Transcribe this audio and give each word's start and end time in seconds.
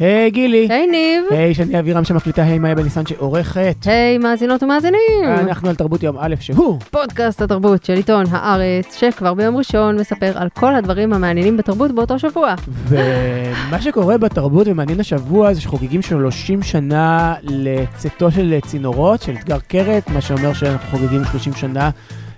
היי 0.00 0.30
גילי. 0.30 0.66
היי 0.70 0.86
ניב. 0.86 1.24
היי 1.30 1.54
שני 1.54 1.78
אבירם 1.78 2.04
שמקליטה 2.04 2.42
היי 2.42 2.58
מאיה 2.58 2.74
בניסן 2.74 3.06
שעורכת. 3.06 3.76
היי 3.84 4.18
מאזינות 4.18 4.62
ומאזינים. 4.62 5.24
אנחנו 5.24 5.68
על 5.68 5.74
תרבות 5.74 6.02
יום 6.02 6.16
א' 6.20 6.34
שהוא. 6.40 6.78
פודקאסט 6.90 7.42
התרבות 7.42 7.84
של 7.84 7.92
עיתון 7.92 8.24
הארץ, 8.30 8.96
שכבר 8.96 9.34
ביום 9.34 9.56
ראשון 9.56 9.96
מספר 10.00 10.32
על 10.34 10.48
כל 10.48 10.74
הדברים 10.74 11.12
המעניינים 11.12 11.56
בתרבות 11.56 11.92
באותו 11.92 12.18
שבוע. 12.18 12.54
ומה 12.88 13.80
שקורה 13.80 14.18
בתרבות 14.18 14.68
ומעניין 14.68 15.00
השבוע 15.00 15.54
זה 15.54 15.60
שחוגגים 15.60 16.02
30 16.02 16.62
שנה 16.62 17.34
לצאתו 17.42 18.30
של 18.30 18.54
צינורות, 18.66 19.22
של 19.22 19.32
אתגר 19.32 19.58
קרת, 19.58 20.08
מה 20.08 20.20
שאומר 20.20 20.52
שאנחנו 20.52 20.98
חוגגים 20.98 21.24
30 21.24 21.52
שנה 21.52 21.90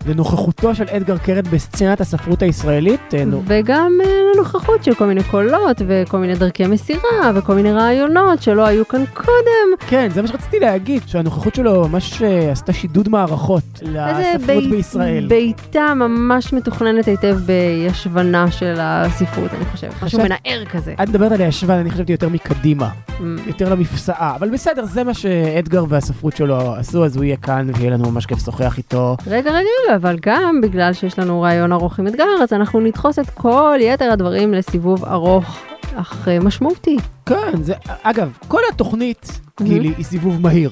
לנוכחותו 0.07 0.75
של 0.75 0.85
אדגר 0.91 1.19
קרת 1.19 1.49
בסצנת 1.49 2.01
הספרות 2.01 2.43
הישראלית. 2.43 3.01
אה, 3.15 3.25
וגם 3.47 3.93
אה, 4.05 4.11
לנוכחות 4.35 4.85
של 4.85 4.95
כל 4.95 5.07
מיני 5.07 5.23
קולות 5.25 5.77
וכל 5.87 6.19
מיני 6.19 6.35
דרכי 6.35 6.67
מסירה 6.67 7.01
וכל 7.35 7.55
מיני 7.55 7.73
רעיונות 7.73 8.43
שלא 8.43 8.67
היו 8.67 8.89
כאן 8.89 9.05
קודם. 9.15 9.89
כן, 9.89 10.09
זה 10.15 10.23
מה 10.23 10.29
שרציתי 10.29 10.59
להגיד, 10.61 11.03
שהנוכחות 11.07 11.55
שלו 11.55 11.89
ממש 11.89 12.23
אה, 12.23 12.53
עשתה 12.53 12.73
שידוד 12.73 13.09
מערכות 13.09 13.63
לספרות 13.83 14.47
בית- 14.47 14.71
בישראל. 14.71 15.27
בעיטה 15.29 15.95
ממש 15.95 16.53
מתוכננת 16.53 17.07
היטב 17.07 17.39
בישבנה 17.47 18.51
של 18.51 18.75
הספרות, 18.79 19.51
אני 19.55 19.65
חושבת. 19.65 20.03
משהו 20.03 20.19
מנער 20.19 20.65
כזה. 20.71 20.95
את 21.03 21.09
מדברת 21.09 21.33
על 21.33 21.41
הישבן, 21.41 21.75
אני 21.75 21.91
חשבתי 21.91 22.13
יותר 22.13 22.29
מקדימה, 22.29 22.89
Mm. 23.09 23.23
יותר 23.47 23.69
למפסעה, 23.73 24.37
אבל 24.37 24.51
בסדר, 24.51 24.85
זה 24.85 25.05
מה 25.05 25.15
שאדגר 25.15 25.85
והספרות 25.89 26.37
שלו 26.37 26.75
עשו, 26.75 27.05
אז 27.05 27.17
הוא 27.17 27.25
יהיה 27.25 27.37
כאן 27.37 27.71
ויהיה 27.75 27.91
לנו 27.91 28.11
ממש 28.11 28.27
כיף 28.27 28.39
לשוחח 28.39 28.79
איתו. 28.79 29.17
רגע, 29.27 29.51
רגע, 29.51 29.67
אבל 29.97 30.17
גם 30.23 30.61
בגלל 30.63 30.93
שיש 30.93 31.19
לנו 31.19 31.41
רעיון 31.43 31.73
ארוך 31.73 31.99
עם 31.99 32.07
אתגר, 32.07 32.25
אז 32.43 32.53
אנחנו 32.53 32.81
נדחוס 32.81 33.19
את 33.19 33.31
כל 33.31 33.79
יתר 33.81 34.11
הדברים 34.13 34.55
לסיבוב 34.55 35.05
ארוך 35.05 35.59
אך 35.97 36.29
אה, 36.29 36.41
משמעותי. 36.41 36.97
כן, 37.27 37.63
זה, 37.63 37.75
אגב, 38.03 38.39
כל 38.49 38.61
התוכנית. 38.73 39.41
גילי, 39.63 39.93
היא 39.97 40.05
סיבוב 40.05 40.41
מהיר. 40.41 40.71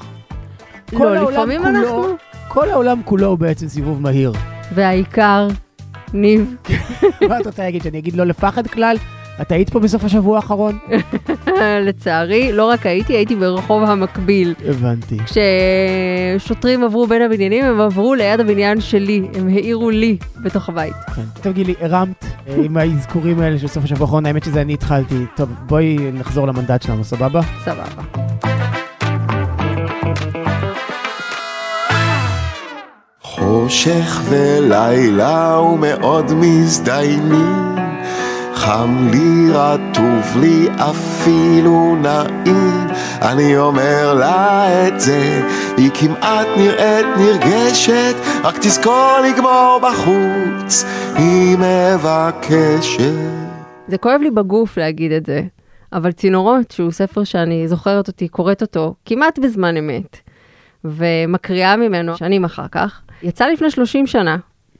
כל 0.95 1.05
לא, 1.05 1.31
לפעמים 1.33 1.63
כולו- 1.63 1.71
אנחנו... 1.79 2.07
כל 2.49 2.71
העולם 2.71 3.01
כולו 3.05 3.27
הוא 3.27 3.39
בעצם 3.39 3.69
סיבוב 3.69 4.03
מהיר. 4.03 4.33
והעיקר, 4.75 5.49
ניב, 6.13 6.55
מה 7.29 7.41
את 7.41 7.47
רוצה 7.47 7.63
להגיד, 7.63 7.83
שאני 7.83 7.99
אגיד 7.99 8.15
לא 8.17 8.25
לפחד 8.25 8.67
כלל? 8.67 8.97
את 9.41 9.53
היית 9.53 9.71
פה 9.71 9.81
בסוף 9.81 10.05
השבוע 10.05 10.37
האחרון? 10.37 10.79
לצערי, 11.87 12.53
לא 12.53 12.65
רק 12.65 12.87
הייתי, 12.87 13.13
הייתי 13.13 13.35
ברחוב 13.37 13.83
המקביל. 13.83 14.55
הבנתי. 14.69 15.17
כששוטרים 16.39 16.85
עברו 16.85 17.07
בין 17.07 17.23
הבניינים, 17.23 17.65
הם 17.65 17.81
עברו 17.81 18.15
ליד 18.15 18.41
הבניין 18.41 18.81
שלי, 18.81 19.23
הם 19.35 19.49
העירו 19.49 19.91
לי 19.91 20.17
בתוך 20.43 20.69
הבית. 20.69 20.95
כן. 21.15 21.23
טוב 21.43 21.53
גילי, 21.53 21.75
הרמת 21.81 22.25
אה, 22.49 22.55
עם 22.65 22.77
האזכורים 22.77 23.41
האלה 23.41 23.59
של 23.59 23.67
סוף 23.67 23.85
השבוע 23.85 24.07
האחרון, 24.07 24.27
האמת 24.27 24.45
שזה 24.45 24.61
אני 24.61 24.75
התחלתי. 24.75 25.25
טוב, 25.37 25.49
בואי 25.67 25.97
נחזור 26.13 26.47
למנדט 26.47 26.83
שלנו, 26.83 27.05
סבבה? 27.05 27.41
סבבה. 27.65 28.03
חושך 33.21 34.21
ולילה 34.31 35.61
ומאוד 35.61 36.33
מזדיינים 36.33 37.76
חם 38.57 39.09
לי, 39.11 39.53
רטוב 39.53 40.37
לי, 40.41 40.69
אפילו 40.77 41.97
נעים. 42.03 42.87
אני 43.23 43.57
אומר 43.57 44.15
לה 44.15 44.89
את 44.89 45.01
זה, 45.01 45.49
היא 45.77 45.91
כמעט 45.95 46.47
נראית 46.57 47.07
נרגשת. 47.19 48.15
רק 48.45 48.59
תזכור 48.59 49.17
לגמור 49.31 49.81
בחוץ, 49.83 50.85
היא 51.15 51.57
מבקשת. 51.59 53.01
זה 53.89 53.99
כואב 53.99 54.21
לי 54.21 54.31
בגוף 54.31 54.79
להגיד 54.79 55.13
את 55.13 55.27
זה, 55.27 55.43
אבל 55.93 56.13
צינורות, 56.13 56.71
שהוא 56.71 56.91
ספר 56.91 57.25
שאני 57.25 57.69
זוכרת 57.69 58.09
אותי, 58.09 58.29
קוראת 58.29 58.63
אותו 58.63 58.95
כמעט 59.05 59.39
בזמן 59.39 59.77
אמת, 59.77 60.17
ומקריאה 60.85 61.77
ממנו 61.77 62.17
שנים 62.17 62.45
אחר 62.45 62.69
כך, 62.73 63.01
יצא 63.23 63.47
לפני 63.47 63.71
30 63.71 64.07
שנה, 64.07 64.37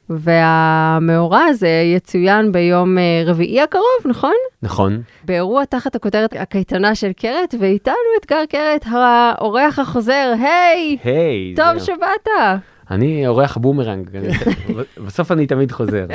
והמאורע 0.09 1.43
הזה 1.43 1.81
יצוין 1.95 2.51
ביום 2.51 2.97
אה, 2.97 3.03
רביעי 3.25 3.61
הקרוב, 3.61 3.83
נכון? 4.05 4.33
נכון. 4.63 5.01
באירוע 5.25 5.65
תחת 5.65 5.95
הכותרת 5.95 6.33
הקייטנה 6.39 6.95
של 6.95 7.11
קרת, 7.13 7.55
ואיתנו 7.59 7.93
אתגר 8.19 8.43
קרת, 8.49 8.85
האורח 8.91 9.79
החוזר, 9.79 10.33
היי! 10.39 10.97
היי. 11.03 11.53
טוב 11.55 11.77
זה- 11.77 11.85
שבאת. 11.85 12.27
אני 12.91 13.27
אורח 13.27 13.57
בומרנג. 13.57 14.09
בסוף 15.05 15.31
אני 15.31 15.47
תמיד 15.47 15.71
חוזר. 15.71 16.05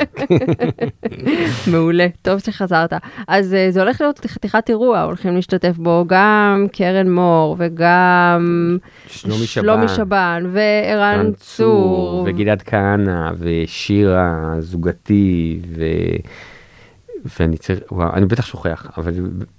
מעולה, 1.71 2.07
טוב 2.21 2.39
שחזרת. 2.39 2.93
אז 3.27 3.53
אה, 3.53 3.71
זה 3.71 3.81
הולך 3.81 4.01
להיות 4.01 4.25
חתיכת 4.27 4.69
אירוע, 4.69 5.01
הולכים 5.01 5.35
להשתתף 5.35 5.77
בו 5.77 6.05
גם 6.07 6.67
קרן 6.71 7.09
מור 7.09 7.55
וגם 7.59 8.77
שלומי 9.07 9.45
שלומי 9.45 9.87
שבן. 9.87 9.95
שבן 9.95 10.43
וערן 10.51 11.19
רן 11.19 11.33
צור. 11.33 12.25
וגלעד 12.27 12.61
כהנא 12.61 13.31
ושירה 13.39 14.55
זוגתי 14.59 15.59
ו... 15.75 15.83
ואני 17.39 17.57
צריך, 17.57 17.79
וואו, 17.91 18.13
אני 18.13 18.25
בטח 18.25 18.45
שוכח, 18.45 18.91
אבל 18.97 19.13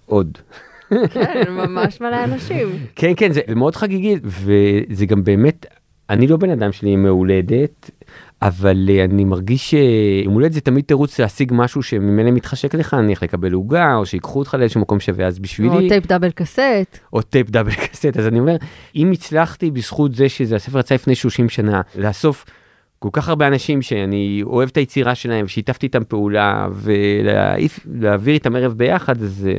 עוד. 0.07 0.39
כן, 0.89 1.43
ממש 1.51 2.01
מלא 2.01 2.25
אנשים. 2.25 2.69
כן, 2.97 3.13
כן, 3.17 3.33
זה 3.33 3.41
מאוד 3.57 3.77
חגיגי, 3.77 4.17
וזה 4.25 5.07
גם 5.07 5.25
באמת, 5.25 5.67
אני 6.11 6.27
לא 6.27 6.37
בן 6.37 6.51
אדם 6.51 6.73
של 6.73 6.91
ימי 6.91 7.03
הולדת, 7.03 7.91
אבל 8.43 8.87
אה, 8.91 9.05
אני 9.05 9.25
מרגיש 9.25 9.71
שיום 9.71 10.35
הולדת 10.35 10.53
זה 10.53 10.61
תמיד 10.61 10.85
תירוץ 10.85 11.21
להשיג 11.21 11.53
משהו 11.55 11.83
שממילא 11.83 12.31
מתחשק 12.31 12.75
לך, 12.75 12.95
נניח 12.95 13.23
לקבל 13.23 13.53
עוגה, 13.53 13.95
או 13.95 14.07
שיקחו 14.07 14.39
אותך 14.39 14.55
לאיזשהו 14.55 14.81
מקום 14.81 15.01
שווה, 15.01 15.27
אז 15.27 15.39
בשבילי... 15.39 15.77
או 15.77 15.89
טייפ 15.89 16.07
double 16.07 16.31
cassette. 16.31 16.99
או 17.13 17.23
טייפ 17.23 17.51
double 17.51 17.75
cassette, 17.75 18.17
אז 18.19 18.27
אני 18.27 18.41
אומר, 18.41 18.57
אם 18.97 19.11
הצלחתי 19.11 19.71
בזכות 19.71 20.15
זה 20.15 20.29
שזה 20.29 20.57
הספר 20.57 20.79
יצא 20.79 20.95
לפני 20.95 21.15
30 21.15 21.49
שנה, 21.49 21.81
לאסוף 21.97 22.45
כל 22.99 23.09
כך 23.13 23.29
הרבה 23.29 23.47
אנשים 23.47 23.83
שאני 23.83 24.41
אוהב 24.43 24.69
את 24.69 24.77
היצירה 24.77 25.15
שלהם, 25.15 25.45
ושיתפתי 25.45 25.87
איתם 25.87 26.05
פעולה, 26.05 26.69
ולהעביר 26.73 28.35
איתם 28.35 28.57
ערב 28.57 28.73
ביחד, 28.73 29.23
אז 29.23 29.31
זה, 29.31 29.55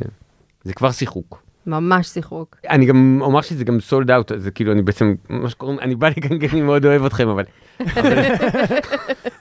זה 0.64 0.74
כבר 0.74 0.90
שיחוק. 0.90 1.45
ממש 1.66 2.06
שיחוק. 2.06 2.56
אני 2.70 2.86
גם 2.86 3.18
אומר 3.20 3.40
שזה 3.40 3.64
גם 3.64 3.80
sold 3.80 4.10
out, 4.10 4.32
זה 4.36 4.50
כאילו 4.50 4.72
אני 4.72 4.82
בעצם, 4.82 5.14
מה 5.28 5.50
שקוראים, 5.50 5.78
אני 5.80 5.94
בא 5.94 6.08
לגן 6.08 6.38
כי 6.38 6.48
אני 6.52 6.62
מאוד 6.62 6.86
אוהב 6.86 7.04
אתכם, 7.04 7.28
אבל 7.28 7.44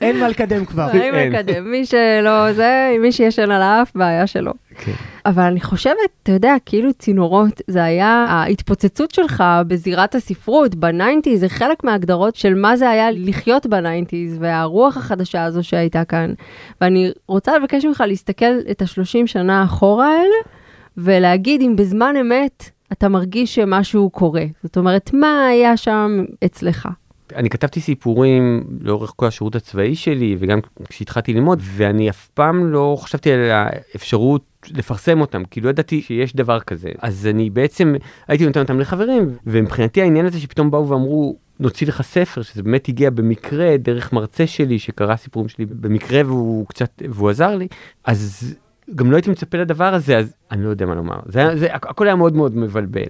אין 0.01 0.19
מה 0.19 0.29
לקדם 0.29 0.65
כבר. 0.65 0.89
אין. 0.93 1.33
מקדם, 1.33 1.71
מי 1.71 1.85
שלא 1.85 2.53
זה, 2.53 2.95
מי 3.01 3.11
שישן 3.11 3.51
על 3.51 3.61
האף, 3.61 3.91
בעיה 3.95 4.27
שלו. 4.27 4.51
כן. 4.75 4.91
אבל 5.25 5.43
אני 5.43 5.61
חושבת, 5.61 5.95
אתה 6.23 6.31
יודע, 6.31 6.55
כאילו 6.65 6.93
צינורות, 6.93 7.61
זה 7.67 7.83
היה 7.83 8.25
ההתפוצצות 8.29 9.11
שלך 9.11 9.43
בזירת 9.67 10.15
הספרות, 10.15 10.75
ב 10.75 10.82
nineties, 10.82 11.39
זה 11.39 11.49
חלק 11.49 11.83
מההגדרות 11.83 12.35
של 12.35 12.53
מה 12.53 12.77
זה 12.77 12.89
היה 12.89 13.11
לחיות 13.11 13.67
ב 13.67 13.74
nineties, 13.74 14.37
והרוח 14.39 14.97
החדשה 14.97 15.43
הזו 15.43 15.63
שהייתה 15.63 16.05
כאן. 16.05 16.33
ואני 16.81 17.11
רוצה 17.27 17.57
לבקש 17.57 17.85
ממך 17.85 18.03
להסתכל 18.07 18.59
את 18.71 18.81
השלושים 18.81 19.27
שנה 19.27 19.63
אחורה 19.63 20.07
האלה, 20.07 20.54
ולהגיד 20.97 21.61
אם 21.61 21.75
בזמן 21.75 22.15
אמת 22.21 22.69
אתה 22.91 23.09
מרגיש 23.09 23.55
שמשהו 23.55 24.09
קורה. 24.09 24.45
זאת 24.63 24.77
אומרת, 24.77 25.13
מה 25.13 25.45
היה 25.47 25.77
שם 25.77 26.25
אצלך? 26.45 26.87
אני 27.35 27.49
כתבתי 27.49 27.81
סיפורים 27.81 28.63
לאורך 28.81 29.13
כל 29.15 29.25
השירות 29.25 29.55
הצבאי 29.55 29.95
שלי 29.95 30.35
וגם 30.39 30.59
כשהתחלתי 30.89 31.33
ללמוד 31.33 31.59
ואני 31.63 32.09
אף 32.09 32.27
פעם 32.27 32.71
לא 32.71 32.97
חשבתי 32.99 33.31
על 33.31 33.39
האפשרות 33.51 34.41
לפרסם 34.71 35.21
אותם 35.21 35.45
כי 35.45 35.61
לא 35.61 35.69
ידעתי 35.69 36.01
שיש 36.01 36.35
דבר 36.35 36.59
כזה 36.59 36.89
אז 36.99 37.27
אני 37.27 37.49
בעצם 37.49 37.95
הייתי 38.27 38.45
נותן 38.45 38.59
אותם 38.59 38.79
לחברים 38.79 39.29
ומבחינתי 39.47 40.01
העניין 40.01 40.25
הזה 40.25 40.39
שפתאום 40.39 40.71
באו 40.71 40.89
ואמרו 40.89 41.37
נוציא 41.59 41.87
לך 41.87 42.01
ספר 42.01 42.41
שזה 42.41 42.63
באמת 42.63 42.89
הגיע 42.89 43.09
במקרה 43.09 43.77
דרך 43.77 44.13
מרצה 44.13 44.47
שלי 44.47 44.79
שקרא 44.79 45.15
סיפורים 45.15 45.49
שלי 45.49 45.65
במקרה 45.65 46.21
והוא 46.25 46.67
קצת 46.67 47.01
והוא 47.09 47.29
עזר 47.29 47.55
לי 47.55 47.67
אז 48.03 48.55
גם 48.95 49.11
לא 49.11 49.15
הייתי 49.15 49.29
מצפה 49.29 49.57
לדבר 49.57 49.93
הזה 49.93 50.17
אז 50.17 50.33
אני 50.51 50.63
לא 50.63 50.69
יודע 50.69 50.85
מה 50.85 50.95
לומר 50.95 51.19
זה, 51.25 51.57
זה 51.57 51.67
הכל 51.73 52.07
היה 52.07 52.15
מאוד 52.15 52.35
מאוד 52.35 52.57
מבלבל. 52.57 53.01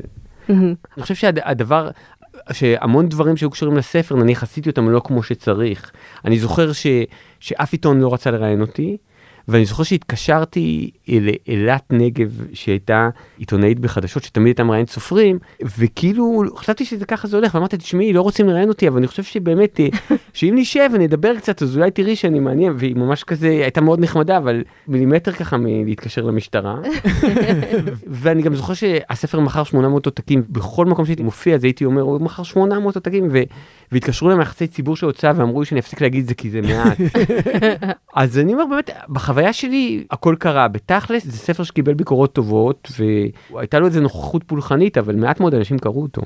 אני 0.49 1.03
חושב 1.03 1.15
שהדבר, 1.15 1.89
שהמון 2.51 3.09
דברים 3.09 3.37
שהיו 3.37 3.49
קשורים 3.49 3.77
לספר, 3.77 4.15
נניח 4.15 4.43
עשיתי 4.43 4.69
אותם 4.69 4.89
לא 4.89 5.01
כמו 5.05 5.23
שצריך. 5.23 5.91
אני 6.25 6.39
זוכר 6.39 6.71
ש, 6.71 6.87
שאף 7.39 7.71
עיתון 7.71 8.01
לא 8.01 8.13
רצה 8.13 8.31
לראיין 8.31 8.61
אותי, 8.61 8.97
ואני 9.47 9.65
זוכר 9.65 9.83
שהתקשרתי 9.83 10.91
לאילת 11.07 11.83
נגב, 11.89 12.41
שהייתה 12.53 13.09
עיתונאית 13.37 13.79
בחדשות, 13.79 14.23
שתמיד 14.23 14.47
הייתה 14.47 14.63
מראיינת 14.63 14.89
סופרים, 14.89 15.39
וכאילו 15.77 16.43
חשבתי 16.55 16.85
שזה 16.85 17.05
ככה 17.05 17.27
זה 17.27 17.37
הולך, 17.37 17.55
ואמרתי, 17.55 17.77
תשמעי, 17.77 18.13
לא 18.13 18.21
רוצים 18.21 18.49
לראיין 18.49 18.69
אותי, 18.69 18.87
אבל 18.87 18.97
אני 18.97 19.07
חושב 19.07 19.23
שבאמת, 19.23 19.79
אה, 19.79 19.87
שאם 20.33 20.53
נשב 20.57 20.89
ונדבר 20.93 21.35
קצת, 21.37 21.61
אז 21.61 21.77
אולי 21.77 21.91
תראי 21.91 22.15
שאני 22.15 22.39
מעניין, 22.39 22.73
והיא 22.77 22.95
ממש 22.95 23.23
כזה, 23.23 23.47
הייתה 23.47 23.81
מאוד 23.81 23.99
נחמדה, 23.99 24.37
אבל 24.37 24.63
מילימטר 24.87 25.31
ככה 25.31 25.57
מלהתקשר 25.57 26.21
למשטרה. 26.21 26.75
ואני 28.21 28.41
גם 28.41 28.55
זוכר 28.55 28.73
שהספר 28.73 29.39
מכר 29.39 29.63
800 29.63 30.05
עותקים, 30.05 30.43
בכל 30.49 30.85
מקום 30.85 31.05
שהייתי 31.05 31.23
מופיע, 31.23 31.55
אז 31.55 31.63
הייתי 31.63 31.85
אומר, 31.85 32.01
הוא 32.01 32.21
מכר 32.21 32.43
800 32.43 32.95
עותקים. 32.95 33.29
והתקשרו 33.91 34.29
להם 34.29 34.41
יחסי 34.41 34.67
ציבור 34.67 34.95
של 34.95 35.05
הוצאה 35.05 35.31
ואמרו 35.35 35.59
לי 35.59 35.65
שאני 35.65 35.79
אפסיק 35.79 36.01
להגיד 36.01 36.21
את 36.21 36.27
זה 36.27 36.35
כי 36.35 36.49
זה 36.49 36.61
מעט. 36.61 36.97
אז 38.15 38.39
אני 38.39 38.53
אומר 38.53 38.65
באמת, 38.65 38.89
בחוויה 39.09 39.53
שלי 39.53 40.03
הכל 40.11 40.35
קרה, 40.39 40.67
בתכלס 40.67 41.25
זה 41.25 41.37
ספר 41.37 41.63
שקיבל 41.63 41.93
ביקורות 41.93 42.33
טובות, 42.33 42.91
והייתה 43.53 43.79
לו 43.79 43.85
איזה 43.87 44.01
נוכחות 44.01 44.43
פולחנית, 44.43 44.97
אבל 44.97 45.15
מעט 45.15 45.39
מאוד 45.39 45.53
אנשים 45.53 45.79
קראו 45.79 46.01
אותו. 46.01 46.21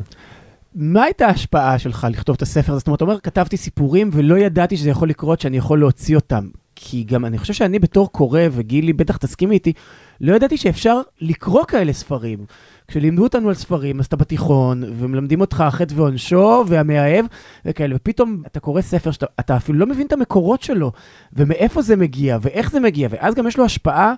מה 0.75 1.03
הייתה 1.03 1.25
ההשפעה 1.25 1.79
שלך 1.79 2.07
לכתוב 2.11 2.35
את 2.35 2.41
הספר 2.41 2.71
הזה? 2.71 2.79
זאת 2.79 2.87
אומרת, 2.87 2.97
אתה 2.97 3.05
אומר, 3.05 3.19
כתבתי 3.19 3.57
סיפורים 3.57 4.09
ולא 4.13 4.37
ידעתי 4.37 4.77
שזה 4.77 4.89
יכול 4.89 5.09
לקרות, 5.09 5.41
שאני 5.41 5.57
יכול 5.57 5.79
להוציא 5.79 6.15
אותם. 6.15 6.47
כי 6.81 7.03
גם 7.03 7.25
אני 7.25 7.37
חושב 7.37 7.53
שאני 7.53 7.79
בתור 7.79 8.11
קורא, 8.11 8.41
וגילי 8.51 8.93
בטח 8.93 9.17
תסכימי 9.17 9.55
איתי, 9.55 9.73
לא 10.21 10.35
ידעתי 10.35 10.57
שאפשר 10.57 11.01
לקרוא 11.21 11.63
כאלה 11.63 11.93
ספרים. 11.93 12.45
כשלימדו 12.87 13.23
אותנו 13.23 13.49
על 13.49 13.55
ספרים, 13.55 13.99
אז 13.99 14.05
אתה 14.05 14.15
בתיכון, 14.15 14.83
ומלמדים 14.97 15.41
אותך 15.41 15.61
החטא 15.61 15.93
ועונשו, 15.97 16.63
והמאהב, 16.67 17.25
וכאלה, 17.65 17.95
ופתאום 17.95 18.41
אתה 18.47 18.59
קורא 18.59 18.81
ספר 18.81 19.11
שאתה 19.11 19.57
אפילו 19.57 19.79
לא 19.79 19.85
מבין 19.85 20.07
את 20.07 20.13
המקורות 20.13 20.61
שלו, 20.61 20.91
ומאיפה 21.33 21.81
זה 21.81 21.95
מגיע, 21.95 22.37
ואיך 22.41 22.71
זה 22.71 22.79
מגיע, 22.79 23.07
ואז 23.11 23.35
גם 23.35 23.47
יש 23.47 23.57
לו 23.57 23.65
השפעה. 23.65 24.13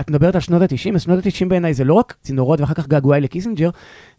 את 0.00 0.10
מדברת 0.10 0.34
על 0.34 0.40
שנות 0.40 0.62
ה-90, 0.62 0.94
אז 0.94 1.02
שנות 1.02 1.26
ה-90 1.26 1.48
בעיניי 1.48 1.74
זה 1.74 1.84
לא 1.84 1.94
רק 1.94 2.16
צינורות 2.20 2.60
ואחר 2.60 2.74
כך 2.74 2.88
געגועי 2.88 3.20
לקיסינג'ר, 3.20 3.70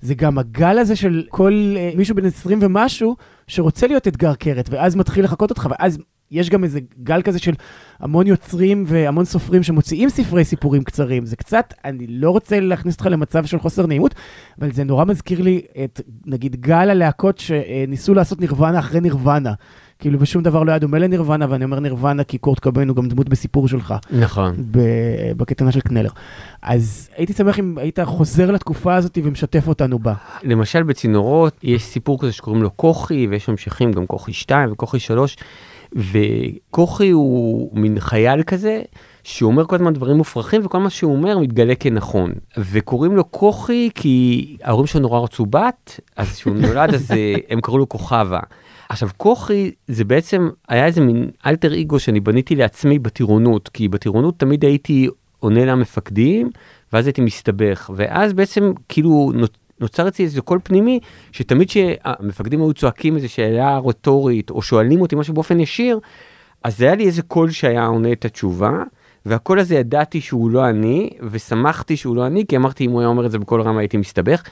זה 0.02 0.14
גם 0.14 0.38
הגל 0.38 0.80
הזה 0.80 0.96
של 0.96 1.24
כל 1.30 1.76
uh, 1.76 1.98
מישהו 1.98 2.16
בן 2.16 2.26
20 2.26 2.60
ומשהו 2.62 3.16
שרוצה 3.48 3.88
להיות 3.88 4.08
אתגר 4.08 4.36
קרת, 4.36 4.70
ואז 4.70 4.96
מתחיל 4.96 5.24
לחקות 5.24 5.50
אותך, 5.50 5.68
ואז 5.72 6.00
יש 6.32 6.50
גם 6.50 6.64
איזה 6.64 6.80
גל 7.04 7.22
כזה 7.22 7.40
של 7.40 7.54
המון 8.00 8.28
יוצרים 8.28 8.84
והמון 8.88 9.26
סופרים 9.26 9.64
שמוציאים 9.64 10.10
ספרי 10.10 10.44
סיפורים 10.44 10.84
קצרים. 10.84 11.26
זה 11.26 11.36
קצת, 11.36 11.74
אני 11.86 12.08
לא 12.08 12.32
רוצה 12.32 12.60
להכניס 12.60 12.96
אותך 12.96 13.06
למצב 13.06 13.46
של 13.46 13.60
חוסר 13.60 13.86
נעימות, 13.86 14.16
אבל 14.60 14.72
זה 14.72 14.84
נורא 14.84 15.06
מזכיר 15.06 15.42
לי 15.42 15.62
את, 15.84 16.02
נגיד, 16.26 16.56
גל 16.56 16.90
הלהקות 16.90 17.38
שניסו 17.38 18.14
לעשות 18.14 18.42
נירוונה 18.42 18.80
אחרי 18.80 19.02
נירוונה. 19.02 19.54
כאילו, 20.00 20.20
ושום 20.22 20.44
דבר 20.44 20.64
לא 20.64 20.72
היה 20.72 20.80
דומה 20.80 21.00
לנירוונה, 21.00 21.46
ואני 21.50 21.64
אומר 21.64 21.80
נירוונה 21.80 22.24
כי 22.24 22.38
קורט 22.38 22.60
קוביין 22.60 22.90
הוא 22.90 22.96
גם 22.96 23.08
דמות 23.08 23.30
בסיפור 23.30 23.68
שלך. 23.68 23.94
נכון. 24.12 24.56
בקטנה 25.38 25.72
של 25.72 25.82
קנלר. 25.82 26.10
אז 26.62 27.10
הייתי 27.16 27.34
שמח 27.34 27.60
אם 27.60 27.78
היית 27.78 28.00
חוזר 28.00 28.52
לתקופה 28.52 28.96
הזאת 28.96 29.18
ומשתף 29.24 29.68
אותנו 29.68 30.00
בה. 30.00 30.14
למשל 30.44 30.84
בצינורות 30.84 31.60
יש 31.64 31.84
סיפור 31.84 32.20
כזה 32.22 32.32
שקוראים 32.32 32.64
לו 32.64 32.78
כוכי, 32.78 33.28
ויש 33.30 33.50
המשכים 33.50 33.92
גם 33.92 34.08
כוכי 34.08 34.34
2 34.34 34.72
וכוכי 34.72 35.00
3. 35.00 35.38
וכוכי 35.96 37.10
הוא 37.10 37.70
מין 37.74 38.00
חייל 38.00 38.44
כזה, 38.44 38.82
שהוא 39.24 39.52
אומר 39.52 39.66
כל 39.66 39.76
הזמן 39.76 39.94
דברים 39.94 40.18
מופרכים, 40.18 40.62
וכל 40.66 40.78
מה 40.78 40.90
שהוא 40.90 41.16
אומר 41.16 41.38
מתגלה 41.40 41.76
כנכון. 41.76 42.34
וקוראים 42.58 43.16
לו 43.16 43.32
כוכי 43.32 43.90
כי 43.96 44.58
ההורים 44.64 44.88
שלו 44.88 45.02
נורא 45.02 45.20
רצו 45.20 45.46
בת, 45.46 46.00
אז 46.16 46.36
כשהוא 46.36 46.56
נולד 46.62 46.94
אז 46.94 47.12
אה, 47.12 47.36
הם 47.50 47.62
קראו 47.62 47.78
לו 47.78 47.90
כוכבה. 47.90 48.40
עכשיו 48.90 49.10
כוכי 49.18 49.72
זה 49.88 50.04
בעצם 50.04 50.50
היה 50.70 50.86
איזה 50.86 51.02
מין 51.02 51.30
אלטר 51.46 51.82
אגו 51.82 52.00
שאני 52.00 52.20
בניתי 52.20 52.56
לעצמי 52.56 53.00
בטירונות, 53.00 53.70
כי 53.70 53.88
בטירונות 53.88 54.40
תמיד 54.40 54.66
הייתי 54.66 55.08
עונה 55.40 55.66
למפקדים, 55.66 56.50
ואז 56.94 57.08
הייתי 57.08 57.22
מסתבך, 57.22 57.90
ואז 57.96 58.34
בעצם 58.34 58.72
כאילו 58.90 59.32
נוצר 59.80 60.08
אצלי 60.08 60.26
איזה 60.26 60.42
קול 60.42 60.60
פנימי, 60.64 61.00
שתמיד 61.32 61.70
שהמפקדים 61.70 62.62
היו 62.62 62.74
צועקים 62.74 63.16
איזה 63.16 63.28
שאלה 63.28 63.80
רטורית, 63.80 64.50
או 64.50 64.62
שואלים 64.62 65.02
אותי 65.02 65.16
משהו 65.16 65.34
באופן 65.34 65.60
ישיר, 65.60 66.00
אז 66.64 66.82
היה 66.82 66.96
לי 66.96 67.06
איזה 67.06 67.22
קול 67.22 67.52
שהיה 67.52 67.86
עונה 67.86 68.12
את 68.12 68.26
התשובה, 68.26 68.72
והקול 69.26 69.60
הזה 69.60 69.76
ידעתי 69.76 70.22
שהוא 70.22 70.52
לא 70.52 70.70
אני, 70.70 71.10
ושמחתי 71.32 71.98
שהוא 71.98 72.16
לא 72.16 72.28
אני, 72.28 72.46
כי 72.48 72.58
אמרתי 72.58 72.86
אם 72.86 72.92
הוא 72.92 73.00
היה 73.00 73.10
אומר 73.10 73.26
את 73.26 73.32
זה 73.32 73.40
בקול 73.40 73.62
רם 73.62 73.78
הייתי 73.78 73.98
מסתבך, 73.98 74.44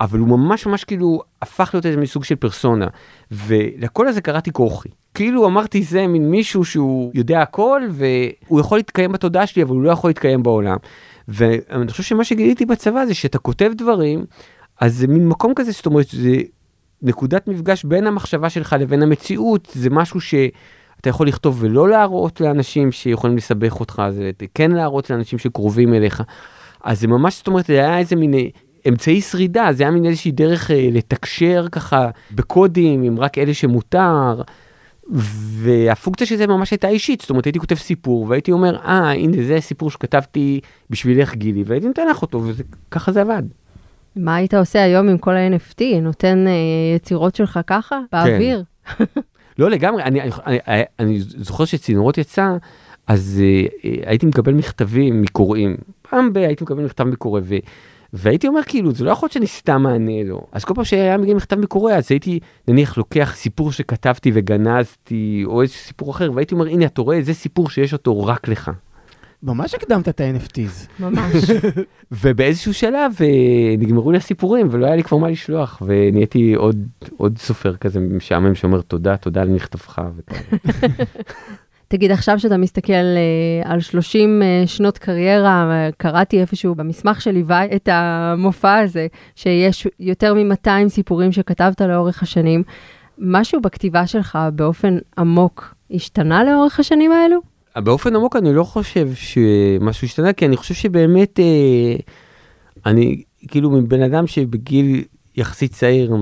אבל 0.00 0.18
הוא 0.18 0.28
ממש 0.28 0.66
ממש 0.66 0.84
כאילו 0.84 1.20
הפך 1.42 1.70
להיות 1.74 1.86
איזה 1.86 2.00
מסוג 2.00 2.24
של 2.24 2.34
פרסונה, 2.34 2.86
ולקול 3.30 4.08
הזה 4.08 4.20
קראתי 4.20 4.52
כורחי. 4.52 4.88
כאילו 5.14 5.46
אמרתי 5.46 5.82
זה 5.82 6.06
מין 6.06 6.30
מישהו 6.30 6.64
שהוא 6.64 7.10
יודע 7.14 7.42
הכל, 7.42 7.82
והוא 7.90 8.60
יכול 8.60 8.78
להתקיים 8.78 9.12
בתודעה 9.12 9.46
שלי, 9.46 9.62
אבל 9.62 9.74
הוא 9.74 9.82
לא 9.82 9.90
יכול 9.90 10.10
להתקיים 10.10 10.42
בעולם. 10.42 10.76
ואני 11.28 11.90
חושב 11.90 12.02
שמה 12.02 12.24
שגיליתי 12.24 12.66
בצבא 12.66 13.06
זה 13.06 13.14
שאתה 13.14 13.38
כותב 13.38 13.72
דברים, 13.74 14.24
אז 14.80 14.94
זה 14.96 15.06
מין 15.06 15.28
מקום 15.28 15.52
כזה, 15.56 15.72
זאת 15.72 15.86
אומרת, 15.86 16.06
זה 16.08 16.36
נקודת 17.02 17.48
מפגש 17.48 17.84
בין 17.84 18.06
המחשבה 18.06 18.50
שלך 18.50 18.76
לבין 18.80 19.02
המציאות, 19.02 19.68
זה 19.74 19.90
משהו 19.90 20.20
שאתה 20.20 21.08
יכול 21.08 21.28
לכתוב 21.28 21.58
ולא 21.60 21.88
להראות 21.88 22.40
לאנשים 22.40 22.92
שיכולים 22.92 23.36
לסבך 23.36 23.80
אותך, 23.80 24.02
זה 24.10 24.30
כן 24.54 24.72
להראות 24.72 25.10
לאנשים 25.10 25.38
שקרובים 25.38 25.94
אליך. 25.94 26.22
אז 26.84 27.00
זה 27.00 27.08
ממש, 27.08 27.36
זאת 27.36 27.46
אומרת, 27.46 27.66
זה 27.66 27.72
היה 27.72 27.98
איזה 27.98 28.16
מין 28.16 28.34
אמצעי 28.88 29.20
שרידה, 29.20 29.68
זה 29.72 29.82
היה 29.82 29.92
מין 29.92 30.04
איזושהי 30.04 30.32
דרך 30.32 30.70
אה, 30.70 30.88
לתקשר 30.92 31.66
ככה 31.72 32.08
בקודים 32.32 33.02
עם 33.02 33.20
רק 33.20 33.38
אלה 33.38 33.54
שמותר. 33.54 34.42
והפונקציה 35.10 36.26
של 36.26 36.36
זה 36.36 36.46
ממש 36.46 36.70
הייתה 36.70 36.88
אישית, 36.88 37.20
זאת 37.20 37.30
אומרת 37.30 37.44
הייתי 37.44 37.58
כותב 37.58 37.74
סיפור 37.74 38.26
והייתי 38.28 38.52
אומר, 38.52 38.76
אה, 38.76 39.12
הנה 39.12 39.42
זה 39.42 39.60
סיפור 39.60 39.90
שכתבתי 39.90 40.60
בשבילך 40.90 41.34
גילי, 41.34 41.62
והייתי 41.66 41.86
נותן 41.86 42.06
לך 42.08 42.22
אותו, 42.22 42.42
וככה 42.44 43.12
זה 43.12 43.20
עבד. 43.20 43.42
מה 44.16 44.34
היית 44.34 44.54
עושה 44.54 44.82
היום 44.82 45.08
עם 45.08 45.18
כל 45.18 45.36
ה-NFT? 45.36 45.82
נותן 46.02 46.44
uh, 46.46 46.96
יצירות 46.96 47.34
שלך 47.34 47.60
ככה? 47.66 48.00
באוויר? 48.12 48.62
כן. 48.98 49.04
לא 49.58 49.70
לגמרי, 49.70 50.02
אני, 50.02 50.20
אני, 50.20 50.30
אני, 50.46 50.82
אני 50.98 51.20
זוכר 51.20 51.64
שצינורות 51.64 52.18
יצא, 52.18 52.56
אז 53.06 53.42
uh, 53.42 53.86
הייתי 54.06 54.26
מקבל 54.26 54.52
מכתבים 54.52 55.22
מקוראים. 55.22 55.76
פעם 56.10 56.32
ב- 56.32 56.36
הייתי 56.36 56.64
מקבל 56.64 56.84
מכתב 56.84 57.04
מקורא, 57.04 57.40
ו... 57.44 57.54
והייתי 58.16 58.46
אומר 58.46 58.60
כאילו 58.66 58.92
זה 58.92 59.04
לא 59.04 59.10
יכול 59.10 59.26
להיות 59.26 59.32
שאני 59.32 59.46
סתם 59.46 59.82
מענה 59.82 60.22
לו 60.24 60.46
אז 60.52 60.64
כל 60.64 60.74
פעם 60.74 60.84
שהיה 60.84 61.16
מגיע 61.16 61.34
מכתב 61.34 61.58
מקורא 61.58 61.92
אז 61.92 62.06
הייתי 62.10 62.40
נניח 62.68 62.98
לוקח 62.98 63.32
סיפור 63.36 63.72
שכתבתי 63.72 64.30
וגנזתי 64.34 65.42
או 65.46 65.62
איזה 65.62 65.74
סיפור 65.74 66.10
אחר 66.10 66.30
והייתי 66.34 66.54
אומר 66.54 66.66
הנה 66.66 66.86
אתה 66.86 67.02
רואה 67.02 67.22
זה 67.22 67.34
סיפור 67.34 67.70
שיש 67.70 67.92
אותו 67.92 68.24
רק 68.24 68.48
לך. 68.48 68.70
ממש 69.44 69.74
הקדמת 69.74 70.08
את 70.08 70.20
ה-NFTs. 70.20 71.02
ממש. 71.02 71.34
ובאיזשהו 72.22 72.74
שלב 72.74 73.12
אה, 73.20 73.76
נגמרו 73.78 74.12
לי 74.12 74.18
הסיפורים 74.18 74.68
ולא 74.70 74.86
היה 74.86 74.96
לי 74.96 75.02
כבר 75.02 75.18
מה 75.18 75.30
לשלוח 75.30 75.82
ונהייתי 75.86 76.54
עוד 76.54 76.76
עוד 77.16 77.38
סופר 77.38 77.76
כזה 77.76 78.00
משעמם 78.00 78.54
שאומר 78.54 78.80
תודה 78.80 79.16
תודה 79.16 79.42
על 79.42 79.48
מכתבך. 79.48 80.02
תגיד 81.88 82.10
עכשיו 82.10 82.38
שאתה 82.38 82.56
מסתכל 82.56 82.92
uh, 82.92 83.68
על 83.68 83.80
30 83.80 84.40
uh, 84.40 84.44
אה, 84.44 84.66
שנות 84.66 84.98
קריירה, 84.98 85.88
קראתי 85.96 86.40
איפשהו 86.40 86.74
במסמך 86.74 87.20
שליווה 87.20 87.64
את 87.76 87.88
המופע 87.92 88.78
הזה, 88.78 89.06
שיש 89.34 89.88
יותר 90.00 90.34
מ-200 90.34 90.88
סיפורים 90.88 91.32
שכתבת 91.32 91.80
לאורך 91.80 92.22
השנים. 92.22 92.62
משהו 93.18 93.60
בכתיבה 93.60 94.06
שלך 94.06 94.38
באופן 94.52 94.98
עמוק 95.18 95.74
השתנה 95.90 96.44
לאורך 96.44 96.80
השנים 96.80 97.12
האלו? 97.12 97.53
באופן 97.76 98.16
עמוק 98.16 98.36
אני 98.36 98.54
לא 98.54 98.64
חושב 98.64 99.08
שמשהו 99.14 100.04
השתנה, 100.04 100.32
כי 100.32 100.46
אני 100.46 100.56
חושב 100.56 100.74
שבאמת, 100.74 101.40
אה, 101.40 101.96
אני 102.86 103.22
כאילו 103.48 103.70
מבן 103.70 104.02
אדם 104.02 104.26
שבגיל 104.26 105.04
יחסית 105.36 105.72
צעיר, 105.72 106.16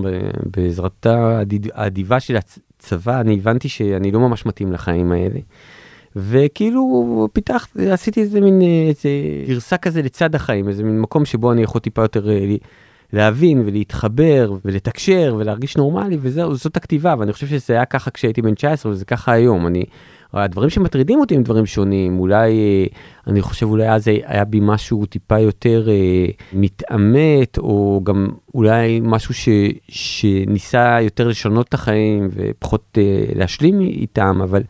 בעזרתה 0.56 1.40
האדיבה 1.75 2.21
של 2.21 2.37
הצבא, 2.37 3.21
אני 3.21 3.35
הבנתי 3.35 3.68
שאני 3.68 4.11
לא 4.11 4.21
ממש 4.21 4.47
מתאים 4.47 4.73
לחיים 4.73 5.12
האלה. 5.12 5.40
וכאילו 6.16 7.28
פיתחתי, 7.32 7.90
עשיתי 7.90 8.21
איזה 8.21 8.40
מין 8.40 8.62
איזה 8.88 9.09
גרסה 9.49 9.76
כזה 9.76 10.02
לצד 10.02 10.35
החיים, 10.35 10.68
איזה 10.68 10.85
מין 10.85 11.00
מקום 11.00 11.25
שבו 11.25 11.52
אני 11.52 11.62
יכול 11.62 11.80
טיפה 11.80 12.02
יותר 12.02 12.30
אה, 12.30 12.56
להבין 13.12 13.62
ולהתחבר 13.66 14.52
ולתקשר 14.64 15.37
ולהרגיש 15.38 15.76
נורמלי 15.76 16.19
וזהו, 16.21 16.54
זאת 16.54 16.76
הכתיבה, 16.76 17.14
ואני 17.19 17.33
חושב 17.33 17.47
שזה 17.47 17.75
היה 17.75 17.85
ככה 17.85 18.11
כשהייתי 18.11 18.42
בן 18.42 18.54
19 18.54 18.92
וזה 18.92 19.04
ככה 19.04 19.33
היום. 19.33 19.66
אני 19.66 19.85
הדברים 20.35 20.71
שמטרידים 20.71 21.21
אותי 21.21 21.35
הם 21.35 21.42
דברים 21.42 21.66
שונים, 21.66 22.19
אולי, 22.19 22.50
אה, 22.52 22.87
אני 23.26 23.42
חושב 23.42 23.66
אולי 23.66 23.90
אז 23.90 24.09
היה 24.09 24.45
בי 24.45 24.59
משהו 24.62 25.07
טיפה 25.07 25.38
יותר 25.38 25.88
אה, 25.90 26.26
מתעמת, 26.52 27.59
או 27.59 28.00
גם 28.04 28.28
אולי 28.54 29.00
משהו 29.02 29.35
ש, 29.35 29.49
שניסה 29.88 30.99
יותר 31.00 31.28
לשנות 31.28 31.69
את 31.69 31.75
החיים 31.75 32.28
ופחות 32.33 32.99
אה, 32.99 33.25
להשלים 33.35 33.81
איתם, 33.81 34.40
אבל... 34.42 34.62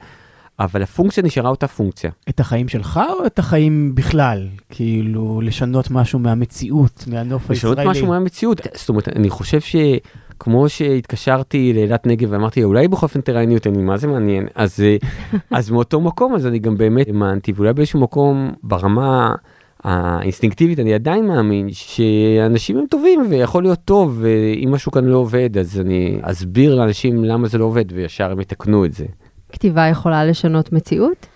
אבל 0.59 0.83
הפונקציה 0.83 1.23
נשארה 1.23 1.51
אותה 1.51 1.69
פונקציה. 1.69 2.11
את 2.29 2.41
החיים 2.41 2.69
שלך 2.69 3.01
או 3.19 3.27
את 3.27 3.39
החיים 3.39 3.95
בכלל? 3.95 4.49
כאילו, 4.71 5.41
לשנות 5.41 5.91
משהו 5.91 6.19
מהמציאות, 6.19 7.05
מהנוף 7.07 7.51
הישראלי? 7.51 7.75
לשנות 7.75 7.91
משהו 7.91 8.07
מהמציאות. 8.07 8.61
זאת 8.75 8.89
אומרת, 8.89 9.09
אני 9.09 9.31
חושב 9.31 9.61
ש... 9.61 9.77
כמו 10.45 10.69
שהתקשרתי 10.69 11.73
לאילת 11.73 12.07
נגב 12.07 12.29
ואמרתי 12.33 12.65
אולי 12.65 12.89
בכל 12.89 13.07
אופן 13.07 13.21
תראייני 13.21 13.55
אותי 13.55 13.69
מה 13.69 13.97
זה 13.97 14.07
מעניין 14.07 14.47
אז 14.55 14.81
אז 15.51 15.71
מאותו 15.71 16.01
מקום 16.01 16.35
אז 16.35 16.47
אני 16.47 16.59
גם 16.59 16.77
באמת 16.77 17.07
האמנתי 17.07 17.53
ואולי 17.57 17.73
באיזשהו 17.73 18.01
מקום 18.01 18.53
ברמה 18.63 19.35
האינסטינקטיבית 19.85 20.79
אני 20.79 20.95
עדיין 20.95 21.27
מאמין 21.27 21.69
שאנשים 21.73 22.79
הם 22.79 22.85
טובים 22.91 23.27
ויכול 23.31 23.63
להיות 23.63 23.79
טוב 23.85 24.19
ואם 24.21 24.71
משהו 24.73 24.93
כאן 24.93 25.05
לא 25.05 25.17
עובד 25.17 25.59
אז 25.59 25.81
אני 25.81 26.19
אסביר 26.23 26.75
לאנשים 26.75 27.25
למה 27.25 27.49
זה 27.49 27.59
לא 27.59 27.65
עובד 27.65 27.85
וישר 27.93 28.31
הם 28.33 28.41
יתקנו 28.41 28.85
את 28.85 28.93
זה. 28.93 29.05
כתיבה 29.53 29.87
יכולה 29.87 30.25
לשנות 30.25 30.73
מציאות? 30.73 31.27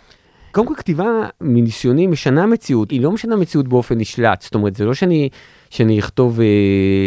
קודם 0.56 0.68
כל 0.68 0.74
כתיבה 0.76 1.04
מניסיוני 1.40 2.06
משנה 2.06 2.46
מציאות, 2.46 2.90
היא 2.90 3.00
לא 3.00 3.12
משנה 3.12 3.36
מציאות 3.36 3.68
באופן 3.68 3.98
נשלט, 3.98 4.42
זאת 4.42 4.54
אומרת, 4.54 4.74
זה 4.74 4.84
לא 4.84 4.94
שאני, 4.94 5.28
שאני 5.70 5.98
אכתוב 5.98 6.40
אה, 6.40 6.46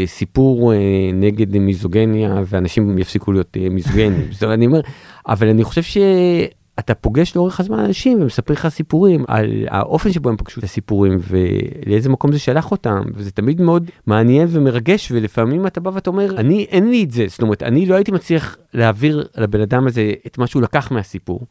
סיפור 0.05 0.73
אה, 0.73 0.77
נגד 1.13 1.57
מיזוגניה 1.57 2.41
ואנשים 2.45 2.97
יפסיקו 2.97 3.31
להיות 3.31 3.57
אה, 3.57 3.69
מיזוגנים, 3.69 4.27
זאת 4.33 4.43
אומרת, 4.43 4.57
אני 4.57 4.65
אומר, 4.65 4.81
אבל 5.27 5.47
אני 5.47 5.63
חושב 5.63 5.83
ש... 5.83 5.97
אתה 6.79 6.95
פוגש 6.95 7.35
לאורך 7.35 7.59
הזמן 7.59 7.79
אנשים 7.79 8.21
ומספר 8.21 8.53
לך 8.53 8.67
סיפורים 8.67 9.25
על 9.27 9.65
האופן 9.67 10.11
שבו 10.11 10.29
הם 10.29 10.37
פגשו 10.37 10.59
את 10.59 10.63
הסיפורים 10.63 11.19
ולאיזה 11.27 12.09
מקום 12.09 12.31
זה 12.31 12.39
שלח 12.39 12.71
אותם 12.71 13.01
וזה 13.13 13.31
תמיד 13.31 13.61
מאוד 13.61 13.89
מעניין 14.07 14.47
ומרגש 14.51 15.11
ולפעמים 15.11 15.67
אתה 15.67 15.79
בא 15.79 15.91
ואתה 15.93 16.09
אומר 16.09 16.37
אני 16.37 16.65
אין 16.69 16.89
לי 16.89 17.03
את 17.03 17.11
זה 17.11 17.25
זאת 17.27 17.41
אומרת 17.41 17.63
אני 17.63 17.85
לא 17.85 17.95
הייתי 17.95 18.11
מצליח 18.11 18.57
להעביר 18.73 19.27
לבן 19.37 19.61
אדם 19.61 19.87
הזה 19.87 20.11
את 20.27 20.37
מה 20.37 20.47
שהוא 20.47 20.61
לקח 20.61 20.91
מהסיפור. 20.91 21.41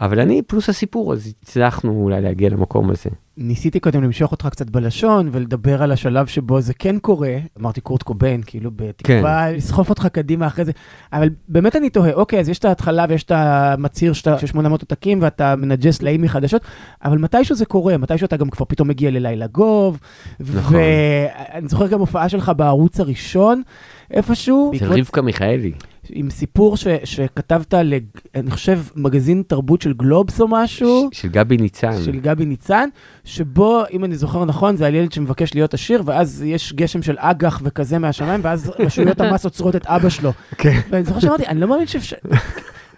אבל 0.00 0.20
אני 0.20 0.42
פלוס 0.42 0.68
הסיפור 0.68 1.12
אז 1.12 1.34
הצלחנו 1.42 2.02
אולי 2.02 2.20
להגיע 2.20 2.48
למקום 2.48 2.90
הזה. 2.90 3.10
ניסיתי 3.36 3.80
קודם 3.80 4.02
למשוך 4.02 4.32
אותך 4.32 4.48
קצת 4.50 4.70
בלשון 4.70 5.28
ולדבר 5.32 5.82
על 5.82 5.92
השלב 5.92 6.26
שבו 6.26 6.60
זה 6.60 6.74
כן 6.74 6.98
קורה, 6.98 7.36
אמרתי 7.60 7.80
קורט 7.80 8.02
קוביין, 8.02 8.42
כאילו 8.46 8.70
בתקווה 8.76 9.48
כן. 9.50 9.56
לסחוף 9.56 9.90
אותך 9.90 10.06
קדימה 10.06 10.46
אחרי 10.46 10.64
זה, 10.64 10.72
אבל 11.12 11.30
באמת 11.48 11.76
אני 11.76 11.90
תוהה, 11.90 12.12
אוקיי, 12.12 12.40
אז 12.40 12.48
יש 12.48 12.58
את 12.58 12.64
ההתחלה 12.64 13.06
ויש 13.08 13.22
את 13.22 13.32
המצהיר 13.34 14.12
של 14.12 14.46
800 14.46 14.82
עותקים 14.82 15.18
ואתה 15.22 15.56
מנג'ס 15.56 16.02
לאים 16.02 16.22
מחדשות, 16.22 16.62
אבל 17.04 17.18
מתישהו 17.18 17.56
זה 17.56 17.64
קורה, 17.64 17.96
מתישהו 17.96 18.24
אתה 18.24 18.36
גם 18.36 18.50
כבר 18.50 18.64
פתאום 18.68 18.88
מגיע 18.88 19.10
ללילה 19.10 19.46
גוב, 19.46 19.98
נכון. 20.40 20.76
ואני 20.76 21.68
זוכר 21.68 21.86
גם 21.86 22.00
הופעה 22.00 22.28
שלך 22.28 22.52
בערוץ 22.56 23.00
הראשון, 23.00 23.62
איפשהו. 24.10 24.72
של 24.78 24.92
רבקה 24.92 25.22
מיכאלי. 25.22 25.72
עם 26.10 26.30
סיפור 26.30 26.76
ש, 26.76 26.86
שכתבת, 27.04 27.74
לג, 27.74 28.04
אני 28.34 28.50
חושב, 28.50 28.80
מגזין 28.96 29.42
תרבות 29.46 29.82
של 29.82 29.92
גלובס 29.92 30.40
או 30.40 30.48
משהו. 30.48 31.08
ש, 31.12 31.20
של 31.20 31.28
גבי 31.28 31.56
ניצן. 31.56 32.02
של 32.04 32.20
גבי 32.20 32.44
ניצן, 32.44 32.88
שבו, 33.24 33.82
אם 33.92 34.04
אני 34.04 34.16
זוכר 34.16 34.44
נכון, 34.44 34.76
זה 34.76 34.86
על 34.86 34.94
ילד 34.94 35.12
שמבקש 35.12 35.54
להיות 35.54 35.74
עשיר, 35.74 36.02
ואז 36.06 36.42
יש 36.46 36.72
גשם 36.72 37.02
של 37.02 37.16
אג"ח 37.18 37.60
וכזה 37.64 37.98
מהשמיים, 37.98 38.40
ואז 38.44 38.72
רשויות 38.78 39.20
המס 39.20 39.44
עוצרות 39.44 39.76
את 39.76 39.86
אבא 39.86 40.08
שלו. 40.08 40.32
כן. 40.58 40.80
ואני 40.90 41.04
זוכר 41.04 41.20
שאמרתי, 41.20 41.46
אני 41.46 41.60
לא 41.60 41.68
מאמין 41.68 41.86
שאפשר... 41.86 42.16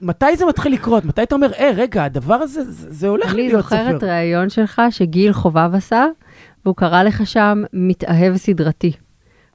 מתי 0.00 0.36
זה 0.36 0.46
מתחיל 0.46 0.72
לקרות? 0.72 1.04
מתי 1.04 1.22
אתה 1.22 1.34
אומר, 1.34 1.52
אה, 1.52 1.70
רגע, 1.74 2.04
הדבר 2.04 2.34
הזה, 2.34 2.64
זה, 2.64 2.86
זה 2.90 3.08
הולך 3.08 3.34
להיות 3.34 3.64
ספר. 3.64 3.76
אני 3.76 3.92
זוכרת 3.92 4.04
ראיון 4.04 4.50
שלך 4.50 4.82
שגיל 4.90 5.32
חובב 5.32 5.70
עשה, 5.74 6.06
והוא 6.64 6.76
קרא 6.76 7.02
לך 7.02 7.26
שם 7.26 7.62
מתאהב 7.72 8.36
סדרתי. 8.36 8.92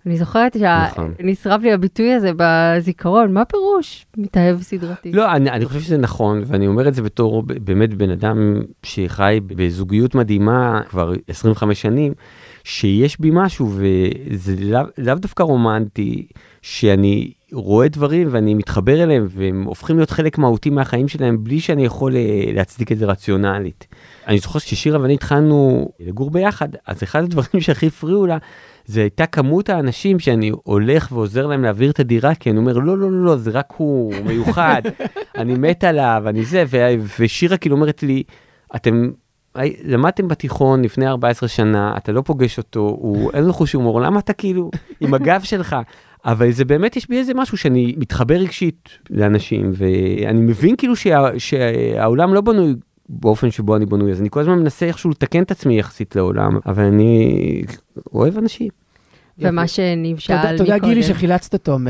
אני 0.09 0.17
זוכרת 0.17 0.53
שנשרף 0.53 1.53
נכון. 1.53 1.61
לי 1.61 1.73
הביטוי 1.73 2.13
הזה 2.13 2.31
בזיכרון, 2.37 3.33
מה 3.33 3.45
פירוש 3.45 4.05
מתאהב 4.17 4.61
סדרתי? 4.61 5.11
לא, 5.11 5.31
אני, 5.31 5.49
אני 5.49 5.65
חושב 5.65 5.79
שזה 5.79 5.97
נכון, 5.97 6.41
ואני 6.45 6.67
אומר 6.67 6.87
את 6.87 6.93
זה 6.93 7.01
בתור 7.01 7.43
באמת 7.43 7.93
בן 7.93 8.09
אדם 8.09 8.61
שחי 8.83 9.39
בזוגיות 9.47 10.15
מדהימה 10.15 10.81
כבר 10.89 11.13
25 11.27 11.81
שנים, 11.81 12.13
שיש 12.63 13.19
בי 13.19 13.29
משהו, 13.33 13.71
וזה 13.71 14.55
לאו 14.59 14.81
לא 14.97 15.15
דווקא 15.15 15.43
רומנטי, 15.43 16.27
שאני 16.61 17.31
רואה 17.51 17.87
דברים 17.87 18.27
ואני 18.31 18.53
מתחבר 18.53 19.03
אליהם, 19.03 19.27
והם 19.29 19.63
הופכים 19.63 19.95
להיות 19.97 20.09
חלק 20.09 20.37
מהותי 20.37 20.69
מהחיים 20.69 21.07
שלהם, 21.07 21.43
בלי 21.43 21.59
שאני 21.59 21.85
יכול 21.85 22.15
אה, 22.15 22.51
להצדיק 22.53 22.91
את 22.91 22.97
זה 22.97 23.05
רציונלית. 23.05 23.87
אני 24.27 24.39
זוכר 24.39 24.59
ששירה 24.59 25.01
ואני 25.01 25.13
התחלנו 25.13 25.89
לגור 25.99 26.31
ביחד, 26.31 26.69
אז 26.87 27.03
אחד 27.03 27.23
הדברים 27.23 27.61
שהכי 27.61 27.87
הפריעו 27.87 28.25
לה, 28.25 28.37
זה 28.89 29.01
הייתה 29.01 29.25
כמות 29.25 29.69
האנשים 29.69 30.19
שאני 30.19 30.51
הולך 30.63 31.11
ועוזר 31.11 31.47
להם 31.47 31.63
להעביר 31.63 31.91
את 31.91 31.99
הדירה, 31.99 32.35
כי 32.35 32.49
אני 32.49 32.57
אומר, 32.57 32.73
לא, 32.73 32.97
לא, 32.97 33.11
לא, 33.11 33.25
לא, 33.25 33.35
זה 33.35 33.51
רק 33.51 33.73
הוא, 33.77 34.15
הוא 34.15 34.25
מיוחד, 34.25 34.81
אני 35.37 35.53
מת 35.53 35.83
עליו, 35.83 36.23
אני 36.27 36.45
זה, 36.45 36.63
ו- 36.67 36.95
ושירה 37.19 37.57
כאילו 37.57 37.75
אומרת 37.75 38.03
לי, 38.03 38.23
אתם 38.75 39.11
למדתם 39.83 40.27
בתיכון 40.27 40.81
לפני 40.81 41.07
14 41.07 41.49
שנה, 41.49 41.93
אתה 41.97 42.11
לא 42.11 42.21
פוגש 42.21 42.57
אותו, 42.57 42.79
הוא 42.79 43.31
אין 43.33 43.43
לו 43.43 43.53
חוש 43.53 43.73
הומור, 43.73 44.01
למה 44.01 44.19
אתה 44.19 44.33
כאילו 44.33 44.71
עם 45.01 45.13
הגב 45.13 45.41
שלך? 45.43 45.75
אבל 46.25 46.51
זה 46.51 46.65
באמת, 46.65 46.95
יש 46.95 47.09
בי 47.09 47.17
איזה 47.17 47.33
משהו 47.33 47.57
שאני 47.57 47.95
מתחבר 47.97 48.35
רגשית 48.35 48.89
לאנשים, 49.09 49.71
ואני 49.73 50.41
מבין 50.41 50.75
כאילו 50.75 50.95
שה, 50.95 51.27
שהעולם 51.37 52.33
לא 52.33 52.41
בנוי 52.41 52.75
באופן 53.09 53.51
שבו 53.51 53.75
אני 53.75 53.85
בנוי, 53.85 54.11
אז 54.11 54.21
אני 54.21 54.29
כל 54.31 54.39
הזמן 54.39 54.59
מנסה 54.59 54.85
איכשהו 54.85 55.09
לתקן 55.09 55.43
את 55.43 55.51
עצמי 55.51 55.79
יחסית 55.79 56.15
לעולם, 56.15 56.59
אבל 56.65 56.83
אני 56.83 57.61
אוהב 58.13 58.37
אנשים. 58.37 58.67
ומה 59.41 59.67
שניב 59.67 60.17
שאל 60.17 60.37
מקודם. 60.37 60.57
תודה 60.57 60.77
גילי 60.77 61.03
שחילצת 61.03 61.53
אותו 61.53 61.79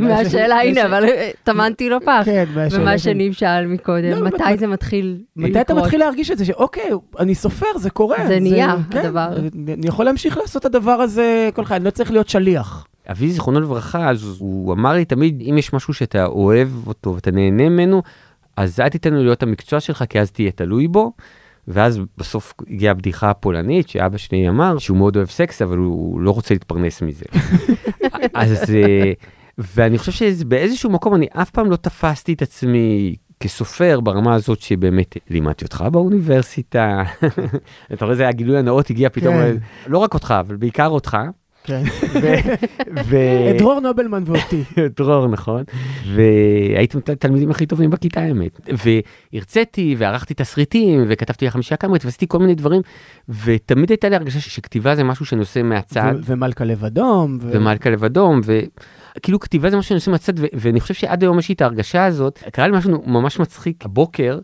מהשאלה. 0.00 0.62
הנה, 0.62 0.86
אבל 0.86 1.04
טמנתי 1.42 1.90
לו 1.90 2.00
פח. 2.00 2.22
כן, 2.24 2.44
מהשאלה. 2.54 2.82
ומה 2.82 2.98
שניב 2.98 3.32
שאל 3.32 3.66
מקודם, 3.66 4.10
לא, 4.10 4.24
מתי 4.24 4.56
זה 4.58 4.66
מתחיל 4.66 5.18
לקרות? 5.36 5.50
מתי 5.50 5.60
אתה 5.60 5.74
מתחיל 5.74 6.00
להרגיש 6.00 6.30
את 6.30 6.38
זה, 6.38 6.44
שאוקיי, 6.44 6.90
אני 7.18 7.34
סופר, 7.34 7.78
זה 7.78 7.90
קורה. 7.90 8.26
זה 8.26 8.40
נהיה, 8.40 8.76
כן, 8.90 8.98
הדבר. 8.98 9.28
אני 9.68 9.86
יכול 9.86 10.04
להמשיך 10.04 10.36
לעשות 10.38 10.66
את 10.66 10.74
הדבר 10.74 10.92
הזה 10.92 11.50
כל 11.54 11.64
חיים, 11.64 11.76
אני 11.76 11.84
לא 11.84 11.90
צריך 11.90 12.10
להיות 12.10 12.28
שליח. 12.28 12.86
אבי 13.10 13.30
זיכרונו 13.30 13.60
לברכה, 13.60 14.10
אז 14.10 14.36
הוא 14.38 14.72
אמר 14.72 14.92
לי 14.92 15.04
תמיד, 15.04 15.42
אם 15.50 15.58
יש 15.58 15.72
משהו 15.72 15.94
שאתה 15.94 16.26
אוהב 16.26 16.68
אותו 16.86 17.14
ואתה 17.14 17.30
נהנה 17.30 17.68
ממנו, 17.68 18.02
אז 18.58 18.80
אל 18.80 18.88
תיתן 18.88 19.14
לו 19.14 19.22
להיות 19.22 19.42
המקצוע 19.42 19.80
שלך, 19.80 20.04
כי 20.08 20.20
אז 20.20 20.30
תהיה 20.30 20.50
תלוי 20.50 20.88
בו. 20.88 21.12
ואז 21.68 22.00
בסוף 22.18 22.54
הגיעה 22.70 22.90
הבדיחה 22.90 23.30
הפולנית 23.30 23.88
שאבא 23.88 24.18
שלי 24.18 24.48
אמר 24.48 24.78
שהוא 24.78 24.96
מאוד 24.96 25.16
אוהב 25.16 25.28
סקס 25.28 25.62
אבל 25.62 25.76
הוא 25.76 26.20
לא 26.20 26.30
רוצה 26.30 26.54
להתפרנס 26.54 27.02
מזה. 27.02 27.24
אז 28.34 28.74
אה, 28.74 29.12
ואני 29.58 29.98
חושב 29.98 30.12
שבאיזשהו 30.12 30.90
מקום 30.90 31.14
אני 31.14 31.26
אף 31.32 31.50
פעם 31.50 31.70
לא 31.70 31.76
תפסתי 31.76 32.32
את 32.32 32.42
עצמי 32.42 33.16
כסופר 33.40 34.00
ברמה 34.00 34.34
הזאת 34.34 34.60
שבאמת 34.60 35.16
לימדתי 35.30 35.64
אותך 35.64 35.84
באוניברסיטה. 35.92 37.02
אתה 37.92 38.04
רואה 38.04 38.16
זה 38.16 38.28
הגילוי 38.28 38.58
הנאות 38.58 38.90
הגיע 38.90 39.08
פתאום 39.08 39.34
כן. 39.34 39.56
לא 39.86 39.98
רק 39.98 40.14
אותך 40.14 40.34
אבל 40.40 40.56
בעיקר 40.56 40.88
אותך. 40.88 41.16
כן. 41.68 41.82
את 43.50 43.58
דרור 43.58 43.80
נובלמן 43.80 44.22
ואותי. 44.26 44.64
דרור, 44.98 45.26
נכון. 45.28 45.62
והייתם 46.14 46.98
התלמידים 47.12 47.50
הכי 47.50 47.66
טובים 47.66 47.90
בכיתה 47.90 48.20
האמת. 48.20 48.60
והרציתי 49.32 49.94
וערכתי 49.98 50.34
תסריטים 50.34 51.04
וכתבתי 51.08 51.46
לחמישה 51.46 51.76
קאמרית 51.76 52.04
ועשיתי 52.04 52.26
כל 52.28 52.38
מיני 52.38 52.54
דברים, 52.54 52.82
ותמיד 53.44 53.90
הייתה 53.90 54.08
לי 54.08 54.16
הרגשה 54.16 54.40
שכתיבה 54.40 54.94
זה 54.94 55.04
משהו 55.04 55.26
שאני 55.26 55.40
עושה 55.40 55.62
מהצד. 55.62 56.14
ומלכה 56.24 56.64
לב 56.64 56.84
אדום. 56.84 57.38
ומלכה 57.42 57.90
לב 57.90 58.04
אדום. 58.04 58.40
כאילו 59.22 59.40
כתיבה 59.40 59.70
זה 59.70 59.76
משהו 59.76 59.88
שאני 59.88 59.96
עושה 59.96 60.10
מהצד, 60.10 60.32
ואני 60.36 60.80
חושב 60.80 60.94
שעד 60.94 61.22
היום 61.22 61.38
יש 61.38 61.48
לי 61.48 61.54
את 61.54 61.60
ההרגשה 61.60 62.04
הזאת. 62.04 62.38
קרה 62.52 62.68
לי 62.68 62.76
משהו 62.76 63.02
ממש 63.06 63.38
מצחיק 63.38 63.84
הבוקר, 63.84 64.38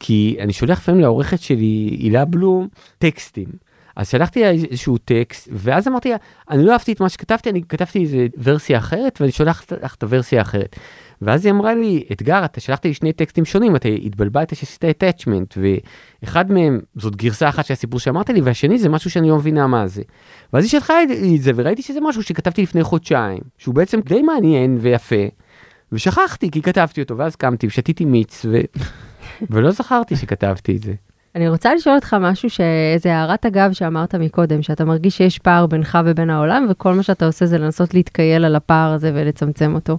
כי 0.00 0.36
אני 0.40 0.52
שולח 0.52 0.78
לפעמים 0.78 1.00
לעורכת 1.00 1.40
שלי, 1.40 1.96
הילה 2.00 2.24
בלום, 2.24 2.68
טקסטים. 2.98 3.48
אז 3.96 4.08
שלחתי 4.08 4.40
לה 4.40 4.50
איזשהו 4.50 4.98
טקסט, 4.98 5.48
ואז 5.52 5.88
אמרתי 5.88 6.10
לה, 6.10 6.16
אני 6.50 6.64
לא 6.64 6.72
אהבתי 6.72 6.92
את 6.92 7.00
מה 7.00 7.08
שכתבתי, 7.08 7.50
אני 7.50 7.62
כתבתי 7.68 8.02
איזה 8.02 8.26
ורסיה 8.42 8.78
אחרת, 8.78 9.20
ואני 9.20 9.32
שולחת 9.32 9.72
לך 9.72 9.94
את 9.94 10.02
הוורסיה 10.02 10.38
האחרת. 10.38 10.76
ואז 11.22 11.44
היא 11.44 11.52
אמרה 11.52 11.74
לי, 11.74 12.04
אתגר, 12.12 12.44
אתה 12.44 12.60
שלחת 12.60 12.84
לי 12.84 12.94
שני 12.94 13.12
טקסטים 13.12 13.44
שונים, 13.44 13.76
אתה 13.76 13.88
התבלבלת 13.88 14.56
שעשית 14.56 14.84
attachment, 14.84 15.58
ואחד 16.22 16.52
מהם 16.52 16.80
זאת 16.96 17.16
גרסה 17.16 17.48
אחת 17.48 17.66
של 17.66 17.72
הסיפור 17.72 18.00
שאמרת 18.00 18.30
לי, 18.30 18.40
והשני 18.40 18.78
זה 18.78 18.88
משהו 18.88 19.10
שאני 19.10 19.28
לא 19.28 19.36
מבינה 19.36 19.66
מה 19.66 19.86
זה. 19.86 20.02
ואז 20.52 20.64
היא 20.64 20.70
שלחה 20.70 20.94
לי 21.08 21.36
את 21.36 21.42
זה, 21.42 21.52
וראיתי 21.54 21.82
שזה 21.82 22.00
משהו 22.00 22.22
שכתבתי 22.22 22.62
לפני 22.62 22.82
חודשיים, 22.82 23.40
שהוא 23.58 23.74
בעצם 23.74 24.00
די 24.00 24.22
מעניין 24.22 24.78
ויפה, 24.80 25.24
ושכחתי 25.92 26.50
כי 26.50 26.62
כתבתי 26.62 27.00
אותו, 27.02 27.18
ואז 27.18 27.36
קמתי 27.36 27.66
ושתיתי 27.66 28.04
מיץ, 28.04 28.46
ו... 28.50 28.60
ולא 29.50 29.70
זכרתי 29.70 30.16
שכתבתי 30.16 30.76
את 30.76 30.82
זה. 30.82 30.94
אני 31.34 31.48
רוצה 31.48 31.74
לשאול 31.74 31.94
אותך 31.94 32.16
משהו 32.20 32.50
שאיזה 32.50 33.16
הערת 33.16 33.46
אגב 33.46 33.72
שאמרת 33.72 34.14
מקודם, 34.14 34.62
שאתה 34.62 34.84
מרגיש 34.84 35.16
שיש 35.16 35.38
פער 35.38 35.66
בינך 35.66 35.98
ובין 36.04 36.30
העולם, 36.30 36.66
וכל 36.70 36.94
מה 36.94 37.02
שאתה 37.02 37.26
עושה 37.26 37.46
זה 37.46 37.58
לנסות 37.58 37.94
להתקייל 37.94 38.44
על 38.44 38.56
הפער 38.56 38.92
הזה 38.92 39.12
ולצמצם 39.14 39.74
אותו. 39.74 39.98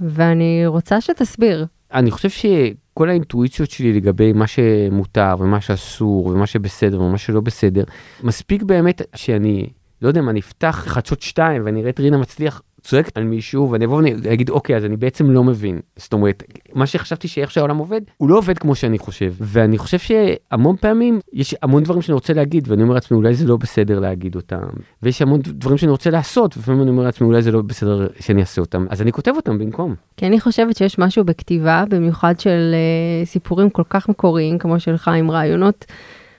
ואני 0.00 0.66
רוצה 0.66 1.00
שתסביר. 1.00 1.66
אני 1.92 2.10
חושב 2.10 2.28
שכל 2.30 3.08
האינטואיציות 3.08 3.70
שלי 3.70 3.92
לגבי 3.92 4.32
מה 4.32 4.46
שמותר 4.46 5.34
ומה 5.38 5.60
שאסור 5.60 6.26
ומה 6.26 6.46
שבסדר 6.46 7.00
ומה 7.00 7.18
שלא 7.18 7.40
בסדר, 7.40 7.84
מספיק 8.22 8.62
באמת 8.62 9.02
שאני, 9.14 9.66
לא 10.02 10.08
יודע 10.08 10.22
מה, 10.22 10.30
אני 10.30 10.40
אפתח 10.40 10.84
חדשות 10.86 11.22
2 11.22 11.62
ואני 11.64 11.80
אראה 11.80 11.90
את 11.90 12.00
רינה 12.00 12.18
מצליח 12.18 12.62
צועק 12.84 13.10
על 13.14 13.24
מישהו 13.24 13.70
ואני 13.70 13.84
אבוא 13.84 13.96
ואני 13.96 14.14
אגיד 14.32 14.50
אוקיי 14.50 14.76
אז 14.76 14.84
אני 14.84 14.96
בעצם 14.96 15.30
לא 15.30 15.44
מבין 15.44 15.80
זאת 15.96 16.12
אומרת 16.12 16.42
מה 16.74 16.86
שחשבתי 16.86 17.28
שאיך 17.28 17.50
שהעולם 17.50 17.76
עובד 17.76 18.00
הוא 18.16 18.28
לא 18.28 18.38
עובד 18.38 18.58
כמו 18.58 18.74
שאני 18.74 18.98
חושב 18.98 19.34
ואני 19.40 19.78
חושב 19.78 19.98
שהמון 19.98 20.76
פעמים 20.76 21.20
יש 21.32 21.54
המון 21.62 21.82
דברים 21.82 22.02
שאני 22.02 22.14
רוצה 22.14 22.32
להגיד 22.32 22.68
ואני 22.68 22.82
אומר 22.82 22.94
לעצמי 22.94 23.16
אולי 23.16 23.34
זה 23.34 23.46
לא 23.46 23.56
בסדר 23.56 23.98
להגיד 23.98 24.36
אותם 24.36 24.62
ויש 25.02 25.22
המון 25.22 25.40
דברים 25.44 25.78
שאני 25.78 25.90
רוצה 25.90 26.10
לעשות 26.10 26.56
ולפעמים 26.56 26.82
אני 26.82 26.90
אומר 26.90 27.02
לעצמי 27.02 27.26
אולי 27.26 27.42
זה 27.42 27.52
לא 27.52 27.62
בסדר 27.62 28.06
שאני 28.20 28.40
אעשה 28.40 28.60
אותם 28.60 28.86
אז 28.90 29.02
אני 29.02 29.12
כותב 29.12 29.32
אותם 29.36 29.58
במקום. 29.58 29.94
כי 30.16 30.26
אני 30.26 30.40
חושבת 30.40 30.76
שיש 30.76 30.98
משהו 30.98 31.24
בכתיבה 31.24 31.84
במיוחד 31.88 32.40
של 32.40 32.74
uh, 32.74 33.26
סיפורים 33.28 33.70
כל 33.70 33.82
כך 33.90 34.08
מקוריים 34.08 34.58
כמו 34.58 34.80
שלך 34.80 35.08
עם 35.08 35.30
רעיונות. 35.30 35.84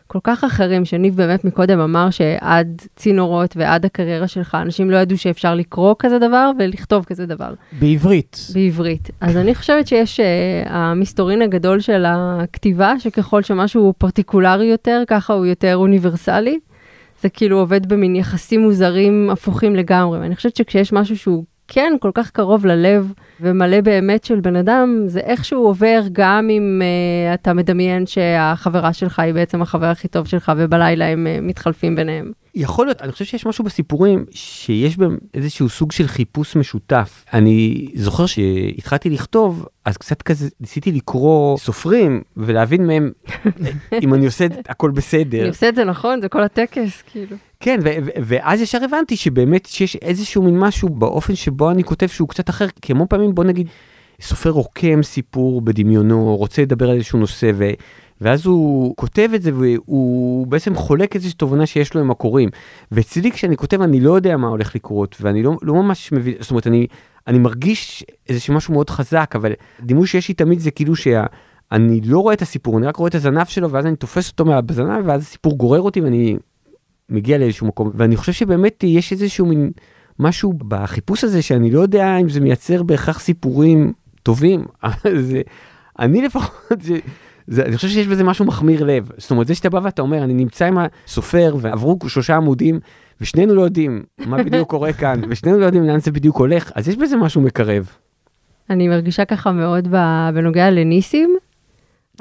כל 0.07 0.19
כך 0.23 0.43
אחרים, 0.43 0.85
שניב 0.85 1.15
באמת 1.15 1.45
מקודם 1.45 1.79
אמר 1.79 2.09
שעד 2.09 2.81
צינורות 2.95 3.57
ועד 3.57 3.85
הקריירה 3.85 4.27
שלך, 4.27 4.57
אנשים 4.61 4.91
לא 4.91 4.97
ידעו 4.97 5.17
שאפשר 5.17 5.55
לקרוא 5.55 5.95
כזה 5.99 6.19
דבר 6.19 6.51
ולכתוב 6.59 7.05
כזה 7.05 7.25
דבר. 7.25 7.53
בעברית. 7.79 8.47
בעברית. 8.53 9.09
אז 9.21 9.37
אני 9.37 9.55
חושבת 9.55 9.87
שיש 9.87 10.19
uh, 10.19 10.23
המסתורין 10.69 11.41
הגדול 11.41 11.79
של 11.79 12.03
הכתיבה, 12.07 12.93
שככל 12.99 13.43
שמשהו 13.43 13.93
פרטיקולרי 13.97 14.65
יותר, 14.65 15.03
ככה 15.07 15.33
הוא 15.33 15.45
יותר 15.45 15.75
אוניברסלי. 15.75 16.59
זה 17.21 17.29
כאילו 17.29 17.59
עובד 17.59 17.85
במין 17.85 18.15
יחסים 18.15 18.61
מוזרים 18.61 19.29
הפוכים 19.31 19.75
לגמרי. 19.75 20.19
ואני 20.19 20.35
חושבת 20.35 20.55
שכשיש 20.55 20.93
משהו 20.93 21.17
שהוא 21.17 21.43
כן 21.67 21.93
כל 21.99 22.11
כך 22.13 22.31
קרוב 22.31 22.65
ללב 22.65 23.13
ומלא 23.41 23.81
באמת 23.81 24.23
של 24.23 24.39
בן 24.39 24.55
אדם, 24.55 25.03
זה 25.07 25.19
איכשהו 25.19 25.65
עובר 25.65 26.01
גם 26.11 26.47
אם 26.49 26.81
uh, 26.81 27.33
אתה 27.33 27.53
מדמיין 27.53 28.05
שהחברה 28.05 28.93
שלך 28.93 29.19
היא 29.19 29.33
בעצם 29.33 29.61
החבר 29.61 29.85
הכי 29.85 30.07
טוב 30.07 30.27
שלך 30.27 30.51
ובלילה 30.57 31.05
הם 31.05 31.27
uh, 31.27 31.41
מתחלפים 31.41 31.95
ביניהם. 31.95 32.44
יכול 32.55 32.85
להיות, 32.85 33.01
אני 33.01 33.11
חושב 33.11 33.25
שיש 33.25 33.45
משהו 33.45 33.63
בסיפורים 33.63 34.25
שיש 34.31 34.97
בהם 34.97 35.17
איזשהו 35.33 35.69
סוג 35.69 35.91
של 35.91 36.07
חיפוש 36.07 36.55
משותף. 36.55 37.25
אני 37.33 37.87
זוכר 37.95 38.25
שהתחלתי 38.25 39.09
לכתוב, 39.09 39.65
אז 39.85 39.97
קצת 39.97 40.21
כזה 40.21 40.49
ניסיתי 40.59 40.91
לקרוא 40.91 41.57
סופרים 41.57 42.21
ולהבין 42.37 42.87
מהם 42.87 43.11
אם 44.03 44.13
אני 44.13 44.25
עושה 44.25 44.45
את 44.45 44.51
הכל 44.69 44.91
בסדר. 44.91 45.39
אני 45.39 45.47
עושה 45.47 45.69
את 45.69 45.75
זה 45.75 45.83
נכון, 45.83 46.21
זה 46.21 46.29
כל 46.29 46.43
הטקס, 46.43 47.01
כאילו. 47.11 47.37
כן, 47.59 47.79
ו- 47.83 47.89
ו- 48.05 48.09
ואז 48.23 48.61
ישר 48.61 48.83
הבנתי 48.83 49.15
שבאמת 49.15 49.65
שיש 49.65 49.95
איזשהו 49.95 50.43
מין 50.43 50.59
משהו 50.59 50.89
באופן 50.89 51.35
שבו 51.35 51.71
אני 51.71 51.83
כותב 51.83 52.07
שהוא 52.07 52.29
קצת 52.29 52.49
אחר, 52.49 52.67
כי 52.81 52.91
המון 52.91 53.07
פעמים 53.09 53.35
בוא 53.35 53.43
נגיד, 53.43 53.67
סופר 54.21 54.49
רוקם 54.49 55.03
סיפור 55.03 55.61
בדמיונו, 55.61 56.35
רוצה 56.35 56.61
לדבר 56.61 56.89
על 56.89 56.95
איזשהו 56.95 57.19
נושא, 57.19 57.51
ו- 57.55 57.71
ואז 58.21 58.45
הוא 58.45 58.95
כותב 58.95 59.29
את 59.35 59.41
זה 59.41 59.51
והוא 59.53 60.47
בעצם 60.47 60.75
חולק 60.75 61.15
איזושהי 61.15 61.37
תובנה 61.37 61.65
שיש 61.65 61.93
לו 61.93 62.01
עם 62.01 62.11
הקוראים. 62.11 62.49
ואצלי 62.91 63.31
כשאני 63.31 63.57
כותב 63.57 63.81
אני 63.81 63.99
לא 63.99 64.15
יודע 64.15 64.37
מה 64.37 64.47
הולך 64.47 64.75
לקרות 64.75 65.17
ואני 65.21 65.43
לא, 65.43 65.57
לא 65.61 65.73
ממש 65.73 66.11
מבין, 66.11 66.33
זאת 66.39 66.51
אומרת 66.51 66.67
אני, 66.67 66.87
אני 67.27 67.39
מרגיש 67.39 68.03
איזשהו 68.29 68.53
משהו 68.53 68.73
מאוד 68.73 68.89
חזק, 68.89 69.31
אבל 69.35 69.51
דימוי 69.81 70.07
שיש 70.07 70.27
לי 70.27 70.33
תמיד 70.33 70.59
זה 70.59 70.71
כאילו 70.71 70.95
שאני 70.95 72.01
לא 72.03 72.19
רואה 72.19 72.33
את 72.33 72.41
הסיפור, 72.41 72.77
אני 72.77 72.87
רק 72.87 72.95
רואה 72.95 73.09
את 73.09 73.15
הזנב 73.15 73.45
שלו 73.45 73.71
ואז 73.71 73.85
אני 73.85 73.95
תופס 73.95 74.29
אותו 74.29 74.45
מהזנב 74.45 75.05
ואז 75.05 75.21
הסיפור 75.21 75.57
גורר 75.57 75.81
אותי 75.81 76.01
ואני 76.01 76.37
מגיע 77.09 77.37
לאיזשהו 77.37 77.67
מקום. 77.67 77.91
ואני 77.93 78.15
חושב 78.15 78.31
שבאמת 78.31 78.83
יש 78.83 79.11
איזשהו 79.11 79.45
מין 79.45 79.71
משהו 80.19 80.53
בחיפוש 80.53 81.23
הזה 81.23 81.41
שאני 81.41 81.71
לא 81.71 81.79
יודע 81.79 82.17
אם 82.17 82.29
זה 82.29 82.39
מייצר 82.39 82.83
בהכרח 82.83 83.19
סיפורים 83.19 83.93
טובים. 84.23 84.65
זה, 85.29 85.41
אני 85.99 86.21
לפחות, 86.21 86.81
זה, 87.47 87.65
אני 87.65 87.75
חושב 87.75 87.87
שיש 87.87 88.07
בזה 88.07 88.23
משהו 88.23 88.45
מחמיר 88.45 88.83
לב. 88.83 89.09
זאת 89.17 89.31
אומרת, 89.31 89.47
זה 89.47 89.55
שאתה 89.55 89.69
בא 89.69 89.79
ואתה 89.83 90.01
אומר, 90.01 90.23
אני 90.23 90.33
נמצא 90.33 90.65
עם 90.65 90.77
הסופר 90.77 91.55
ועברו 91.59 91.97
שלושה 92.07 92.35
עמודים, 92.35 92.79
ושנינו 93.21 93.55
לא 93.55 93.61
יודעים 93.61 94.03
מה 94.25 94.43
בדיוק 94.43 94.69
קורה 94.69 94.93
כאן, 94.93 95.21
ושנינו 95.29 95.59
לא 95.59 95.65
יודעים 95.65 95.83
לאן 95.83 95.99
זה 95.99 96.11
בדיוק 96.11 96.37
הולך, 96.37 96.71
אז 96.75 96.89
יש 96.89 96.95
בזה 96.97 97.17
משהו 97.17 97.41
מקרב. 97.41 97.89
אני 98.69 98.87
מרגישה 98.87 99.25
ככה 99.25 99.51
מאוד 99.51 99.87
בנוגע 100.33 100.69
לניסים. 100.69 101.37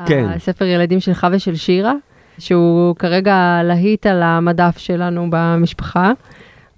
כן. 0.06 0.24
הספר 0.24 0.64
ילדים 0.64 1.00
שלך 1.00 1.26
ושל 1.32 1.54
שירה, 1.54 1.92
שהוא 2.38 2.96
כרגע 2.96 3.60
להיט 3.64 4.06
על 4.06 4.22
המדף 4.22 4.78
שלנו 4.78 5.26
במשפחה. 5.30 6.12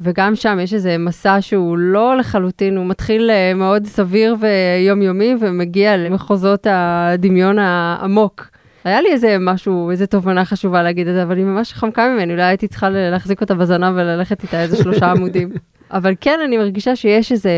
וגם 0.01 0.37
שם 0.37 0.59
יש 0.63 0.75
איזה 0.75 0.99
מסע 0.99 1.37
שהוא 1.41 1.79
לא 1.79 2.17
לחלוטין, 2.17 2.77
הוא 2.77 2.87
מתחיל 2.87 3.31
אה, 3.31 3.55
מאוד 3.55 3.87
סביר 3.87 4.37
ויומיומי 4.41 5.35
ומגיע 5.41 5.97
למחוזות 5.97 6.67
הדמיון 6.71 7.59
העמוק. 7.59 8.49
היה 8.85 9.01
לי 9.01 9.09
איזה 9.13 9.37
משהו, 9.41 9.91
איזה 9.91 10.07
תובנה 10.07 10.45
חשובה 10.45 10.83
להגיד 10.83 11.09
את 11.09 11.15
זה, 11.15 11.23
אבל 11.23 11.37
היא 11.37 11.45
ממש 11.45 11.73
חמקה 11.73 12.09
ממני, 12.09 12.33
אולי 12.33 12.43
הייתי 12.43 12.69
צריכה 12.69 12.91
להחזיק 12.91 13.41
אותה 13.41 13.55
בזנב 13.55 13.93
וללכת 13.97 14.43
איתה 14.43 14.63
איזה 14.63 14.77
שלושה 14.77 15.11
עמודים. 15.11 15.51
אבל 15.91 16.15
כן, 16.21 16.39
אני 16.45 16.57
מרגישה 16.57 16.97
שיש 16.97 17.33
איזה 17.33 17.51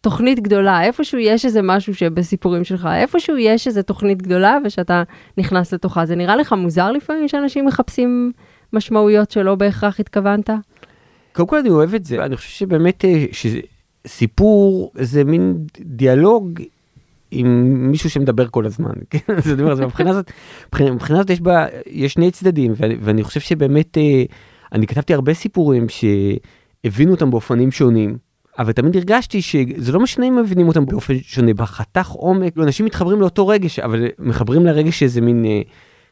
תוכנית 0.00 0.40
גדולה, 0.40 0.84
איפשהו 0.84 1.18
יש 1.18 1.44
איזה 1.44 1.62
משהו 1.62 1.94
שבסיפורים 1.94 2.64
שלך, 2.64 2.88
איפשהו 2.94 3.36
יש 3.38 3.66
איזה 3.66 3.82
תוכנית 3.82 4.22
גדולה 4.22 4.58
ושאתה 4.64 5.02
נכנס 5.38 5.72
לתוכה. 5.74 6.06
זה 6.06 6.16
נראה 6.16 6.36
לך 6.36 6.52
מוזר 6.52 6.92
לפעמים 6.92 7.28
שאנשים 7.28 7.66
מחפשים 7.66 8.32
משמעויות 8.72 9.30
שלא 9.30 9.54
בהכרח 9.54 10.00
התכוונת? 10.00 10.50
קודם 11.32 11.48
כל 11.48 11.58
אני 11.58 11.68
אוהב 11.68 11.94
את 11.94 12.04
זה, 12.04 12.24
אני 12.24 12.36
חושב 12.36 12.48
שבאמת 12.48 13.04
אה, 13.04 13.26
שסיפור 14.06 14.92
זה 14.94 15.24
מין 15.24 15.56
דיאלוג 15.80 16.60
עם 17.30 17.46
מישהו 17.90 18.10
שמדבר 18.10 18.48
כל 18.48 18.66
הזמן, 18.66 18.92
כן? 19.10 19.18
אומרת, 19.60 19.78
מבחינה 19.78 20.10
הזאת, 20.10 20.30
מבחינה 20.80 21.18
הזאת 21.18 21.30
יש 21.30 21.40
בה, 21.40 21.66
יש 21.86 22.12
שני 22.12 22.30
צדדים, 22.30 22.72
ואני, 22.76 22.96
ואני 23.00 23.22
חושב 23.22 23.40
שבאמת, 23.40 23.98
אה, 23.98 24.24
אני 24.72 24.86
כתבתי 24.86 25.14
הרבה 25.14 25.34
סיפורים 25.34 25.86
שהבינו 25.88 27.10
אותם 27.10 27.30
באופנים 27.30 27.70
שונים, 27.70 28.16
אבל 28.58 28.72
תמיד 28.72 28.96
הרגשתי 28.96 29.42
שזה 29.42 29.92
לא 29.92 30.00
משנה 30.00 30.28
אם 30.28 30.36
מבינים 30.36 30.68
אותם 30.68 30.86
באופן 30.86 31.14
שונה, 31.22 31.54
בחתך 31.54 32.08
עומק, 32.08 32.58
אנשים 32.58 32.86
מתחברים 32.86 33.20
לאותו 33.20 33.48
רגש, 33.48 33.78
אבל 33.78 34.06
מחברים 34.18 34.66
לרגש 34.66 35.02
איזה 35.02 35.20
מין 35.20 35.44
אה, 35.44 35.60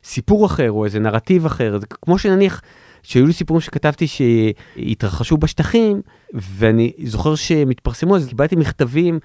סיפור 0.05 0.47
אחר, 0.47 0.71
או 0.71 0.85
איזה 0.85 0.99
נרטיב 0.99 1.47
אחר, 1.47 1.79
זה 1.79 1.87
כמו 1.87 2.19
שנניח, 2.19 2.63
שהיו 3.03 3.27
לי 3.27 3.33
סיפורים 3.33 3.61
שכתבתי 3.61 4.07
שהתרחשו 4.07 5.37
בשטחים, 5.37 6.01
ואני 6.35 6.93
זוכר 7.05 7.35
שהם 7.35 7.71
התפרסמו, 7.71 8.17
אז 8.17 8.29
קיבלתי 8.29 8.57
מכתבים 8.57 9.19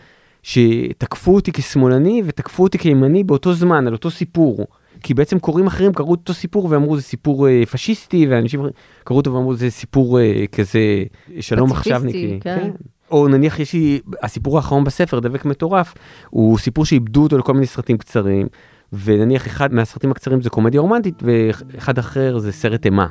שתקפו 0.43 1.35
אותי 1.35 1.51
כשמאלני 1.51 2.21
ותקפו 2.25 2.63
אותי 2.63 2.77
כימני 2.77 3.23
באותו 3.23 3.53
זמן, 3.53 3.88
על 3.88 3.93
אותו 3.93 4.11
סיפור. 4.11 4.67
כי 5.03 5.13
בעצם 5.13 5.39
קוראים 5.39 5.67
אחרים 5.67 5.93
קראו 5.93 6.11
אותו 6.11 6.33
סיפור 6.33 6.67
ואמרו 6.69 6.97
זה 6.97 7.01
סיפור 7.03 7.47
אה, 7.47 7.63
פשיסטי, 7.71 8.27
ואנשים 8.29 8.61
קראו 9.03 9.17
אותו 9.17 9.33
ואמרו 9.33 9.55
זה 9.55 9.69
סיפור 9.69 10.19
אה, 10.19 10.45
כזה 10.51 11.03
שלום 11.39 11.71
עכשווניקי. 11.71 12.39
כן. 12.41 12.57
כן. 12.59 12.71
או 13.11 13.27
נניח 13.27 13.59
יש 13.59 13.73
לי, 13.73 13.99
הסיפור 14.23 14.57
האחרון 14.57 14.83
בספר, 14.83 15.19
דבק 15.19 15.45
מטורף, 15.45 15.93
הוא 16.29 16.57
סיפור 16.57 16.85
שאיבדו 16.85 17.23
אותו 17.23 17.38
לכל 17.38 17.53
מיני 17.53 17.65
סרטים 17.65 17.97
קצרים, 17.97 18.47
ונניח 18.93 19.47
אחד 19.47 19.73
מהסרטים 19.73 20.11
הקצרים 20.11 20.41
זה 20.41 20.49
קומדיה 20.49 20.81
רומנטית, 20.81 21.23
ואחד 21.23 21.97
אחר 21.97 22.38
זה 22.38 22.51
סרט 22.51 22.85
אימה. 22.85 23.07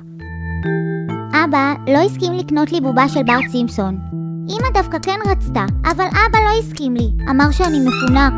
אבא 1.36 1.74
לא 1.86 1.98
הסכים 1.98 2.32
לקנות 2.32 2.72
לי 2.72 2.80
בובה 2.80 3.08
של 3.08 3.22
בר 3.22 3.38
סימפסון. 3.50 3.98
אמא 4.48 4.68
דווקא 4.74 4.98
כן 5.02 5.18
רצתה, 5.30 5.64
אבל 5.84 6.04
אבא 6.04 6.38
לא 6.38 6.58
הסכים 6.58 6.94
לי, 6.94 7.10
אמר 7.30 7.50
שאני 7.50 7.78
מפונק. 7.78 8.32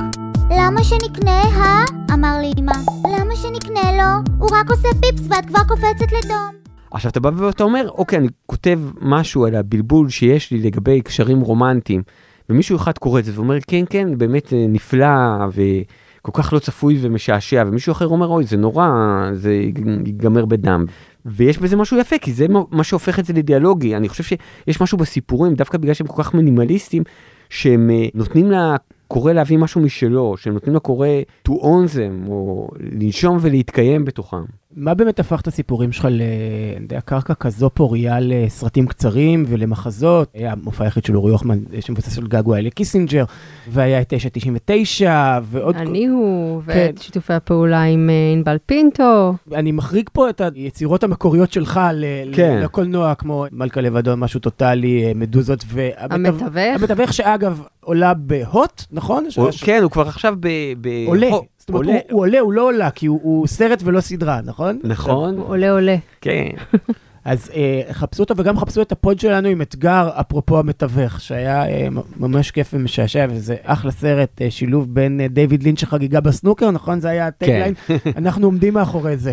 למה 0.50 0.84
שנקנה, 0.84 1.42
אה? 1.42 1.84
אמר 2.14 2.38
לי 2.40 2.50
אמא. 2.58 2.72
למה 3.04 3.36
שנקנה 3.36 3.92
לו? 3.92 4.34
הוא 4.38 4.48
רק 4.52 4.70
עושה 4.70 4.88
פיפס 5.00 5.26
ואת 5.30 5.46
כבר 5.46 5.58
קופצת 5.68 6.12
לדום. 6.12 6.50
עכשיו 6.90 7.10
אתה 7.10 7.20
בא 7.20 7.30
ואתה 7.36 7.64
אומר, 7.64 7.88
אוקיי, 7.88 8.18
אני 8.18 8.28
כותב 8.46 8.80
משהו 9.00 9.46
על 9.46 9.54
הבלבול 9.54 10.08
שיש 10.08 10.50
לי 10.50 10.58
לגבי 10.58 11.00
קשרים 11.00 11.40
רומנטיים, 11.40 12.02
ומישהו 12.50 12.76
אחד 12.76 12.98
קורא 12.98 13.20
את 13.20 13.24
זה 13.24 13.32
ואומר, 13.34 13.58
כן, 13.66 13.84
כן, 13.90 14.18
באמת 14.18 14.52
אה, 14.52 14.66
נפלא, 14.68 15.46
וכל 15.48 16.32
כך 16.34 16.52
לא 16.52 16.58
צפוי 16.58 16.98
ומשעשע, 17.00 17.64
ומישהו 17.66 17.92
אחר 17.92 18.06
אומר, 18.06 18.26
אוי, 18.26 18.44
זה 18.44 18.56
נורא, 18.56 18.88
זה 19.32 19.52
ייגמר 20.06 20.44
בדם. 20.44 20.84
ויש 21.26 21.58
בזה 21.58 21.76
משהו 21.76 21.98
יפה, 21.98 22.18
כי 22.18 22.32
זה 22.32 22.46
מה 22.70 22.84
שהופך 22.84 23.18
את 23.18 23.24
זה 23.24 23.32
לדיאלוגי. 23.32 23.96
אני 23.96 24.08
חושב 24.08 24.24
שיש 24.24 24.80
משהו 24.80 24.98
בסיפורים, 24.98 25.54
דווקא 25.54 25.78
בגלל 25.78 25.94
שהם 25.94 26.06
כל 26.06 26.22
כך 26.22 26.34
מינימליסטים, 26.34 27.02
שהם 27.50 27.90
אה, 27.90 28.06
נותנים 28.14 28.50
לקורא 28.50 29.32
להביא 29.32 29.58
משהו 29.58 29.80
משלו, 29.80 30.36
שהם 30.36 30.54
נותנים 30.54 30.76
לקורא 30.76 31.08
to 31.48 31.52
own 31.52 31.94
them, 31.94 32.28
או 32.28 32.68
לנשום 32.80 33.38
ולהתקיים 33.40 34.04
בתוכם. 34.04 34.42
מה 34.76 34.94
באמת 34.94 35.20
הפך 35.20 35.40
את 35.40 35.46
הסיפורים 35.46 35.92
שלך 35.92 36.08
לקרקע 36.90 37.34
כזו 37.34 37.70
פוריה 37.70 38.16
לסרטים 38.20 38.86
קצרים 38.86 39.44
ולמחזות? 39.48 40.28
היה 40.34 40.52
המופע 40.52 40.84
היחיד 40.84 41.04
של 41.04 41.16
אורי 41.16 41.32
הוחמן 41.32 41.58
שמבוסס 41.80 42.18
על 42.18 42.26
געגועי 42.26 42.62
לקיסינג'ר, 42.62 43.24
והיה 43.68 44.00
את 44.00 44.08
999, 44.08 45.38
ועוד... 45.42 45.76
אני 45.76 46.06
הוא, 46.06 46.62
כן. 46.66 46.72
ואת 46.72 47.02
שיתופי 47.02 47.32
הפעולה 47.32 47.82
עם 47.82 48.10
אה, 48.10 48.32
ענבל 48.32 48.56
פינטו. 48.66 49.34
אני 49.54 49.72
מחריג 49.72 50.08
פה 50.12 50.30
את 50.30 50.40
היצירות 50.40 51.04
המקוריות 51.04 51.52
שלך 51.52 51.80
כן. 52.32 52.60
לקולנוע, 52.62 53.14
כמו 53.14 53.46
מלכה 53.52 53.80
לבדו, 53.80 54.16
משהו 54.16 54.40
טוטאלי, 54.40 55.04
אה, 55.06 55.12
מדוזות, 55.14 55.64
והמתווך. 55.66 56.82
המתווך 56.82 57.12
שאגב 57.12 57.62
עולה 57.80 58.14
בהוט, 58.14 58.82
נכון? 58.92 59.28
כן, 59.60 59.82
הוא 59.82 59.90
כבר 59.90 60.08
עכשיו 60.08 60.34
ב... 60.40 60.48
עולה. 61.06 61.30
זאת 61.66 61.74
אומרת, 61.74 61.86
עולה. 61.86 61.92
הוא, 61.92 62.12
הוא 62.12 62.20
עולה, 62.20 62.40
הוא 62.40 62.52
לא 62.52 62.62
עולה, 62.62 62.90
כי 62.90 63.06
הוא, 63.06 63.20
הוא 63.22 63.46
סרט 63.46 63.82
ולא 63.84 64.00
סדרה, 64.00 64.40
נכון? 64.44 64.78
נכון. 64.84 65.36
הוא 65.38 65.46
עולה, 65.46 65.70
עולה. 65.70 65.96
כן. 66.20 66.48
אז 67.26 67.50
אה, 67.54 67.82
חפשו 67.92 68.22
אותו 68.22 68.34
וגם 68.36 68.58
חפשו 68.58 68.82
את 68.82 68.92
ה 68.92 68.99
pod 68.99 69.20
שלנו 69.20 69.48
עם 69.48 69.62
אתגר, 69.62 70.08
אפרופו 70.20 70.58
המתווך, 70.58 71.20
שהיה 71.20 71.68
אה, 71.68 71.88
ממש 72.16 72.50
כיף 72.50 72.70
ומשעשע, 72.72 73.26
וזה 73.30 73.56
אחלה 73.62 73.90
סרט, 73.90 74.42
אה, 74.42 74.50
שילוב 74.50 74.94
בין 74.94 75.20
אה, 75.20 75.28
דיוויד 75.28 75.62
לינץ' 75.62 75.80
לחגיגה 75.80 76.20
בסנוקר, 76.20 76.70
נכון? 76.70 77.00
זה 77.00 77.08
היה 77.08 77.26
ה 77.26 77.32
tagline? 77.32 77.74
כן. 77.74 77.96
אנחנו 78.16 78.46
עומדים 78.46 78.74
מאחורי 78.74 79.16
זה. 79.16 79.32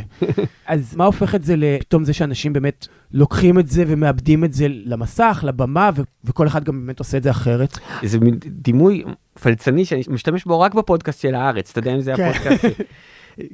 אז 0.67 0.95
מה 0.95 1.05
הופך 1.05 1.35
את 1.35 1.43
זה 1.43 1.55
לפתאום 1.55 2.03
זה 2.03 2.13
שאנשים 2.13 2.53
באמת 2.53 2.87
לוקחים 3.11 3.59
את 3.59 3.67
זה 3.67 3.83
ומאבדים 3.87 4.43
את 4.43 4.53
זה 4.53 4.67
למסך, 4.69 5.43
לבמה, 5.47 5.89
ו- 5.95 6.01
וכל 6.23 6.47
אחד 6.47 6.63
גם 6.63 6.85
באמת 6.85 6.99
עושה 6.99 7.17
את 7.17 7.23
זה 7.23 7.31
אחרת? 7.31 7.77
איזה 8.03 8.17
דימוי 8.45 9.03
פלצני 9.41 9.85
שאני 9.85 10.01
משתמש 10.09 10.45
בו 10.45 10.59
רק 10.59 10.73
בפודקאסט 10.73 11.21
של 11.21 11.35
הארץ, 11.35 11.69
אתה 11.69 11.79
יודע 11.79 11.95
אם 11.95 12.01
זה 12.01 12.13
כן. 12.15 12.23
הפודקאסט. 12.23 12.65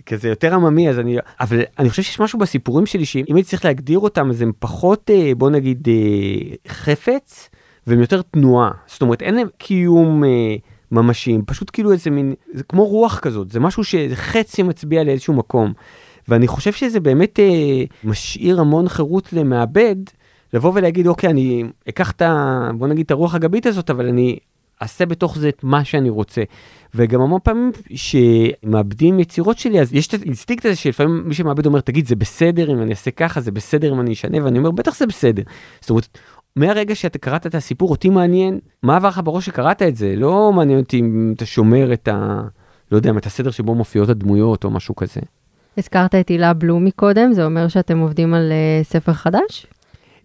כזה 0.06 0.30
יותר 0.30 0.54
עממי, 0.54 0.89
אז 0.89 1.00
אני, 1.00 1.18
אבל 1.39 1.62
אני 1.80 1.89
חושב 1.89 2.04
שיש 2.04 2.20
משהו 2.20 2.39
בסיפורים 2.39 2.86
שלי 2.86 3.06
שאם 3.06 3.36
הייתי 3.36 3.50
צריך 3.50 3.65
להגדיר 3.65 4.00
אותם, 4.00 4.30
אז 4.30 4.42
הם 4.42 4.52
פחות, 4.60 5.10
אה, 5.10 5.32
בוא 5.38 5.50
נגיד, 5.50 5.88
אה, 5.89 6.56
חפץ, 6.68 7.50
והם 7.88 8.00
יותר 8.00 8.22
תנועה. 8.22 8.72
זאת 8.88 9.02
אומרת, 9.02 9.22
אין 9.22 9.36
להם 9.36 9.48
קיום 9.58 10.24
אה, 10.24 10.56
ממשי, 10.92 11.34
הם 11.34 11.42
פשוט 11.46 11.70
כאילו 11.74 11.92
איזה 11.92 12.10
מין, 12.10 12.34
זה 12.54 12.63
כמו 12.63 12.86
רוח 12.86 13.20
כזאת, 13.20 13.52
זה 13.52 13.60
משהו 13.60 13.84
שחץ 13.84 14.56
שמצביע 14.56 15.04
לאיזשהו 15.04 15.34
מקום. 15.34 15.74
ואני 16.28 16.48
חושב 16.48 16.74
שזה 16.74 17.00
באמת 17.00 17.39
משאיר 18.04 18.60
המון 18.60 18.89
חירות 18.89 19.34
למעבד, 19.34 19.96
לבוא 20.54 20.72
ולהגיד, 20.76 21.08
אוקיי, 21.08 21.30
אני 21.30 21.63
אקח 21.89 22.12
את 22.12 22.22
ה... 22.22 22.70
בוא 22.78 22.88
נגיד 22.88 23.06
את 23.06 23.12
הרוח 23.12 23.36
הגבית 23.36 23.65
הזאת, 23.65 23.89
אבל 23.89 24.08
אני 24.08 24.38
אעשה 24.82 25.06
בתוך 25.06 25.38
זה 25.38 25.50
את 25.50 25.63
מה 25.63 25.84
שאני 25.84 26.10
רוצה. 26.10 26.44
וגם 26.96 27.22
המון 27.22 27.39
פעמים 27.44 27.72
שמעבדים 27.96 29.20
יצירות 29.20 29.58
שלי, 29.58 29.82
אז 29.82 29.94
יש 29.94 30.08
את 30.08 30.13
האינסטינקט 30.13 30.65
הזה 30.65 30.76
שלפעמים 30.76 31.24
מי 31.26 31.34
שמעבד 31.34 31.65
אומר, 31.65 31.82
תגיד, 31.82 32.08
זה 32.08 32.15
בסדר 32.15 32.72
אם 32.72 32.82
אני 32.82 32.92
אעשה 32.92 33.12
ככה, 33.12 33.42
זה 33.42 33.52
בסדר 33.52 33.94
אם 33.94 34.00
אני 34.00 34.13
אשנה, 34.13 34.44
ואני 34.44 34.58
אומר, 34.60 34.72
בטח 34.72 34.98
זה 34.98 35.06
בסדר. 35.08 35.44
זאת 35.82 35.89
אומרת, 35.89 36.18
מהרגע 36.56 36.96
שאתה 36.96 37.18
קראת 37.20 37.48
את 37.48 37.56
הסיפור, 37.56 37.89
אותי 37.89 38.10
מעניין 38.10 38.60
מה 38.84 38.96
עבר 38.96 39.08
לך 39.08 39.22
בראש 39.24 39.46
שקראת 39.46 39.82
את 39.82 39.96
זה, 39.96 40.13
לא 40.15 40.54
מעניין 40.54 40.80
אותי 40.80 41.00
אם 41.00 41.34
אתה 41.36 41.46
שומר 41.46 41.94
את 41.94 42.08
ה... 42.08 42.42
לא 42.92 42.98
יודע, 42.98 43.12
את 43.18 43.26
הסדר 43.26 43.52
שבו 43.52 43.76
מופיעות 43.76 44.10
הדמויות 44.10 44.63
או 44.63 44.70
משהו 44.70 44.96
כזה. 44.96 45.22
הזכרת 45.78 46.15
את 46.15 46.30
הילה 46.30 46.54
בלום 46.54 46.86
מקודם, 46.86 47.34
זה 47.34 47.46
אומר 47.46 47.68
שאתם 47.68 48.00
עובדים 48.00 48.34
על 48.34 48.52
uh, 48.52 48.86
ספר 48.88 49.13
חדש? 49.13 49.68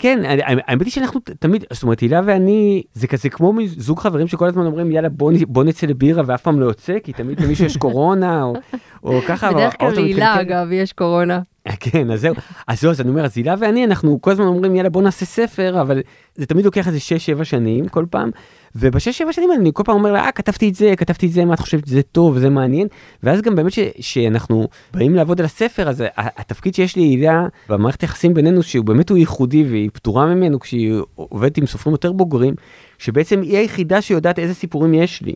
כן, 0.05 0.21
האמת 0.67 0.85
היא 0.85 0.93
שאנחנו 0.93 1.21
תמיד, 1.38 1.64
זאת 1.73 1.83
אומרת, 1.83 2.01
הילה 2.01 2.21
ואני, 2.25 2.83
זה 2.95 3.07
כזה 3.07 3.29
כמו 3.29 3.53
זוג 3.67 4.01
חברים 4.01 4.29
שכל 4.29 4.49
הזמן 4.49 4.67
אומרים, 4.67 4.93
יאללה, 4.93 5.09
בוא, 5.09 5.33
בוא 5.49 5.64
נצא 5.64 5.87
לבירה 5.87 6.23
ואף 6.27 6.43
פעם 6.43 6.61
לא 6.61 6.67
יוצא, 6.67 6.99
כי 7.05 7.12
תמיד 7.12 7.40
למישהו 7.40 7.64
יש 7.64 7.77
קורונה, 7.77 8.43
או, 8.43 8.55
או 9.03 9.21
ככה. 9.29 9.53
בדרך 9.53 9.79
כלל 9.79 9.95
להילה, 9.95 10.40
אגב, 10.40 10.73
יש 10.73 10.93
קורונה. 10.93 11.40
כן, 11.81 12.11
אז 12.11 12.21
זהו, 12.21 12.35
אז 12.67 12.81
זהו, 12.81 12.90
אז 12.90 13.01
אני 13.01 13.09
אומר, 13.11 13.25
אז 13.25 13.37
הילה 13.37 13.55
ואני, 13.59 13.85
אנחנו 13.85 14.19
כל 14.21 14.31
הזמן 14.31 14.47
אומרים, 14.47 14.75
יאללה, 14.77 14.90
בוא 14.90 15.03
נעשה 15.03 15.25
ספר, 15.25 15.81
אבל 15.81 16.03
זה 16.35 16.47
תמיד 16.47 16.64
לוקח 16.64 16.88
איזה 16.88 16.99
6-7 17.40 17.45
שנים 17.45 17.88
כל 17.88 18.05
פעם, 18.11 18.31
ובשש-שבע 18.77 19.33
שנים 19.33 19.53
אני 19.53 19.71
כל 19.75 19.83
פעם 19.83 19.97
אומר 19.97 20.13
לה, 20.13 20.25
אה, 20.25 20.33
כתבתי 20.33 20.69
את 20.69 20.75
זה, 20.75 20.95
כתבתי 20.97 21.27
את 21.27 21.33
זה, 21.33 21.45
מה 21.45 21.55
את 21.55 21.61
חושבת 21.61 21.87
שזה 21.87 22.03
טוב, 22.03 22.39
זה 22.39 22.51
מעניין, 22.51 22.89
ואז 23.23 23.41
גם 23.41 23.55
באמת 23.55 23.73
שאנחנו 24.01 24.69
באים 24.95 25.15
לעבוד 25.15 25.41
על 25.41 25.47
הספר, 25.47 25.89
אז 25.89 26.05
התפקיד 26.17 26.75
שיש 26.75 26.97
לי 26.97 27.03
הילה 27.03 27.43
במערכת 27.69 28.01
היחסים 28.01 28.35
בינינו, 28.35 28.63
שהוא 28.63 28.85
באמת 28.85 29.11
הוא 29.11 29.19
ייחודי 29.19 29.65
והיא 29.65 29.91
פטורה 29.93 30.27
ממנו 30.27 30.61
כשהיא 30.61 30.95
עובדת 31.15 31.59
עם 31.59 31.67
סופרים 31.67 31.93
יותר 31.93 32.13
בוגרים, 32.13 32.55
שבעצם 32.99 33.41
היא 33.43 33.59
היחידה 33.59 34.03
שיודעת 34.03 34.39
איזה 34.39 34.55
סיפורים 34.55 34.95
יש 34.95 35.23
לי, 35.23 35.35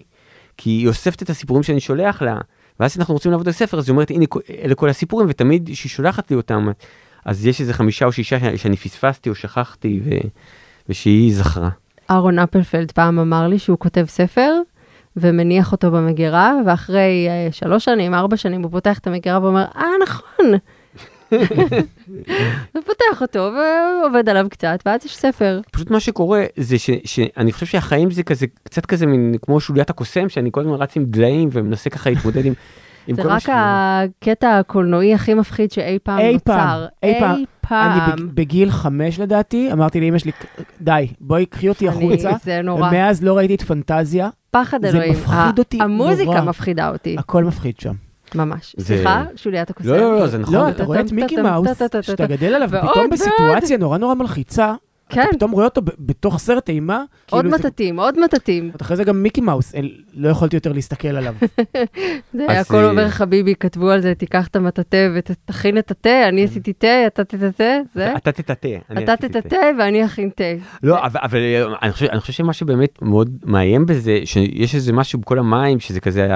כי 0.56 0.70
היא 0.70 0.88
אוספת 0.88 1.22
את 1.22 1.30
הסיפורים 1.30 1.62
שאני 1.62 1.80
שולח 1.80 2.22
לה, 2.22 2.38
ואז 2.80 2.98
אנחנו 2.98 3.14
רוצים 3.14 3.30
לעבוד 3.30 3.46
על 3.48 3.54
ספר, 3.54 3.78
אז 3.78 3.88
היא 3.88 3.92
אומרת, 3.92 4.10
הנה, 4.10 4.24
אלה 4.64 4.74
כל 4.74 4.88
הסיפורים, 4.88 5.26
ותמיד 5.30 5.70
כשהיא 5.72 5.90
שולחת 5.90 6.30
לי 6.30 6.36
אותם, 6.36 6.68
אז 7.24 7.46
יש 7.46 7.60
איזה 7.60 7.74
חמישה 7.74 8.06
או 8.06 8.12
שישה 8.12 8.56
שאני 8.56 8.76
פספסתי 8.76 9.30
או 9.30 9.34
שכחתי, 9.34 10.00
ו... 10.04 10.10
ושהיא 10.88 11.34
זכרה. 11.34 11.70
אהרון 12.10 12.38
אפלפלד 12.38 12.92
פעם 12.92 13.18
אמר 13.18 13.48
לי 13.48 13.58
שהוא 13.58 13.78
כותב 13.78 14.04
ספר 14.08 14.52
ומניח 15.16 15.72
אותו 15.72 15.90
במגירה, 15.90 16.54
ואחרי 16.66 17.28
uh, 17.28 17.52
שלוש 17.52 17.84
שנים, 17.84 18.14
ארבע 18.14 18.36
שנים, 18.36 18.62
הוא 18.62 18.70
פותח 18.70 18.98
את 18.98 19.06
המגירה 19.06 19.42
ואומר, 19.42 19.64
אה, 19.76 19.84
נכון. 20.02 20.54
ופותח 22.76 23.20
אותו 23.22 23.52
ועובד 23.52 24.28
עליו 24.28 24.46
קצת, 24.50 24.78
ואז 24.86 25.04
יש 25.04 25.16
ספר. 25.16 25.60
פשוט 25.72 25.90
מה 25.90 26.00
שקורה 26.00 26.44
זה 26.56 26.78
ש, 26.78 26.90
שאני 27.04 27.52
חושב 27.52 27.66
שהחיים 27.66 28.10
זה 28.10 28.22
כזה, 28.22 28.46
קצת 28.62 28.86
כזה 28.86 29.06
מין 29.06 29.34
כמו 29.42 29.60
שוליית 29.60 29.90
הקוסם, 29.90 30.28
שאני 30.28 30.48
כל 30.52 30.60
הזמן 30.60 30.74
רץ 30.74 30.96
עם 30.96 31.04
דליים 31.04 31.48
ומנסה 31.52 31.90
ככה 31.90 32.10
להתמודד 32.10 32.46
עם... 32.46 32.54
זה 33.12 33.22
רק 33.24 33.42
הקטע 33.48 34.58
הקולנועי 34.58 35.14
הכי 35.14 35.34
מפחיד 35.34 35.72
שאי 35.72 35.98
פעם 36.02 36.18
אי 36.18 36.32
נוצר. 36.32 36.44
פעם, 36.44 36.86
אי 37.02 37.20
פעם. 37.20 37.44
פעם. 37.68 38.12
אני 38.12 38.22
בגיל 38.34 38.70
חמש 38.70 39.20
לדעתי, 39.20 39.72
אמרתי 39.72 40.00
לאמא 40.00 40.18
שלי, 40.18 40.32
די, 40.80 41.06
בואי 41.20 41.46
קחי 41.46 41.68
אותי 41.68 41.88
החוצה. 41.88 42.30
זה 42.44 42.60
נורא. 42.62 42.88
ומאז 42.88 43.22
לא 43.22 43.36
ראיתי 43.36 43.54
את 43.54 43.62
פנטזיה. 43.62 44.28
פחד 44.50 44.84
אלוהים. 44.84 45.14
זה 45.14 45.20
מפחיד 45.20 45.58
אותי 45.58 45.76
נורא. 45.76 45.88
המוזיקה 45.88 46.40
מפחידה 46.40 46.88
אותי. 46.88 47.16
הכל 47.18 47.44
מפחיד 47.44 47.74
שם. 47.80 47.94
ממש. 48.34 48.76
סליחה, 48.80 49.24
שוליית 49.36 49.70
הקוסם. 49.70 49.88
לא, 49.88 49.96
לא, 49.96 50.18
לא, 50.18 50.26
זה 50.26 50.38
נכון. 50.38 50.54
לא, 50.54 50.68
אתה 50.68 50.84
רואה 50.84 51.00
את 51.00 51.12
מיקי 51.12 51.36
מאוס, 51.36 51.68
שאתה 52.00 52.26
גדל 52.26 52.54
עליו, 52.54 52.68
פתאום 52.68 53.10
בסיטואציה 53.10 53.76
נורא 53.78 53.98
נורא 53.98 54.14
מלחיצה, 54.14 54.74
כן. 55.08 55.22
אתה 55.22 55.36
פתאום 55.36 55.50
רואה 55.50 55.64
אותו 55.64 55.80
בתוך 55.98 56.38
סרט 56.38 56.68
אימה. 56.68 57.04
עוד 57.30 57.44
כאילו 57.44 57.58
מטטים, 57.58 57.96
זה... 57.96 58.02
עוד 58.02 58.20
מטטים. 58.20 58.70
אחרי 58.80 58.96
זה 58.96 59.04
גם 59.04 59.22
מיקי 59.22 59.40
מאוס, 59.40 59.74
אל, 59.74 59.90
לא 60.14 60.28
יכולתי 60.28 60.56
יותר 60.56 60.72
להסתכל 60.72 61.08
עליו. 61.08 61.34
זה 62.34 62.44
היה 62.48 62.60
הכל 62.60 62.84
עובר 62.84 63.08
חביבי, 63.08 63.54
כתבו 63.60 63.90
על 63.90 64.00
זה, 64.00 64.14
תיקח 64.14 64.46
את 64.46 64.56
המטאטה 64.56 64.96
ותכין 65.14 65.78
את 65.78 65.90
התה, 65.90 66.28
אני 66.28 66.44
עשיתי 66.44 66.72
תה, 66.72 67.06
אתה 67.06 67.24
תטאטה, 67.24 67.78
זה? 67.94 68.16
אתה 68.16 68.32
תטאטה. 68.32 68.68
אתה 68.98 69.16
תטאטה 69.16 69.56
ואני 69.78 70.04
אכין 70.04 70.30
תה. 70.36 70.44
לא, 70.82 71.04
אבל, 71.04 71.20
אבל 71.22 71.38
אני, 71.82 71.92
חושב, 71.92 72.06
אני 72.06 72.20
חושב 72.20 72.32
שמה 72.32 72.52
שבאמת 72.52 73.02
מאוד 73.02 73.30
מאיים 73.44 73.86
בזה, 73.86 74.20
שיש 74.24 74.74
איזה 74.74 74.92
משהו 74.92 75.18
בכל 75.18 75.38
המים, 75.38 75.80
שזה 75.80 76.00
כזה 76.00 76.28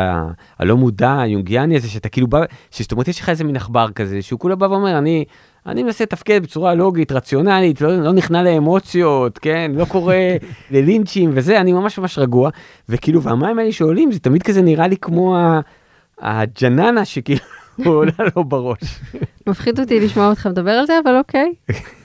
הלא 0.58 0.76
מודע, 0.76 1.20
היונגיאני 1.20 1.76
הזה, 1.76 1.88
שאתה 1.88 2.08
כאילו 2.08 2.26
בא, 2.26 2.44
שזאת 2.70 2.92
אומרת, 2.92 3.08
יש 3.08 3.20
לך 3.20 3.28
איזה 3.28 3.44
מין 3.44 3.56
עכבר 3.56 3.90
כזה, 3.90 4.22
שהוא 4.22 4.40
כולה 4.40 4.54
בא 4.54 4.66
ואומר, 4.66 4.98
אני... 4.98 5.24
אני 5.66 5.82
מנסה 5.82 6.04
לתפקד 6.04 6.42
בצורה 6.42 6.74
לוגית, 6.74 7.12
רציונלית, 7.12 7.80
לא, 7.80 8.02
לא 8.02 8.12
נכנע 8.12 8.42
לאמוציות, 8.42 9.38
כן? 9.38 9.72
לא 9.74 9.84
קורא 9.84 10.14
ללינצ'ים 10.70 11.30
וזה, 11.34 11.60
אני 11.60 11.72
ממש 11.72 11.98
ממש 11.98 12.18
רגוע. 12.18 12.50
וכאילו, 12.88 13.22
והמים 13.22 13.58
האלה 13.58 13.72
שעולים, 13.72 14.12
זה 14.12 14.18
תמיד 14.18 14.42
כזה 14.42 14.62
נראה 14.62 14.86
לי 14.88 14.96
כמו 14.96 15.36
הג'ננה 16.20 17.04
שכאילו 17.04 17.40
עולה 17.84 18.12
לו 18.36 18.44
בראש. 18.44 19.00
מפחיד 19.46 19.80
אותי 19.80 20.00
לשמוע 20.00 20.28
אותך 20.30 20.46
מדבר 20.46 20.70
על 20.70 20.86
זה, 20.86 20.92
אבל 21.04 21.18
אוקיי. 21.18 21.52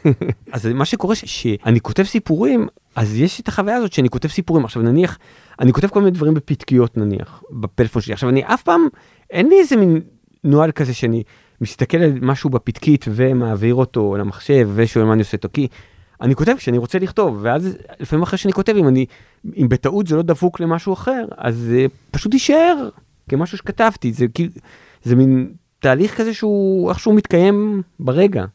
אז 0.53 0.65
מה 0.65 0.85
שקורה, 0.85 1.15
שאני 1.15 1.79
כותב 1.79 2.03
סיפורים, 2.03 2.67
אז 2.95 3.19
יש 3.19 3.39
את 3.39 3.47
החוויה 3.47 3.75
הזאת 3.75 3.93
שאני 3.93 4.09
כותב 4.09 4.27
סיפורים. 4.27 4.65
עכשיו 4.65 4.81
נניח, 4.81 5.17
אני 5.59 5.73
כותב 5.73 5.87
כל 5.87 5.99
מיני 5.99 6.11
דברים 6.11 6.33
בפתקיות 6.33 6.97
נניח, 6.97 7.43
בפלאפון 7.51 8.01
שלי. 8.01 8.13
עכשיו 8.13 8.29
אני 8.29 8.43
אף 8.45 8.63
פעם, 8.63 8.87
אין 9.29 9.49
לי 9.49 9.59
איזה 9.59 9.75
מין 9.75 10.01
נוהל 10.43 10.71
כזה 10.71 10.93
שאני... 10.93 11.23
מסתכל 11.61 11.97
על 11.97 12.11
משהו 12.21 12.49
בפתקית 12.49 13.05
ומעביר 13.09 13.75
אותו 13.75 14.17
למחשב 14.17 14.69
ושואל 14.75 15.05
מה 15.05 15.13
אני 15.13 15.21
עושה 15.21 15.37
איתו, 15.37 15.49
כי 15.53 15.67
אני 16.21 16.35
כותב 16.35 16.53
כשאני 16.57 16.77
רוצה 16.77 16.99
לכתוב, 16.99 17.39
ואז 17.41 17.77
לפעמים 17.99 18.23
אחרי 18.23 18.37
שאני 18.37 18.53
כותב, 18.53 18.75
אם 18.77 18.87
אני, 18.87 19.05
אם 19.57 19.69
בטעות 19.69 20.07
זה 20.07 20.15
לא 20.15 20.21
דבוק 20.21 20.59
למשהו 20.59 20.93
אחר, 20.93 21.25
אז 21.37 21.55
זה 21.55 21.85
פשוט 22.11 22.33
יישאר 22.33 22.89
כמשהו 23.29 23.57
שכתבתי, 23.57 24.13
זה 24.13 24.25
כאילו, 24.33 24.51
זה 25.03 25.15
מין 25.15 25.51
תהליך 25.79 26.17
כזה 26.17 26.33
שהוא 26.33 26.89
איכשהו 26.89 27.13
מתקיים 27.13 27.81
ברגע. 27.99 28.45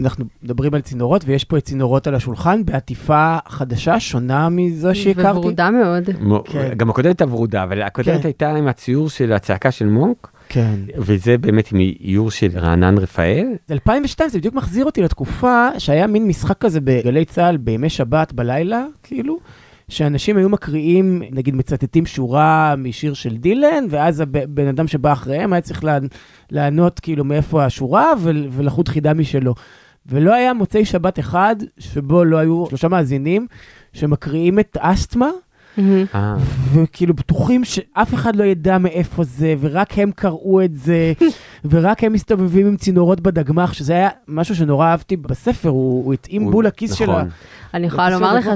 אנחנו 0.00 0.24
מדברים 0.42 0.74
על 0.74 0.80
צינורות, 0.80 1.24
ויש 1.26 1.44
פה 1.44 1.58
את 1.58 1.64
צינורות 1.64 2.06
על 2.06 2.14
השולחן 2.14 2.64
בעטיפה 2.64 3.36
חדשה, 3.48 4.00
שונה 4.00 4.48
מזו 4.48 4.94
שהכרתי. 4.94 5.38
וורודה 5.38 5.70
מאוד. 5.70 6.10
כן. 6.44 6.74
גם 6.76 6.90
הקודמת 6.90 7.06
הייתה 7.06 7.34
ורודה, 7.34 7.62
אבל 7.62 7.82
הקודמת 7.82 8.20
כן. 8.20 8.26
הייתה 8.26 8.50
עם 8.50 8.68
הציור 8.68 9.10
של 9.10 9.32
הצעקה 9.32 9.70
של 9.70 9.86
מונק. 9.86 10.28
כן. 10.48 10.74
וזה 10.96 11.38
באמת 11.38 11.72
עם 11.72 11.80
איור 12.00 12.30
של 12.30 12.58
רענן 12.58 12.98
רפאל. 12.98 13.46
2002 13.70 14.30
זה 14.30 14.38
בדיוק 14.38 14.54
מחזיר 14.54 14.84
אותי 14.84 15.02
לתקופה 15.02 15.68
שהיה 15.78 16.06
מין 16.06 16.26
משחק 16.26 16.58
כזה 16.58 16.80
בגלי 16.80 17.24
צה"ל 17.24 17.56
בימי 17.56 17.90
שבת 17.90 18.32
בלילה, 18.32 18.84
כאילו. 19.02 19.38
שאנשים 19.88 20.36
היו 20.36 20.48
מקריאים, 20.48 21.22
נגיד 21.30 21.54
מצטטים 21.54 22.06
שורה 22.06 22.74
משיר 22.78 23.14
של 23.14 23.36
דילן, 23.36 23.84
ואז 23.90 24.20
הבן 24.20 24.66
אדם 24.66 24.86
שבא 24.86 25.12
אחריהם 25.12 25.52
היה 25.52 25.62
צריך 25.62 25.84
לענות 26.50 27.00
כאילו 27.00 27.24
מאיפה 27.24 27.64
השורה 27.64 28.12
ולחוט 28.50 28.88
חידה 28.88 29.14
משלו. 29.14 29.54
ולא 30.06 30.34
היה 30.34 30.52
מוצאי 30.54 30.84
שבת 30.84 31.18
אחד 31.18 31.56
שבו 31.78 32.24
לא 32.24 32.36
היו 32.36 32.64
שלושה 32.68 32.88
מאזינים 32.88 33.46
שמקריאים 33.92 34.58
את 34.58 34.76
אסתמה. 34.80 35.30
וכאילו 36.72 37.14
בטוחים 37.14 37.64
שאף 37.64 38.14
אחד 38.14 38.36
לא 38.36 38.44
ידע 38.44 38.78
מאיפה 38.78 39.24
זה, 39.24 39.54
ורק 39.60 39.98
הם 39.98 40.10
קראו 40.10 40.64
את 40.64 40.74
זה, 40.74 41.12
ורק 41.70 42.04
הם 42.04 42.12
מסתובבים 42.12 42.66
עם 42.66 42.76
צינורות 42.76 43.20
בדגמח, 43.20 43.72
שזה 43.72 43.92
היה 43.92 44.08
משהו 44.28 44.54
שנורא 44.56 44.86
אהבתי 44.86 45.16
בספר, 45.16 45.68
הוא 45.68 46.14
התאים 46.14 46.50
בול 46.50 46.66
לכיס 46.66 46.94
של 46.94 47.10
ה... 47.10 47.22
אני 47.74 47.86
יכולה 47.86 48.10
לומר 48.10 48.34
לך 48.34 48.50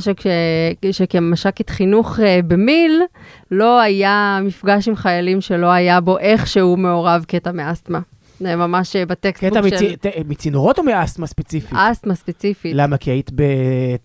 שכמש"קית 0.93 1.71
חינוך 1.71 2.21
אה, 2.21 2.41
במיל, 2.47 3.03
לא 3.51 3.81
היה 3.81 4.39
מפגש 4.43 4.89
עם 4.89 4.97
חיילים 4.97 5.41
שלא 5.41 5.67
היה 5.67 6.01
בו 6.01 6.19
איכשהו 6.19 6.77
מעורב 6.77 7.25
קטע 7.29 7.53
מאסתמה. 7.53 8.01
זה 8.43 8.57
ממש 8.57 8.97
אה, 8.97 9.07
בטקסטבוק 9.07 9.69
של... 9.69 9.97
קטע 9.97 10.09
מצינורות 10.29 10.79
או 10.79 10.83
מאסתמה 10.85 11.27
ספציפית? 11.27 11.73
אסתמה 11.73 12.15
ספציפית. 12.15 12.73
למה? 12.75 12.97
כי 12.97 13.11
היית 13.11 13.31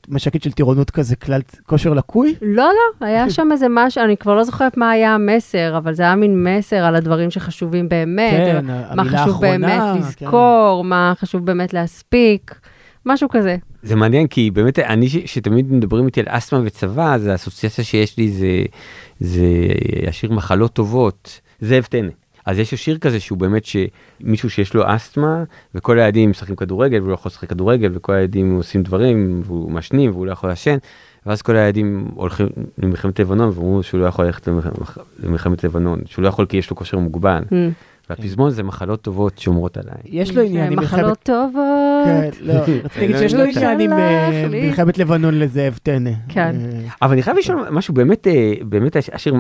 במשקית 0.08 0.44
של 0.44 0.52
טירונות 0.52 0.92
כזה, 0.92 1.16
כלל 1.16 1.42
כושר 1.66 1.94
לקוי? 1.94 2.36
לא, 2.42 2.70
לא, 3.02 3.08
היה 3.08 3.30
שם 3.36 3.50
איזה 3.52 3.66
משהו, 3.70 4.04
אני 4.04 4.18
כבר 4.18 4.36
לא 4.36 4.44
זוכרת 4.44 4.78
מה 4.78 4.92
היה 4.92 5.16
המסר, 5.16 5.78
אבל 5.78 5.94
זה 5.94 6.04
היה 6.04 6.16
מין 6.16 6.44
מסר 6.44 6.84
על 6.84 6.96
הדברים 6.96 7.32
שחשובים 7.32 7.90
באמת. 7.90 8.34
כן, 8.34 8.66
המילה 8.70 9.20
האחרונה. 9.20 9.26
מה 9.26 9.26
חשוב 9.26 9.42
באמת 9.42 9.82
כן. 9.82 10.00
לזכור. 10.00 10.84
מה 10.84 11.14
חשוב 11.20 11.46
באמת 11.46 11.74
להספיק. 11.74 12.56
משהו 13.06 13.30
כזה. 13.30 13.58
זה 13.84 13.96
מעניין 13.96 14.28
כי 14.28 14.52
באמת 14.52 14.80
אני 14.80 15.10
שתמיד 15.10 15.74
מדברים 15.74 16.06
איתי 16.06 16.20
על 16.20 16.26
אסתמה 16.30 16.62
וצבא 16.66 17.14
אז 17.14 17.28
האסוציאציה 17.28 17.84
שיש 17.84 18.18
לי 18.18 18.32
זה 18.32 18.64
זה 19.20 19.46
השיר 20.08 20.32
מחלות 20.32 20.74
טובות 20.74 21.42
זאב 21.62 21.84
טנא. 21.84 22.10
אז 22.48 22.60
יש 22.60 22.74
שיר 22.76 22.98
כזה 22.98 23.20
שהוא 23.20 23.38
באמת 23.38 23.64
שמישהו 23.66 24.50
שיש 24.50 24.74
לו 24.74 24.84
אסתמה, 24.86 25.44
וכל 25.76 26.00
הילדים 26.00 26.30
משחקים 26.30 26.56
כדורגל, 26.56 26.98
והוא 26.98 27.10
לא 27.10 27.14
יכול 27.14 27.30
לשחק 27.30 27.50
כדורגל, 27.50 27.92
וכל 27.94 28.14
הילדים 28.14 28.56
עושים 28.56 28.84
דברים, 28.84 29.42
והוא 29.44 29.72
מעשנים, 29.72 30.12
והוא 30.12 30.26
לא 30.26 30.32
יכול 30.32 30.50
לעשן, 30.50 30.78
ואז 31.26 31.42
כל 31.42 31.56
הילדים 31.56 32.08
הולכים 32.16 32.48
למלחמת 32.78 33.20
לבנון, 33.20 33.52
ואומרים 33.54 33.84
שהוא 33.84 34.00
לא 34.02 34.06
יכול 34.06 34.26
ללכת 34.26 34.48
למלח- 34.48 34.98
למלחמת 35.24 35.64
לבנון, 35.64 36.00
שהוא 36.06 36.24
לא 36.24 36.28
יכול 36.28 36.46
כי 36.46 36.58
יש 36.58 36.70
לו 36.70 36.76
כושר 36.76 36.98
מוגבל. 36.98 37.44
Mm. 37.50 37.54
והפזמון 38.10 38.52
זה 38.52 38.64
מחלות 38.64 39.02
טובות 39.02 39.38
שומרות 39.38 39.78
עליי. 39.78 39.96
יש 40.06 40.36
לו 40.36 40.42
עניין 40.42 40.72
עם 40.72 40.80
מלחמת... 40.80 41.00
מחלות 41.00 41.20
טובות. 41.24 42.06
כן, 42.06 42.30
לא, 42.42 42.54
רציתי 42.84 43.00
להגיד 43.00 43.18
שיש 43.18 43.34
לו 43.34 43.40
לא 43.40 43.50
עניין 43.56 43.80
עם 43.80 43.94
אה. 43.94 44.48
מלחמת 44.52 44.98
לבנון 44.98 45.40
לזאב 45.40 45.80
טנא. 45.84 46.12
כן. 46.30 46.56
אה, 46.60 46.80
אבל 47.02 47.12
אני 47.14 47.24
חייב 47.24 47.38
לשאול 47.38 47.70
משהו 47.72 47.94
באמת, 47.94 48.28
אה, 48.28 48.54
באמת 48.62 48.96
השיר, 49.14 49.36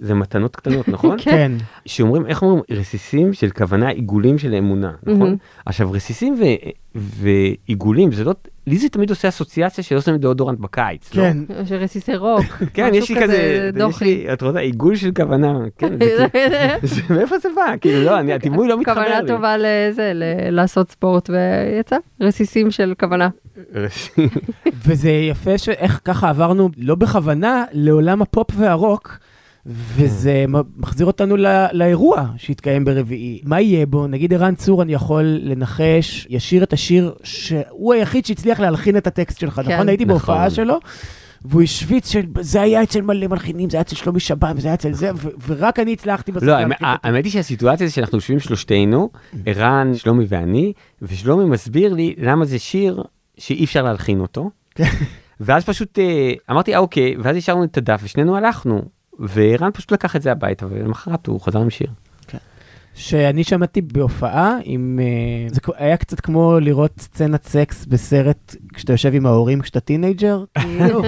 זה 0.00 0.14
מתנות 0.14 0.56
קטנות, 0.56 0.88
נכון? 0.94 1.16
כן. 1.18 1.30
כן. 1.30 1.52
שאומרים, 1.86 2.26
איך 2.26 2.42
אומרים, 2.42 2.62
רסיסים 2.70 3.32
של 3.32 3.50
כוונה, 3.50 3.88
עיגולים 3.88 4.38
של 4.38 4.54
אמונה, 4.54 4.92
נכון? 5.02 5.18
מהמם. 5.20 5.36
עכשיו, 5.66 5.92
רסיסים 5.92 6.34
ו- 6.40 6.68
ועיגולים, 6.94 8.12
זה 8.12 8.24
לא, 8.24 8.34
לי 8.66 8.76
זה 8.78 8.88
תמיד 8.88 9.10
עושה 9.10 9.28
אסוציאציה 9.28 9.84
של 9.84 9.94
עושים 9.94 10.16
דאודורנט 10.16 10.58
בקיץ, 10.58 11.14
לא? 11.14 11.22
כן. 11.22 11.36
או 11.60 11.66
שרסיסי 11.66 12.16
רוק. 12.16 12.44
כן, 12.74 12.90
יש 12.94 13.10
לי 13.10 13.22
כזה, 13.22 13.70
דוחי. 13.74 14.32
את 14.32 14.42
רוצה, 14.42 14.58
עיגול 14.58 14.96
של 14.96 15.10
כוונה, 15.16 15.58
כן, 15.78 15.88
זה 15.98 16.26
כאילו, 16.32 16.52
זה- 16.82 17.14
מאיפה 17.14 17.38
זה 17.38 17.48
בא? 17.56 17.74
כאילו, 17.80 18.04
לא, 18.04 18.20
אני- 18.20 18.32
הדימוי 18.32 18.68
לא 18.68 18.80
מתחבר 18.80 18.94
כוונה 18.94 19.20
לי. 19.20 19.28
טובה 19.28 19.54
לזה, 19.58 20.12
ל- 20.14 20.24
לעשות 20.50 20.90
ספורט, 20.90 21.30
ויצא. 21.30 21.96
רסיסים 22.20 22.70
של 22.70 22.94
כוונה. 23.00 23.28
רסיסים. 23.74 24.28
וזה 24.86 25.10
יפה 25.10 25.58
שאיך 25.58 26.00
ככה 26.04 26.28
עברנו, 26.30 26.68
לא 26.76 26.94
בכוונה, 26.94 27.64
לעולם 27.72 28.22
הפופ 28.22 28.46
והרוק, 28.56 29.18
וזה 29.68 30.44
מ- 30.48 30.62
מחזיר 30.76 31.06
אותנו 31.06 31.36
לא- 31.36 31.72
לאירוע 31.72 32.26
שהתקיים 32.36 32.84
ברביעי. 32.84 33.40
מה 33.44 33.60
יהיה 33.60 33.86
בו? 33.86 34.06
נגיד 34.06 34.34
ערן 34.34 34.54
צור, 34.54 34.82
אני 34.82 34.92
יכול 34.92 35.24
לנחש, 35.42 36.26
ישיר 36.30 36.62
את 36.62 36.72
השיר 36.72 37.14
שהוא 37.22 37.94
היחיד 37.94 38.26
שהצליח 38.26 38.60
להלחין 38.60 38.96
את 38.96 39.06
הטקסט 39.06 39.38
שלך, 39.40 39.60
כן. 39.64 39.72
נכון? 39.72 39.88
הייתי 39.88 40.04
נכון. 40.04 40.16
בהופעה 40.18 40.50
שלו. 40.50 40.78
והוא 41.44 41.62
השוויץ 41.62 42.10
שזה 42.12 42.60
היה 42.62 42.82
אצל 42.82 43.00
מלא 43.00 43.26
מלחינים, 43.26 43.70
זה 43.70 43.76
היה 43.76 43.82
אצל 43.82 43.96
שלומי 43.96 44.20
שבן, 44.20 44.52
וזה 44.56 44.68
היה 44.68 44.74
אצל 44.74 44.92
זה, 44.92 45.10
ורק 45.46 45.78
אני 45.78 45.92
הצלחתי 45.92 46.32
בסוף 46.32 46.44
לא, 46.44 46.52
להלחין 46.52 46.72
את 46.72 46.76
הטקסט. 46.80 47.04
האמת 47.04 47.24
היא 47.24 47.32
שהסיטואציה 47.32 47.86
זה 47.86 47.92
שאנחנו 47.92 48.18
יושבים 48.18 48.40
שלושתנו, 48.40 49.10
ערן, 49.46 49.94
שלומי 49.94 50.24
ואני, 50.28 50.72
ושלומי 51.02 51.44
מסביר 51.44 51.92
לי 51.94 52.14
למה 52.18 52.44
זה 52.44 52.58
שיר 52.58 53.02
שאי 53.38 53.64
אפשר 53.64 53.82
להלחין 53.82 54.20
אותו. 54.20 54.50
ואז 55.40 55.64
פשוט 55.64 55.98
אה, 55.98 56.32
אמרתי, 56.50 56.74
אה, 56.74 56.78
אוקיי, 56.78 57.14
ואז 57.22 57.36
השארנו 57.36 57.64
את 57.64 57.76
הדף 57.76 58.00
ושנינו 58.04 58.36
הלכנו. 58.36 58.82
וערן 59.18 59.70
פשוט 59.74 59.92
לקח 59.92 60.16
את 60.16 60.22
זה 60.22 60.32
הביתה, 60.32 60.66
ולמחרת 60.70 61.26
הוא 61.26 61.40
חזר 61.40 61.58
עם 61.60 61.70
שיר. 61.70 61.88
שאני 62.94 63.44
שמעתי 63.44 63.80
בהופעה 63.80 64.56
עם... 64.64 65.00
אה, 65.02 65.48
זה 65.54 65.60
היה 65.76 65.96
קצת 65.96 66.20
כמו 66.20 66.60
לראות 66.60 66.92
סצנת 67.00 67.44
סקס 67.44 67.86
בסרט 67.86 68.54
כשאתה 68.74 68.92
יושב 68.92 69.14
עם 69.14 69.26
ההורים 69.26 69.60
כשאתה 69.60 69.80
teenager, 69.80 70.44
כאילו. 70.60 71.02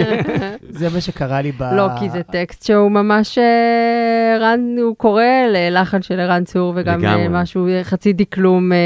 זה 0.68 0.88
מה 0.94 1.00
שקרה 1.00 1.42
לי 1.42 1.52
ב... 1.52 1.62
לא, 1.62 1.88
כי 1.98 2.10
זה 2.10 2.22
טקסט 2.22 2.66
שהוא 2.66 2.90
ממש, 2.90 3.38
אה, 3.38 4.38
רן, 4.40 4.76
הוא 4.82 4.96
קורא 4.96 5.22
ללחן 5.52 6.02
של 6.02 6.20
ערן 6.20 6.44
צור, 6.44 6.72
וגם. 6.76 7.04
אה, 7.04 7.28
משהו 7.28 7.66
חצי 7.82 8.12
דקלום 8.12 8.72
אה, 8.72 8.78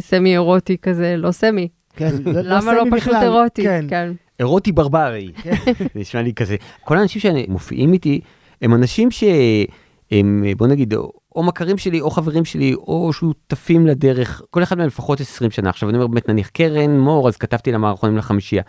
semi 0.00 0.32
אירוטי 0.32 0.76
כזה, 0.82 1.14
לא 1.16 1.30
semi. 1.30 1.68
כן, 1.96 2.10
לא- 2.24 2.40
למה 2.40 2.72
לא 2.72 2.80
semi 2.82 2.90
פשוט 2.90 3.08
בכלל. 3.08 3.22
אירוטי? 3.22 3.62
כן. 3.62 3.84
כן. 3.88 4.12
אירוטי 4.40 4.72
ברברי. 4.72 5.30
זה 5.78 5.84
נשמע 5.94 6.22
לי 6.22 6.32
כזה. 6.34 6.56
כל 6.84 6.98
האנשים 6.98 7.20
שמופיעים 7.20 7.92
איתי, 7.92 8.20
הם 8.62 8.74
אנשים 8.74 9.10
שהם, 9.10 10.44
בוא 10.56 10.66
נגיד, 10.66 10.94
או 11.36 11.42
מכרים 11.42 11.78
שלי, 11.78 12.00
או 12.00 12.10
חברים 12.10 12.44
שלי, 12.44 12.74
או 12.74 13.12
שותפים 13.12 13.86
לדרך, 13.86 14.42
כל 14.50 14.62
אחד 14.62 14.78
מהם 14.78 14.86
לפחות 14.86 15.20
20 15.20 15.50
שנה. 15.50 15.70
עכשיו 15.70 15.88
אני 15.88 15.98
אומר 15.98 16.06
באמת, 16.06 16.28
נניח 16.28 16.48
קרן 16.48 16.98
מור, 16.98 17.28
אז 17.28 17.36
כתבתי 17.36 17.72
לה 17.72 17.78
מערכונים 17.78 18.16
לחמישייה. 18.16 18.62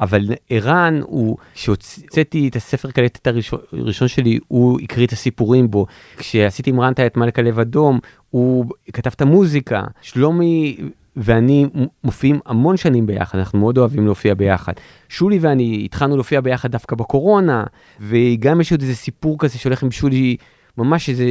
אבל 0.00 0.22
ערן 0.50 1.00
הוא, 1.02 1.36
כשהוצאתי 1.54 2.48
את 2.48 2.56
הספר 2.56 2.90
קלטת 2.90 3.26
הראשון, 3.26 3.58
הראשון 3.72 4.08
שלי, 4.08 4.38
הוא 4.48 4.80
הקריא 4.80 5.06
את 5.06 5.12
הסיפורים 5.12 5.70
בו. 5.70 5.86
כשעשיתי 6.16 6.70
עם 6.70 6.80
רנטה 6.80 7.06
את 7.06 7.16
מלכה 7.16 7.42
לב 7.42 7.58
אדום, 7.58 7.98
הוא 8.30 8.64
כתב 8.92 9.10
את 9.14 9.20
המוזיקה. 9.20 9.82
שלומי 10.02 10.76
ואני 11.18 11.66
מופיעים 12.04 12.40
המון 12.46 12.76
שנים 12.76 13.06
ביחד, 13.06 13.38
אנחנו 13.38 13.58
מאוד 13.58 13.78
אוהבים 13.78 14.04
להופיע 14.04 14.34
ביחד. 14.34 14.72
שולי 15.08 15.38
ואני 15.38 15.82
התחלנו 15.84 16.16
להופיע 16.16 16.40
ביחד 16.40 16.70
דווקא 16.70 16.96
בקורונה, 16.96 17.64
וגם 18.00 18.60
יש 18.60 18.72
עוד 18.72 18.80
איזה 18.80 18.94
סיפור 18.94 19.38
כזה 19.38 19.58
שהולך 19.58 19.82
עם 19.82 19.90
שולי. 19.90 20.36
ממש 20.78 21.08
איזה 21.08 21.24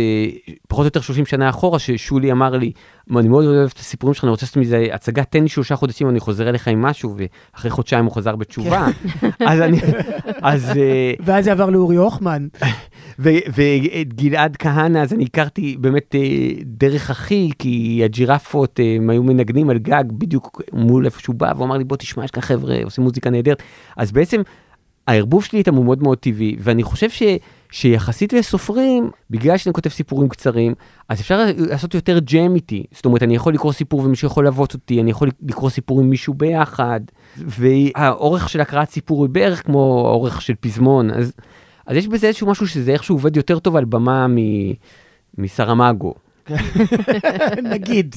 פחות 0.67 0.83
או 0.83 0.87
יותר 0.87 1.01
30 1.01 1.25
שנה 1.25 1.49
אחורה 1.49 1.79
ששולי 1.79 2.31
אמר 2.31 2.49
לי 2.49 2.71
אני 3.15 3.27
מאוד 3.27 3.45
אוהב 3.45 3.69
את 3.73 3.79
הסיפורים 3.79 4.13
שלך 4.13 4.23
אני 4.23 4.29
רוצה 4.29 4.45
לעשות 4.45 4.57
מזה 4.57 4.87
הצגת 4.93 5.31
תן 5.31 5.43
לי 5.43 5.49
שלושה 5.49 5.75
חודשים 5.75 6.09
אני 6.09 6.19
חוזר 6.19 6.49
אליך 6.49 6.67
עם 6.67 6.81
משהו 6.81 7.15
ואחרי 7.17 7.71
חודשיים 7.71 8.05
הוא 8.05 8.13
חזר 8.13 8.35
בתשובה. 8.35 8.87
אז 9.49 9.61
אני 9.61 9.79
אז 10.41 10.69
אה, 10.77 11.13
ואז 11.19 11.45
זה 11.45 11.51
עבר 11.51 11.69
לאורי 11.69 11.95
הוחמן. 11.95 12.47
ואת 13.19 14.13
גלעד 14.13 14.57
כהנא 14.57 14.97
אז 14.97 15.13
אני 15.13 15.23
הכרתי 15.23 15.77
באמת 15.79 16.15
אה, 16.15 16.49
דרך 16.63 17.09
אחי 17.09 17.49
כי 17.59 18.01
הג'ירפות 18.03 18.79
אה, 18.79 18.95
הם 18.95 19.09
היו 19.09 19.23
מנגנים 19.23 19.69
על 19.69 19.77
גג 19.77 20.03
בדיוק 20.11 20.61
מול 20.73 21.05
איפה 21.05 21.19
שהוא 21.19 21.35
בא 21.35 21.51
והוא 21.55 21.65
אמר 21.65 21.77
לי 21.77 21.83
בוא 21.83 21.97
תשמע 21.97 22.23
יש 22.23 22.31
כאן 22.31 22.41
חבר'ה 22.41 22.75
עושים 22.83 23.03
מוזיקה 23.03 23.29
נהדרת 23.29 23.63
אז 23.97 24.11
בעצם 24.11 24.41
הערבוב 25.07 25.43
שלי 25.43 25.59
איתם 25.59 25.75
הוא 25.75 25.85
מאוד 25.85 26.03
מאוד 26.03 26.17
טבעי 26.17 26.55
ואני 26.59 26.83
חושב 26.83 27.09
ש... 27.09 27.23
שיחסית 27.71 28.33
לסופרים, 28.33 29.09
בגלל 29.29 29.57
שאני 29.57 29.73
כותב 29.73 29.89
סיפורים 29.89 30.29
קצרים, 30.29 30.73
אז 31.09 31.21
אפשר 31.21 31.45
לעשות 31.57 31.93
יותר 31.93 32.19
ג'ם 32.19 32.55
איתי. 32.55 32.83
זאת 32.91 33.05
אומרת, 33.05 33.23
אני 33.23 33.35
יכול 33.35 33.53
לקרוא 33.53 33.71
סיפור 33.73 33.99
ומישהו 33.99 34.27
יכול 34.27 34.43
ללוות 34.43 34.73
אותי, 34.73 35.01
אני 35.01 35.11
יכול 35.11 35.29
לקרוא 35.41 35.69
סיפור 35.69 35.99
עם 35.99 36.09
מישהו 36.09 36.33
ביחד, 36.33 36.99
והאורך 37.37 38.49
של 38.49 38.61
הקראת 38.61 38.89
סיפור 38.89 39.19
הוא 39.19 39.29
בערך 39.29 39.65
כמו 39.65 40.05
האורך 40.07 40.41
של 40.41 40.53
פזמון, 40.59 41.11
אז, 41.11 41.33
אז 41.85 41.95
יש 41.95 42.07
בזה 42.07 42.27
איזשהו 42.27 42.47
משהו 42.47 42.67
שזה 42.67 42.91
איכשהו 42.91 43.15
עובד 43.15 43.37
יותר 43.37 43.59
טוב 43.59 43.75
על 43.75 43.85
במה 43.85 44.27
מ... 44.27 44.35
מסרמגו. 45.37 46.13
נגיד, 47.73 48.15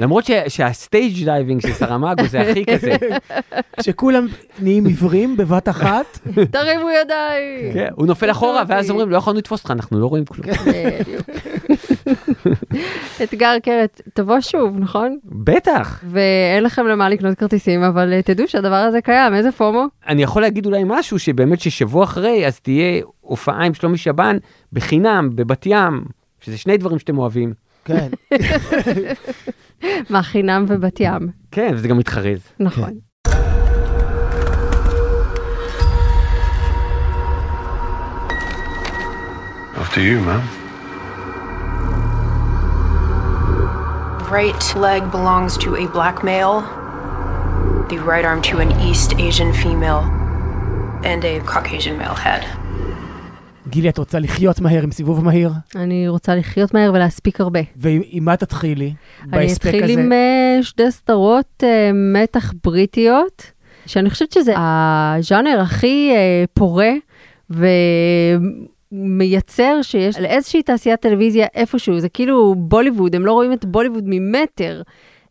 למרות 0.00 0.24
ש... 0.24 0.30
שה 0.48 0.76
stage 0.76 1.24
diving 1.24 1.60
של 1.60 1.72
סרמגו 1.72 2.26
זה 2.26 2.40
הכי 2.40 2.64
כזה. 2.64 2.96
כשכולם 3.80 4.26
נהיים 4.58 4.86
עיוורים 4.86 5.36
בבת 5.36 5.68
אחת, 5.68 6.18
תרימו 6.50 6.90
ידיים. 6.90 7.72
כן, 7.72 7.88
הוא 7.94 8.06
נופל 8.06 8.30
אחורה 8.30 8.62
ואז 8.68 8.90
אומרים 8.90 9.10
לא 9.10 9.16
יכולנו 9.16 9.38
לתפוס 9.38 9.60
אותך 9.60 9.70
אנחנו 9.70 10.00
לא 10.00 10.06
רואים 10.06 10.24
כלום. 10.24 10.46
בדיוק. 10.66 11.26
אתגר 13.22 13.58
קרת, 13.62 14.00
תבוא 14.14 14.40
שוב, 14.40 14.78
נכון? 14.78 15.18
בטח. 15.24 16.04
ואין 16.10 16.64
לכם 16.64 16.86
למה 16.86 17.08
לקנות 17.08 17.38
כרטיסים, 17.38 17.82
אבל 17.82 18.12
אה, 18.12 18.22
תדעו 18.22 18.48
שהדבר 18.48 18.74
הזה 18.74 19.00
קיים, 19.00 19.34
איזה 19.34 19.52
פומו? 19.52 19.84
אני 20.06 20.22
יכול 20.22 20.42
להגיד 20.42 20.66
אולי 20.66 20.82
משהו 20.86 21.18
שבאמת 21.18 21.60
ששבוע 21.60 22.04
אחרי 22.04 22.46
אז 22.46 22.60
תהיה 22.60 23.02
הופעה 23.20 23.64
עם 23.64 23.74
שלומי 23.74 23.98
שבן 23.98 24.36
בחינם 24.72 25.30
בבת 25.34 25.66
ים, 25.66 26.04
שזה 26.40 26.58
שני 26.58 26.76
דברים 26.76 26.98
שאתם 26.98 27.18
אוהבים. 27.18 27.65
כן. 27.86 28.08
מה, 30.10 30.22
חינם 30.22 30.64
ובת 30.68 31.00
ים. 31.00 31.28
כן, 31.50 31.72
וזה 31.74 31.88
גם 31.88 31.98
מתחרז. 31.98 32.40
נכון. 32.60 32.90
After 39.82 40.00
you, 40.00 40.18
ma'am. 40.28 40.66
right 44.30 44.74
leg 44.74 45.10
belongs 45.10 45.56
to 45.56 45.76
a 45.76 45.86
black 45.86 46.24
male, 46.24 46.62
the 47.88 47.98
right 47.98 48.24
arm 48.24 48.42
to 48.42 48.58
an 48.58 48.70
East 48.80 49.14
Asian 49.18 49.52
female, 49.52 50.02
and 51.04 51.24
a 51.24 51.38
Caucasian 51.40 51.96
male 51.96 52.14
head. 52.14 52.65
גילי, 53.68 53.88
את 53.88 53.98
רוצה 53.98 54.18
לחיות 54.18 54.60
מהר 54.60 54.82
עם 54.82 54.92
סיבוב 54.92 55.24
מהיר? 55.24 55.50
אני 55.76 56.08
רוצה 56.08 56.34
לחיות 56.34 56.74
מהר 56.74 56.90
ולהספיק 56.94 57.40
הרבה. 57.40 57.60
ועם 57.76 58.02
עם 58.10 58.24
מה 58.24 58.36
תתחילי? 58.36 58.92
אני 59.22 59.30
בהספק 59.30 59.66
אתחיל 59.66 59.84
הזה? 59.84 59.92
עם 59.92 60.12
אה, 60.12 60.58
שתי 60.62 60.90
סדרות 60.90 61.62
אה, 61.62 61.90
מתח 61.92 62.52
בריטיות, 62.64 63.52
שאני 63.86 64.10
חושבת 64.10 64.32
שזה 64.32 64.54
הז'אנר 64.56 65.60
הכי 65.60 66.10
אה, 66.14 66.44
פורה 66.54 66.90
ומייצר 68.92 69.78
שיש 69.82 70.16
על 70.16 70.24
איזושהי 70.24 70.62
תעשיית 70.62 71.00
טלוויזיה 71.00 71.46
איפשהו, 71.54 72.00
זה 72.00 72.08
כאילו 72.08 72.54
בוליווד, 72.58 73.14
הם 73.14 73.26
לא 73.26 73.32
רואים 73.32 73.52
את 73.52 73.64
בוליווד 73.64 74.04
ממטר. 74.06 74.82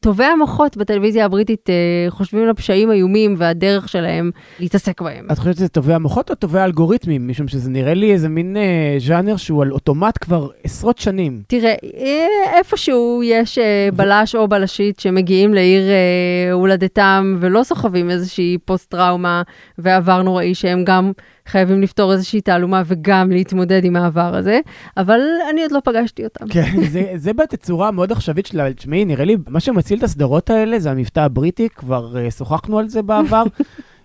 טובי 0.05 0.23
המוחות 0.23 0.77
בטלוויזיה 0.77 1.25
הבריטית 1.25 1.69
אה, 1.69 1.75
חושבים 2.09 2.43
על 2.43 2.49
הפשעים 2.49 2.91
איומים 2.91 3.35
והדרך 3.37 3.89
שלהם 3.89 4.31
להתעסק 4.59 5.01
בהם. 5.01 5.27
את 5.31 5.39
חושבת 5.39 5.55
שזה 5.55 5.67
טובי 5.67 5.93
המוחות 5.93 6.29
או 6.29 6.35
טובי 6.35 6.59
האלגוריתמים? 6.59 7.27
משום 7.27 7.47
שזה 7.47 7.69
נראה 7.69 7.93
לי 7.93 8.13
איזה 8.13 8.29
מין 8.29 8.57
אה, 8.57 8.95
ז'אנר 8.99 9.37
שהוא 9.37 9.61
על 9.61 9.71
אוטומט 9.71 10.17
כבר 10.21 10.47
עשרות 10.63 10.97
שנים. 10.97 11.41
תראה, 11.47 11.73
אה, 11.97 12.57
איפשהו 12.57 13.21
יש 13.23 13.57
אה, 13.57 13.89
בלש 13.95 14.35
או 14.35 14.47
בלשית 14.47 14.99
שמגיעים 14.99 15.53
לעיר 15.53 15.83
אה, 15.89 16.53
הולדתם 16.53 17.37
ולא 17.39 17.63
סוחבים 17.63 18.09
איזושהי 18.09 18.57
פוסט-טראומה 18.65 19.41
ועבר 19.77 20.21
נוראי 20.21 20.55
שהם 20.55 20.83
גם 20.83 21.11
חייבים 21.47 21.81
לפתור 21.81 22.13
איזושהי 22.13 22.41
תעלומה 22.41 22.81
וגם 22.85 23.31
להתמודד 23.31 23.85
עם 23.85 23.95
העבר 23.95 24.35
הזה, 24.35 24.59
אבל 24.97 25.19
אני 25.49 25.61
עוד 25.61 25.71
לא 25.71 25.79
פגשתי 25.83 26.23
אותם. 26.23 26.47
כן, 26.49 26.71
זה, 26.93 27.11
זה 27.15 27.33
בתצורה 27.33 27.91
מאוד 27.91 28.11
עכשווית 28.11 28.45
שלה, 28.45 28.73
תשמעי, 28.73 29.05
נראה 29.05 29.25
לי, 29.25 29.37
מה 29.47 29.59
שמציל 29.59 29.97
את 29.97 30.03
הסדרות 30.03 30.49
האלה 30.49 30.79
זה 30.79 30.91
המבטא 30.91 31.19
הבריטי, 31.19 31.69
כבר 31.69 32.15
uh, 32.15 32.31
שוחחנו 32.31 32.79
על 32.79 32.89
זה 32.89 33.01
בעבר. 33.01 33.43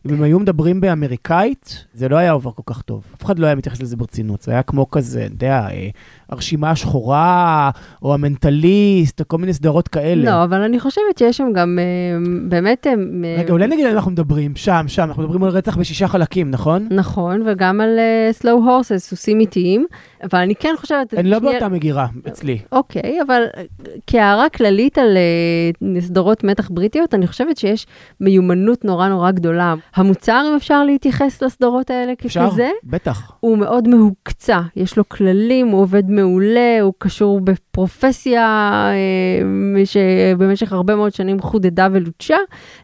אם 0.07 0.15
הם 0.15 0.23
היו 0.23 0.39
מדברים 0.39 0.81
באמריקאית, 0.81 1.85
זה 1.95 2.09
לא 2.09 2.17
היה 2.17 2.33
עובר 2.33 2.51
כל 2.51 2.63
כך 2.67 2.83
טוב. 2.83 3.05
אף 3.15 3.25
אחד 3.25 3.39
לא 3.39 3.47
היה 3.47 3.55
מתייחס 3.55 3.83
לזה 3.83 3.97
ברצינות, 3.97 4.43
זה 4.43 4.53
היה 4.53 4.63
כמו 4.63 4.91
כזה, 4.91 5.27
אתה 5.27 5.35
יודע, 5.35 5.67
אה, 5.71 5.89
הרשימה 6.29 6.71
השחורה, 6.71 7.71
או 8.03 8.15
המנטליסט, 8.15 9.21
או 9.21 9.29
כל 9.29 9.39
מיני 9.39 9.53
סדרות 9.53 9.89
כאלה. 9.89 10.31
לא, 10.31 10.45
אבל 10.45 10.61
אני 10.61 10.81
חושבת 10.81 11.19
שיש 11.19 11.37
שם 11.37 11.49
גם 11.55 11.79
אה, 11.79 12.19
באמת... 12.49 12.87
אה, 12.87 12.93
רגע, 13.39 13.53
אולי 13.53 13.67
נגיד 13.67 13.87
על 13.87 13.93
אנחנו 13.93 14.11
מדברים, 14.11 14.57
שם, 14.57 14.85
שם, 14.87 15.03
אנחנו 15.03 15.23
מדברים 15.23 15.45
על 15.45 15.51
רצח 15.51 15.77
בשישה 15.77 16.09
חלקים, 16.09 16.51
נכון? 16.51 16.89
נכון, 16.91 17.43
וגם 17.47 17.81
על 17.81 17.99
slow 18.43 18.67
horses, 18.67 18.99
סוסים 18.99 19.41
איטיים, 19.41 19.87
אבל 20.23 20.39
אני 20.39 20.55
כן 20.55 20.75
חושבת... 20.77 21.15
אני 21.15 21.31
לא 21.31 21.39
באותה 21.39 21.69
מגירה, 21.69 22.07
אצלי. 22.29 22.59
אוקיי, 22.73 23.23
אבל 23.27 23.43
כהערה 24.07 24.49
כללית 24.49 24.99
על 24.99 25.17
סדרות 26.01 26.45
מתח 26.45 26.71
בריטיות, 26.71 27.15
אני 27.15 27.27
חושבת 27.27 27.57
שיש 27.57 27.87
מיומנות 28.21 28.85
נורא 28.85 29.09
נורא 29.09 29.31
גדולה. 29.31 29.75
המוצר, 29.95 30.45
אם 30.51 30.57
אפשר 30.57 30.85
להתייחס 30.85 31.43
לסדרות 31.43 31.91
האלה 31.91 32.15
ככזה, 32.15 32.47
אפשר, 32.47 32.71
בטח. 32.85 33.33
הוא 33.41 33.59
מאוד 33.59 33.89
מהוקצע, 33.89 34.61
יש 34.77 34.97
לו 34.99 35.09
כללים, 35.09 35.69
הוא 35.69 35.81
עובד 35.81 36.11
מעולה, 36.11 36.81
הוא 36.83 36.93
קשור 36.99 37.41
בפרופסיה 37.41 38.43
אה, 38.93 39.85
שבמשך 39.85 40.73
הרבה 40.73 40.97
מאוד 40.97 41.15
שנים 41.15 41.41
חודדה 41.41 41.89
ולוטשה. 41.93 42.37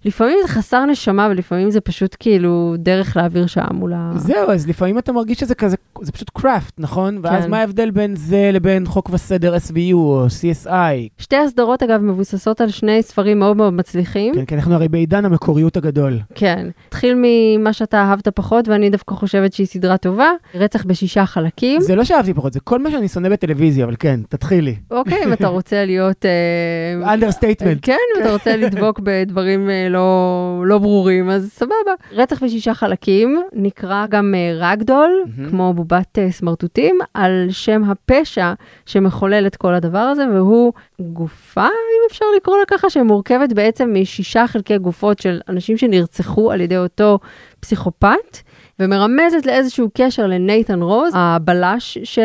לפעמים 0.04 0.38
זה 0.42 0.48
חסר 0.48 0.84
נשמה 0.84 1.28
ולפעמים 1.30 1.70
זה 1.70 1.80
פשוט 1.80 2.16
כאילו 2.18 2.74
דרך 2.78 3.16
להעביר 3.16 3.46
שעה 3.46 3.72
מול 3.72 3.92
ה... 3.96 4.12
זהו, 4.16 4.50
אז 4.50 4.68
לפעמים 4.68 4.98
אתה 4.98 5.12
מרגיש 5.12 5.40
שזה 5.40 5.54
כזה, 5.54 5.76
זה 6.02 6.12
פשוט 6.12 6.30
craft, 6.34 6.74
נכון? 6.78 7.18
ואז 7.22 7.44
כן. 7.44 7.50
מה 7.50 7.58
ההבדל 7.58 7.90
בין 7.90 8.16
זה 8.16 8.50
לבין 8.52 8.86
חוק 8.86 9.10
וסדר 9.12 9.56
SVU 9.56 9.94
או 9.94 10.26
CSI? 10.26 11.08
שתי 11.18 11.36
הסדרות, 11.36 11.82
אגב, 11.82 12.02
מבוססות 12.02 12.60
על 12.60 12.68
שני 12.68 13.02
ספרים 13.02 13.38
מאוד 13.38 13.56
מאוד 13.56 13.72
מצליחים. 13.72 14.34
כן, 14.34 14.44
כי 14.44 14.54
אנחנו 14.54 14.74
הרי 14.74 14.88
בעידן 14.88 15.24
המקוריות 15.24 15.76
הגדול. 15.76 16.18
כן. 16.34 16.66
התחיל 16.96 17.14
ממה 17.22 17.72
שאתה 17.72 17.96
אהבת 17.96 18.28
פחות, 18.28 18.68
ואני 18.68 18.90
דווקא 18.90 19.14
חושבת 19.14 19.52
שהיא 19.52 19.66
סדרה 19.66 19.96
טובה, 19.96 20.30
רצח 20.54 20.84
בשישה 20.84 21.26
חלקים. 21.26 21.80
זה 21.80 21.96
לא 21.96 22.04
שאהבתי 22.04 22.34
פחות, 22.34 22.52
זה 22.52 22.60
כל 22.60 22.78
מה 22.78 22.90
שאני 22.90 23.08
שונא 23.08 23.28
בטלוויזיה, 23.28 23.84
אבל 23.84 23.94
כן, 23.98 24.20
תתחילי. 24.28 24.76
אוקיי, 24.90 25.24
אם 25.24 25.32
אתה 25.32 25.46
רוצה 25.46 25.84
להיות... 25.84 26.26
אה, 26.26 27.12
understatement. 27.14 27.78
כן, 27.82 27.96
אם 28.16 28.22
אתה 28.22 28.32
רוצה 28.32 28.56
לדבוק 28.56 29.00
בדברים 29.02 29.70
אה, 29.70 29.88
לא, 29.88 30.62
לא 30.66 30.78
ברורים, 30.78 31.30
אז 31.30 31.50
סבבה. 31.52 31.92
רצח 32.12 32.42
בשישה 32.42 32.74
חלקים 32.74 33.42
נקרא 33.52 34.06
גם 34.06 34.34
Ragdoll, 34.54 35.24
מהמם. 35.36 35.50
כמו 35.50 35.74
בובת 35.74 36.18
אה, 36.18 36.30
סמרטוטים, 36.30 36.98
על 37.14 37.46
שם 37.50 37.82
הפשע 37.84 38.52
שמחולל 38.86 39.46
את 39.46 39.56
כל 39.56 39.74
הדבר 39.74 39.98
הזה, 39.98 40.24
והוא 40.34 40.72
גופה, 41.00 41.64
אם 41.64 42.05
אפשר 42.10 42.24
לקרוא 42.36 42.56
לה 42.58 42.64
ככה, 42.66 42.90
שמורכבת 42.90 43.52
בעצם 43.52 43.94
משישה 44.00 44.46
חלקי 44.46 44.78
גופות 44.78 45.18
של 45.18 45.40
אנשים 45.48 45.76
שנרצחו 45.76 46.52
על 46.52 46.60
ידי 46.60 46.76
אותו 46.76 47.18
פסיכופת. 47.60 48.38
ומרמזת 48.80 49.46
לאיזשהו 49.46 49.88
קשר 49.94 50.26
לנייתן 50.26 50.82
רוז, 50.82 51.12
הבלש 51.16 51.98
ש... 52.04 52.18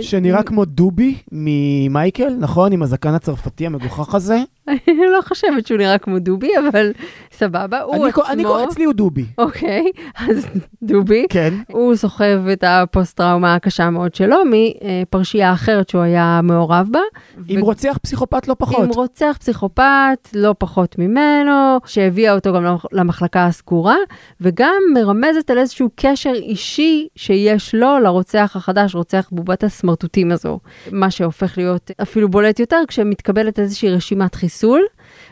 שנראה 0.00 0.42
כמו 0.42 0.64
דובי 0.64 1.14
ממייקל, 1.32 2.36
נכון? 2.38 2.72
עם 2.72 2.82
הזקן 2.82 3.14
הצרפתי 3.14 3.66
המגוחך 3.66 4.14
הזה. 4.14 4.38
אני 4.68 5.06
לא 5.12 5.20
חושבת 5.22 5.66
שהוא 5.66 5.78
נראה 5.78 5.98
כמו 5.98 6.18
דובי, 6.18 6.50
אבל 6.70 6.92
סבבה, 7.32 7.80
הוא 7.80 7.94
אני 7.94 8.08
עצמו... 8.08 8.24
אני 8.28 8.44
קורא, 8.44 8.64
אצלי 8.64 8.84
הוא 8.84 8.94
דובי. 8.94 9.24
אוקיי, 9.38 9.84
אז 10.16 10.46
דובי. 10.82 11.26
כן. 11.30 11.54
הוא 11.72 11.96
סוחב 11.96 12.48
את 12.52 12.64
הפוסט-טראומה 12.66 13.54
הקשה 13.54 13.90
מאוד 13.90 14.14
שלו 14.14 14.36
מפרשייה 14.50 15.52
אחרת 15.52 15.88
שהוא 15.88 16.02
היה 16.02 16.40
מעורב 16.42 16.88
בה. 16.90 17.00
עם 17.48 17.62
ו- 17.62 17.64
רוצח 17.64 17.98
פסיכופת 18.02 18.48
לא 18.48 18.56
פחות. 18.58 18.84
עם 18.84 18.90
רוצח 18.90 19.36
פסיכופת, 19.40 20.28
לא 20.34 20.54
פחות 20.58 20.98
ממנו, 20.98 21.78
שהביאה 21.86 22.34
אותו 22.34 22.52
גם 22.52 22.76
למחלקה 22.92 23.46
הסגורה, 23.46 23.96
וגם 24.40 24.82
מרמזת 24.94 25.50
על 25.50 25.58
איזשהו 25.58 25.88
קשר 25.96 26.32
אישי 26.34 27.08
שיש 27.16 27.74
לו 27.74 27.98
לרוצח 27.98 28.52
החדש, 28.56 28.94
רוצח 28.94 29.28
בובת 29.32 29.64
הסמרטוטים 29.64 30.32
הזו. 30.32 30.58
מה 30.92 31.10
שהופך 31.10 31.58
להיות 31.58 31.90
אפילו 32.02 32.28
בולט 32.28 32.60
יותר 32.60 32.82
כשמתקבלת 32.88 33.58
איזושהי 33.58 33.90
רשימת 33.90 34.34
חיסול, 34.58 34.82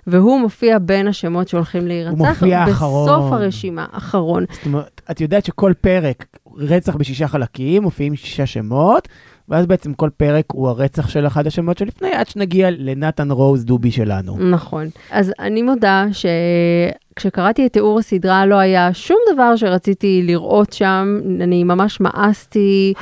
והוא 0.06 0.40
מופיע 0.40 0.78
בין 0.78 1.08
השמות 1.08 1.48
שהולכים 1.48 1.86
להירצח. 1.86 2.16
מופיע 2.16 2.64
אחרון. 2.64 3.08
בסוף 3.08 3.32
הרשימה, 3.32 3.86
אחרון. 3.92 4.44
זאת 4.52 4.66
אומרת, 4.66 5.00
את 5.10 5.20
יודעת 5.20 5.44
שכל 5.44 5.72
פרק, 5.80 6.26
רצח 6.56 6.96
בשישה 6.96 7.28
חלקים, 7.28 7.82
מופיעים 7.82 8.16
שישה 8.16 8.46
שמות, 8.46 9.08
ואז 9.48 9.66
בעצם 9.66 9.94
כל 9.94 10.10
פרק 10.16 10.44
הוא 10.52 10.68
הרצח 10.68 11.08
של 11.08 11.26
אחד 11.26 11.46
השמות 11.46 11.78
שלפני, 11.78 12.08
עד 12.12 12.26
שנגיע 12.26 12.68
לנתן 12.70 13.30
רוז 13.30 13.64
דובי 13.64 13.90
שלנו. 13.90 14.38
נכון. 14.38 14.86
אז 15.10 15.32
אני 15.38 15.62
מודה 15.62 16.04
שכשקראתי 16.12 17.66
את 17.66 17.72
תיאור 17.72 17.98
הסדרה 17.98 18.46
לא 18.46 18.56
היה 18.56 18.94
שום 18.94 19.18
דבר 19.34 19.56
שרציתי 19.56 20.22
לראות 20.24 20.72
שם, 20.72 21.20
אני 21.40 21.64
ממש 21.64 22.00
מאסתי, 22.00 22.94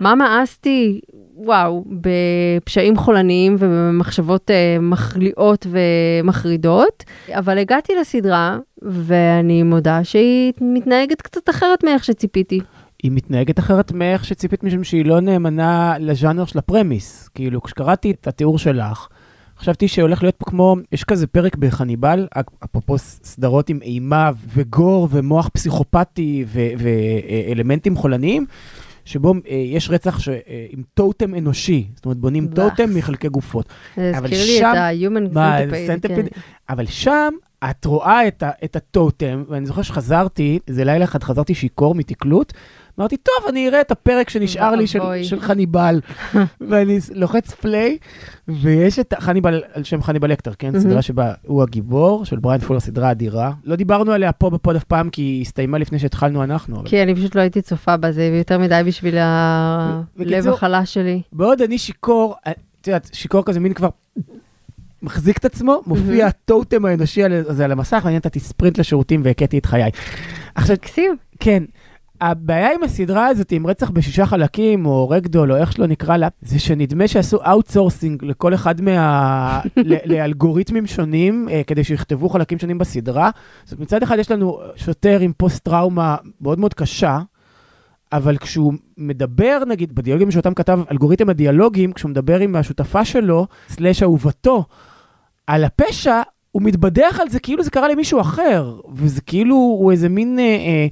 מה 0.00 0.14
מאסתי? 0.14 1.00
וואו, 1.34 1.84
בפשעים 1.88 2.96
חולניים 2.96 3.56
ובמחשבות 3.58 4.50
uh, 4.50 4.82
מחליאות 4.82 5.66
ומחרידות, 5.70 7.04
אבל 7.32 7.58
הגעתי 7.58 7.92
לסדרה 8.00 8.58
ואני 8.82 9.62
מודה 9.62 10.04
שהיא 10.04 10.52
מתנהגת 10.60 11.22
קצת 11.22 11.50
אחרת 11.50 11.84
מאיך 11.84 12.04
שציפיתי. 12.04 12.60
היא 13.02 13.10
מתנהגת 13.14 13.58
אחרת 13.58 13.92
מאיך 13.92 14.24
שציפית, 14.24 14.64
משום 14.64 14.84
שהיא 14.84 15.04
לא 15.04 15.20
נאמנה 15.20 15.94
לז'אנר 16.00 16.44
של 16.44 16.58
הפרמיס. 16.58 17.28
כאילו, 17.34 17.62
כשקראתי 17.62 18.10
את 18.10 18.26
התיאור 18.26 18.58
שלך, 18.58 19.08
חשבתי 19.58 19.88
שהולך 19.88 20.22
להיות 20.22 20.36
פה 20.36 20.44
כמו, 20.44 20.76
יש 20.92 21.04
כזה 21.04 21.26
פרק 21.26 21.56
בחניבל, 21.56 22.26
אפרופו 22.64 22.98
סדרות 22.98 23.68
עם 23.68 23.78
אימה 23.82 24.30
וגור 24.54 25.08
ומוח 25.10 25.48
פסיכופתי 25.48 26.44
ואלמנטים 26.52 27.96
חולניים, 27.96 28.46
שבו 29.06 29.34
אה, 29.48 29.54
יש 29.56 29.90
רצח 29.90 30.18
ש- 30.18 30.28
אה, 30.28 30.34
עם 30.70 30.82
טוטם 30.94 31.34
אנושי, 31.34 31.86
זאת 31.94 32.04
אומרת, 32.04 32.18
בונים 32.18 32.48
וואו. 32.56 32.70
טוטם 32.70 32.94
מחלקי 32.94 33.28
גופות. 33.28 33.66
זה 33.96 34.10
הזכיר 34.18 34.38
לי 34.40 34.58
שם- 34.58 34.72
את 34.72 34.76
ה-human 34.76 35.34
centipede. 35.88 36.08
כן. 36.08 36.26
אבל 36.68 36.86
שם 36.86 37.32
את 37.70 37.84
רואה 37.84 38.28
את, 38.28 38.42
ה- 38.42 38.50
את 38.64 38.76
הטוטם, 38.76 39.44
ואני 39.48 39.66
זוכר 39.66 39.82
שחזרתי, 39.82 40.58
איזה 40.68 40.84
לילה 40.84 41.04
אחד 41.04 41.22
חזרתי 41.22 41.54
שיכור 41.54 41.94
מתקלוט, 41.94 42.52
אמרתי, 42.98 43.16
טוב, 43.16 43.48
אני 43.48 43.68
אראה 43.68 43.80
את 43.80 43.90
הפרק 43.90 44.30
שנשאר 44.30 44.74
לי 44.74 44.86
של. 44.86 45.00
של 45.22 45.40
חניבל. 45.40 46.00
ואני 46.68 46.98
לוחץ 47.14 47.50
play, 47.50 47.98
ויש 48.48 48.98
את 48.98 49.14
חניבל, 49.18 49.62
על 49.72 49.84
שם 49.84 50.02
חניבל 50.02 50.30
לקטר, 50.30 50.52
כן? 50.58 50.80
סדרה 50.80 51.02
שבה 51.02 51.32
הוא 51.46 51.62
הגיבור, 51.62 52.24
של 52.24 52.36
בריאן 52.36 52.60
פולר, 52.60 52.80
סדרה 52.80 53.10
אדירה. 53.10 53.52
לא 53.64 53.76
דיברנו 53.76 54.12
עליה 54.12 54.32
פה 54.32 54.50
בפוד 54.50 54.76
אף 54.76 54.84
פעם, 54.84 55.10
כי 55.10 55.22
היא 55.22 55.42
הסתיימה 55.42 55.78
לפני 55.78 55.98
שהתחלנו 55.98 56.44
אנחנו. 56.44 56.76
אבל... 56.76 56.88
כי 56.88 57.02
אני 57.02 57.14
פשוט 57.14 57.34
לא 57.34 57.40
הייתי 57.40 57.62
צופה 57.62 57.96
בזה, 57.96 58.30
ויותר 58.32 58.58
מדי 58.58 58.82
בשביל 58.86 59.14
הלב 59.18 60.48
החלש 60.48 60.94
שלי. 60.94 61.22
בעוד 61.32 61.62
אני 61.62 61.78
שיכור, 61.78 62.34
את 62.50 62.86
יודעת, 62.86 63.10
שיכור 63.12 63.44
כזה 63.44 63.60
מין 63.60 63.72
כבר 63.72 63.88
מחזיק 65.02 65.38
את 65.38 65.44
עצמו, 65.44 65.82
מופיע 65.86 66.26
הטוטם 66.26 66.84
האנושי 66.84 67.22
הזה 67.24 67.64
על 67.64 67.72
המסך, 67.72 68.02
ואני 68.04 68.16
נתתי 68.16 68.40
ספרינט 68.40 68.78
לשירותים 68.78 69.20
והקאתי 69.24 69.58
את 69.58 69.66
חיי. 69.66 69.90
עכשיו, 70.54 70.76
מקסים. 70.76 71.16
כן, 71.40 71.62
הבעיה 72.20 72.74
עם 72.74 72.82
הסדרה 72.82 73.26
הזאת, 73.26 73.52
עם 73.52 73.66
רצח 73.66 73.90
בשישה 73.90 74.26
חלקים, 74.26 74.86
או 74.86 75.08
Ragdoll, 75.08 75.52
או 75.52 75.56
איך 75.56 75.72
שלא 75.72 75.86
נקרא 75.86 76.16
לה, 76.16 76.28
זה 76.42 76.58
שנדמה 76.58 77.08
שעשו 77.08 77.38
outsourcing 77.46 78.24
לכל 78.24 78.54
אחד 78.54 78.80
מה... 78.80 79.60
לאלגוריתמים 80.10 80.86
שונים, 80.86 81.48
אה, 81.48 81.62
כדי 81.66 81.84
שיכתבו 81.84 82.28
חלקים 82.28 82.58
שונים 82.58 82.78
בסדרה. 82.78 83.30
זאת 83.64 83.72
אומרת, 83.72 83.82
מצד 83.86 84.02
אחד 84.02 84.18
יש 84.18 84.30
לנו 84.30 84.60
שוטר 84.76 85.20
עם 85.20 85.32
פוסט-טראומה 85.36 86.16
מאוד 86.40 86.58
מאוד 86.58 86.74
קשה, 86.74 87.18
אבל 88.12 88.36
כשהוא 88.36 88.72
מדבר, 88.98 89.58
נגיד, 89.68 89.94
בדיאלוגים 89.94 90.30
שאותם 90.30 90.54
כתב 90.54 90.80
אלגוריתם 90.90 91.28
הדיאלוגים, 91.28 91.92
כשהוא 91.92 92.10
מדבר 92.10 92.40
עם 92.40 92.56
השותפה 92.56 93.04
שלו, 93.04 93.46
slash 93.68 94.02
אהובתו, 94.02 94.64
על 95.46 95.64
הפשע, 95.64 96.22
הוא 96.52 96.62
מתבדח 96.62 97.18
על 97.20 97.28
זה 97.28 97.40
כאילו 97.40 97.62
זה 97.62 97.70
קרה 97.70 97.88
למישהו 97.88 98.20
אחר, 98.20 98.80
וזה 98.94 99.20
כאילו, 99.20 99.54
הוא 99.54 99.92
איזה 99.92 100.08
מין... 100.08 100.38
אה, 100.38 100.44
אה, 100.44 100.86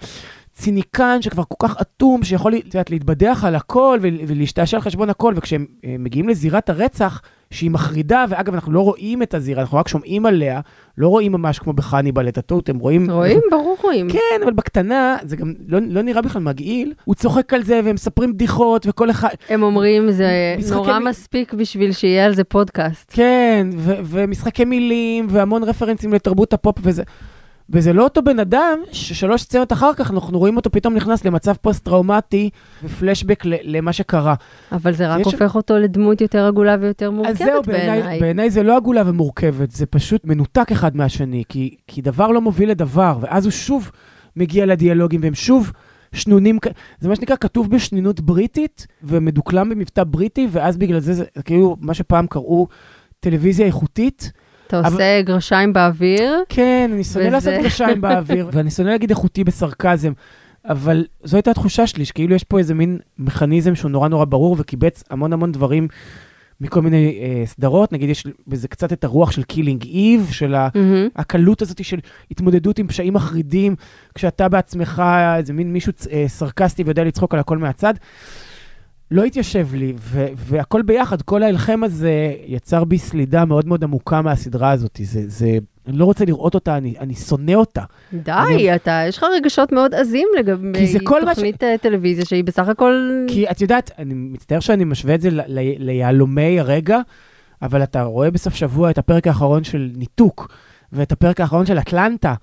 ציניקן 0.54 1.18
שכבר 1.20 1.42
כל 1.48 1.68
כך 1.68 1.80
אטום, 1.80 2.22
שיכול, 2.24 2.54
את 2.54 2.64
יודעת, 2.64 2.90
להתבדח 2.90 3.44
על 3.46 3.54
הכל 3.54 3.98
ול- 4.02 4.18
ולהשתעשע 4.26 4.76
על 4.76 4.80
חשבון 4.82 5.10
הכל, 5.10 5.34
וכשהם 5.36 5.66
אה, 5.84 5.96
מגיעים 5.98 6.28
לזירת 6.28 6.70
הרצח, 6.70 7.20
שהיא 7.50 7.70
מחרידה, 7.70 8.24
ואגב, 8.28 8.54
אנחנו 8.54 8.72
לא 8.72 8.80
רואים 8.80 9.22
את 9.22 9.34
הזירה, 9.34 9.60
אנחנו 9.62 9.78
רק 9.78 9.88
שומעים 9.88 10.26
עליה, 10.26 10.60
לא 10.98 11.08
רואים 11.08 11.32
ממש 11.32 11.58
כמו 11.58 11.72
בחניבל 11.72 12.28
את 12.28 12.38
הטוטם, 12.38 12.78
רואים... 12.78 13.10
רואים? 13.10 13.40
ברור 13.50 13.76
רואים. 13.82 14.08
כן, 14.10 14.18
אבל 14.44 14.52
בקטנה, 14.52 15.16
זה 15.24 15.36
גם 15.36 15.52
לא, 15.68 15.78
לא 15.88 16.02
נראה 16.02 16.22
בכלל 16.22 16.42
מגעיל. 16.42 16.92
הוא 17.04 17.14
צוחק 17.14 17.54
על 17.54 17.62
זה, 17.62 17.80
והם 17.84 17.94
מספרים 17.94 18.32
בדיחות, 18.34 18.86
וכל 18.88 19.10
אחד... 19.10 19.28
הם 19.48 19.62
אומרים, 19.62 20.10
זה 20.10 20.28
משחקי 20.58 20.74
נורא 20.74 20.98
מ- 20.98 21.04
מספיק 21.04 21.54
בשביל 21.54 21.92
שיהיה 21.92 22.24
על 22.26 22.34
זה 22.34 22.44
פודקאסט. 22.44 23.10
כן, 23.14 23.66
ו- 23.76 23.96
ומשחקי 24.04 24.64
מילים, 24.64 25.26
והמון 25.30 25.62
רפרנסים 25.64 26.12
לתרבות 26.12 26.52
הפופ 26.52 26.76
וזה. 26.82 27.02
וזה 27.70 27.92
לא 27.92 28.04
אותו 28.04 28.22
בן 28.22 28.38
אדם 28.38 28.78
ששלוש 28.92 29.42
סצנות 29.42 29.72
אחר 29.72 29.94
כך 29.96 30.10
אנחנו 30.10 30.38
רואים 30.38 30.56
אותו 30.56 30.70
פתאום 30.70 30.94
נכנס 30.94 31.24
למצב 31.24 31.52
פוסט-טראומטי 31.60 32.50
ופלשבק 32.84 33.42
למה 33.44 33.92
שקרה. 33.92 34.34
אבל 34.72 34.92
זה 34.92 35.08
רק 35.08 35.20
יש- 35.20 35.26
הופך 35.26 35.54
אותו 35.54 35.78
לדמות 35.78 36.20
יותר 36.20 36.46
עגולה 36.46 36.76
ויותר 36.80 37.06
אז 37.06 37.12
מורכבת 37.12 37.36
זהו, 37.38 37.62
בעיניי, 37.62 37.86
בעיניי. 38.00 38.20
בעיניי 38.20 38.50
זה 38.50 38.62
לא 38.62 38.76
עגולה 38.76 39.02
ומורכבת, 39.06 39.70
זה 39.70 39.86
פשוט 39.86 40.24
מנותק 40.24 40.72
אחד 40.72 40.96
מהשני, 40.96 41.44
כי, 41.48 41.76
כי 41.86 42.02
דבר 42.02 42.28
לא 42.28 42.40
מוביל 42.40 42.70
לדבר, 42.70 43.18
ואז 43.20 43.44
הוא 43.44 43.50
שוב 43.52 43.90
מגיע 44.36 44.66
לדיאלוגים, 44.66 45.20
והם 45.22 45.34
שוב 45.34 45.72
שנונים, 46.12 46.58
זה 47.00 47.08
מה 47.08 47.16
שנקרא 47.16 47.36
כתוב 47.36 47.70
בשנינות 47.70 48.20
בריטית, 48.20 48.86
ומדוקלם 49.02 49.68
במבטא 49.68 50.04
בריטי, 50.04 50.48
ואז 50.50 50.76
בגלל 50.76 51.00
זה 51.00 51.12
זה 51.12 51.24
כאילו 51.44 51.76
מה 51.80 51.94
שפעם 51.94 52.26
קראו 52.26 52.66
טלוויזיה 53.20 53.66
איכותית. 53.66 54.32
אתה 54.66 54.80
אבל- 54.80 54.92
עושה 54.92 55.22
גרשיים 55.22 55.72
באוויר, 55.72 56.34
כן, 56.48 56.90
אני 56.94 57.04
שונא 57.04 57.22
וזה- 57.24 57.30
לעשות 57.30 57.52
גרשיים 57.62 58.00
באוויר, 58.00 58.48
ואני 58.52 58.70
שונא 58.70 58.88
להגיד 58.90 59.10
איכותי 59.10 59.44
בסרקזם, 59.44 60.12
אבל 60.68 61.04
זו 61.24 61.36
הייתה 61.36 61.50
התחושה 61.50 61.86
שלי, 61.86 62.04
שכאילו 62.04 62.34
יש 62.34 62.44
פה 62.44 62.58
איזה 62.58 62.74
מין 62.74 62.98
מכניזם 63.18 63.74
שהוא 63.74 63.90
נורא 63.90 64.08
נורא 64.08 64.24
ברור 64.24 64.56
וקיבץ 64.58 65.02
המון 65.10 65.32
המון 65.32 65.52
דברים 65.52 65.88
מכל 66.60 66.82
מיני 66.82 67.18
אה, 67.22 67.46
סדרות, 67.46 67.92
נגיד 67.92 68.08
יש 68.10 68.26
בזה 68.46 68.68
קצת 68.68 68.92
את 68.92 69.04
הרוח 69.04 69.30
של 69.30 69.42
Killing 69.42 69.82
Eve, 69.84 70.28
של. 70.32 70.54
מהמם. 70.74 71.08
הקלות 71.16 71.62
הזאת 71.62 71.84
של 71.84 71.98
התמודדות 72.30 72.78
עם 72.78 72.86
פשעים 72.88 73.14
מחרידים, 73.14 73.74
כשאתה 74.14 74.48
בעצמך 74.48 75.02
איזה 75.36 75.52
מין 75.52 75.72
מישהו 75.72 75.92
אה, 76.12 76.24
סרקסטי 76.28 76.82
ויודע 76.82 77.04
לצחוק 77.04 77.34
על 77.34 77.40
הכל 77.40 77.58
מהצד. 77.58 77.94
לא 79.14 79.24
התיישב 79.24 79.68
לי, 79.74 79.92
ו- 79.98 80.26
והכל 80.36 80.82
ביחד, 80.82 81.22
כל 81.22 81.42
ההלחם 81.42 81.84
הזה 81.84 82.12
יצר 82.46 82.84
בי 82.84 82.98
סלידה 82.98 83.44
מאוד 83.44 83.68
מאוד 83.68 83.84
עמוקה 83.84 84.22
מהסדרה 84.22 84.70
הזאת. 84.70 85.00
זה, 85.02 85.20
זה, 85.26 85.58
אני 85.88 85.96
לא 85.96 86.04
רוצה 86.04 86.24
לראות 86.24 86.54
אותה, 86.54 86.76
אני, 86.76 86.94
אני 87.00 87.14
שונא 87.14 87.52
אותה. 87.52 87.82
די, 88.12 88.74
אתה, 88.74 89.02
יש 89.08 89.16
לך 89.18 89.26
רגשות 89.36 89.72
מאוד 89.72 89.94
עזים 89.94 90.28
כי 90.34 90.40
לגבי 90.42 90.86
זה 90.86 90.98
כל 91.04 91.24
מה 91.24 91.32
ש- 91.32 91.34
תוכנית 91.34 91.64
אה, 91.64 91.74
טלוויזיה 91.78 92.24
שהיא 92.24 92.44
בסך 92.44 92.68
הכל... 92.68 93.24
כי 93.28 93.50
את 93.50 93.60
יודעת, 93.60 93.90
אני 93.98 94.14
מצטער 94.14 94.60
שאני 94.60 94.84
משווה 94.84 95.14
את 95.14 95.20
זה 95.20 95.30
ל- 95.30 95.40
ל- 95.46 95.74
ליהלומי 95.78 96.60
הרגע, 96.60 96.98
אבל 97.62 97.82
אתה 97.82 98.02
רואה 98.02 98.30
בסוף 98.30 98.54
שבוע 98.54 98.90
את 98.90 98.98
הפרק 98.98 99.26
האחרון 99.26 99.64
של 99.64 99.90
ניתוק, 99.96 100.48
ואת 100.92 101.12
הפרק 101.12 101.40
האחרון 101.40 101.66
של 101.66 101.78
אטלנטה. 101.78 102.34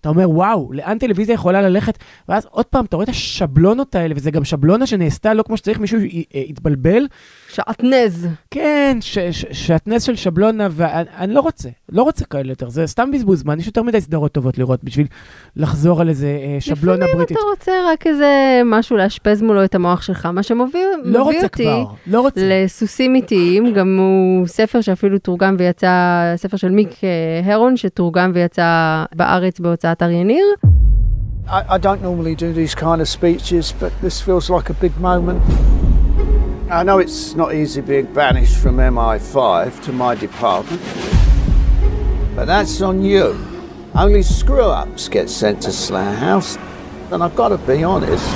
אתה 0.00 0.08
אומר, 0.08 0.30
וואו, 0.30 0.72
לאן 0.72 0.98
טלוויזיה 0.98 1.34
יכולה 1.34 1.62
ללכת? 1.62 1.98
ואז 2.28 2.46
עוד 2.50 2.66
פעם, 2.66 2.84
אתה 2.84 2.96
רואה 2.96 3.04
את 3.04 3.08
השבלונות 3.08 3.94
האלה, 3.94 4.14
וזה 4.16 4.30
גם 4.30 4.44
שבלונה 4.44 4.86
שנעשתה 4.86 5.34
לא 5.34 5.42
כמו 5.42 5.56
שצריך, 5.56 5.80
מישהו 5.80 5.98
אה, 6.00 6.04
יתבלבל. 6.48 7.06
שעטנז. 7.48 8.28
כן, 8.50 8.98
ש- 9.00 9.18
ש- 9.18 9.44
שעטנז 9.52 10.02
של 10.02 10.16
שבלונה, 10.16 10.68
ואני 10.70 11.08
אני 11.18 11.34
לא 11.34 11.40
רוצה, 11.40 11.68
לא 11.88 12.02
רוצה 12.02 12.24
כאלה 12.24 12.52
יותר, 12.52 12.68
זה 12.68 12.86
סתם 12.86 13.10
בזבוז 13.10 13.40
זמן, 13.40 13.60
יש 13.60 13.66
יותר 13.66 13.82
מדי 13.82 14.00
סדרות 14.00 14.32
טובות 14.32 14.58
לראות 14.58 14.84
בשביל 14.84 15.06
לחזור 15.56 16.00
על 16.00 16.08
איזה 16.08 16.26
אה, 16.26 16.56
שבלונה 16.60 16.96
לפעמים 16.96 17.16
בריטית. 17.16 17.36
אתה 17.36 17.46
רוצה 17.50 17.72
רק 17.92 18.06
איזה 18.06 18.26
משהו 18.64 18.96
לאשפז 18.96 19.42
מולו 19.42 19.64
את 19.64 19.74
המוח 19.74 20.02
שלך, 20.02 20.26
מה 20.26 20.42
שמביא 20.42 20.80
לא 21.04 21.10
מביא 21.10 21.20
רוצה 21.20 21.42
אותי 21.46 21.62
כבר, 21.62 21.84
לא 22.06 22.20
רוצה. 22.20 22.40
לסוסים 22.44 23.14
איטיים, 23.14 23.72
גם 23.72 23.96
הוא 23.98 24.46
ספר 24.46 24.80
שאפילו 24.80 25.18
תורגם 25.18 25.56
ויצא, 25.58 25.88
ספר 26.36 26.56
של 26.56 26.68
מיק 26.68 26.90
אה, 27.04 27.52
הרון, 27.54 27.76
שתורגם 27.76 28.30
ויצא 28.34 29.04
בארץ 29.14 29.60
בהוצאת 29.87 30.01
אריה 30.03 30.23
ניר. 30.23 30.45
I, 31.47 31.75
I 31.75 31.77
don't 31.77 32.01
normally 32.01 32.35
do 32.35 32.53
these 32.53 32.73
kind 32.73 33.01
of 33.01 33.07
speeches, 33.09 33.73
but 33.81 33.91
this 34.01 34.21
feels 34.21 34.49
like 34.49 34.69
a 34.69 34.73
big 34.73 34.95
moment. 34.99 35.41
I 36.71 36.83
know 36.83 36.99
it's 36.99 37.35
not 37.35 37.53
easy 37.53 37.81
being 37.81 38.07
banished 38.13 38.57
from 38.63 38.77
MI5 38.77 39.83
to 39.85 39.91
my 39.91 40.15
department, 40.15 40.81
but 42.35 42.45
that's 42.45 42.81
on 42.81 43.03
you. 43.03 43.25
Only 43.93 44.23
screw 44.23 44.69
ups 44.81 45.07
get 45.07 45.29
sent 45.29 45.61
to 45.63 45.71
Slayer 45.71 46.15
House, 46.27 46.57
and 47.11 47.21
I've 47.21 47.35
got 47.35 47.49
to 47.49 47.59
be 47.59 47.83
honest. 47.83 48.27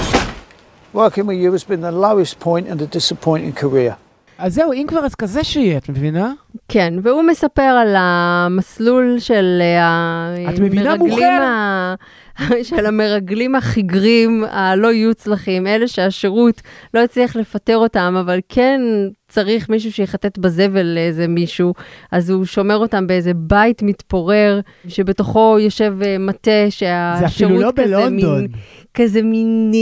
Working 0.93 1.25
with 1.25 1.39
you 1.39 1.51
has 1.53 1.63
been 1.63 1.81
the 1.81 1.91
lowest 1.91 2.39
point 2.39 2.67
in 2.67 2.79
a 2.79 2.87
disappointing 2.87 3.53
career. 3.53 3.97
אז 4.42 4.54
זהו, 4.54 4.72
אם 4.72 4.84
כבר, 4.88 5.04
אז 5.04 5.14
כזה 5.14 5.44
שיהיה, 5.44 5.78
את 5.78 5.88
מבינה? 5.88 6.32
כן, 6.68 6.94
והוא 7.02 7.22
מספר 7.22 7.62
על 7.62 7.94
המסלול 7.98 9.18
של 9.18 9.58
אה, 9.60 10.34
המרגלים? 10.48 11.22
ה... 11.22 11.94
של 12.62 12.86
המרגלים 12.86 13.54
החיגרים, 13.54 14.44
הלא 14.50 14.88
יוצלחים, 14.88 15.66
אלה 15.66 15.88
שהשירות 15.88 16.62
לא 16.94 17.00
הצליח 17.00 17.36
לפטר 17.36 17.76
אותם, 17.76 18.14
אבל 18.20 18.40
כן 18.48 18.80
צריך 19.32 19.68
מישהו 19.68 19.92
שיחטט 19.92 20.38
בזבל 20.38 20.86
לאיזה 20.86 21.28
מישהו, 21.28 21.74
אז 22.10 22.30
הוא 22.30 22.44
שומר 22.44 22.76
אותם 22.76 23.06
באיזה 23.06 23.34
בית 23.34 23.82
מתפורר, 23.82 24.60
שבתוכו 24.88 25.56
יושב 25.60 25.94
אה, 26.04 26.18
מטה 26.18 26.50
אפילו 26.68 26.90
לא 27.14 27.20
שהשירות 27.20 27.74
כזה 27.74 27.86
בלונדון. 27.86 28.40
מין... 28.40 28.50
כזה 28.94 29.22
מין 29.22 29.72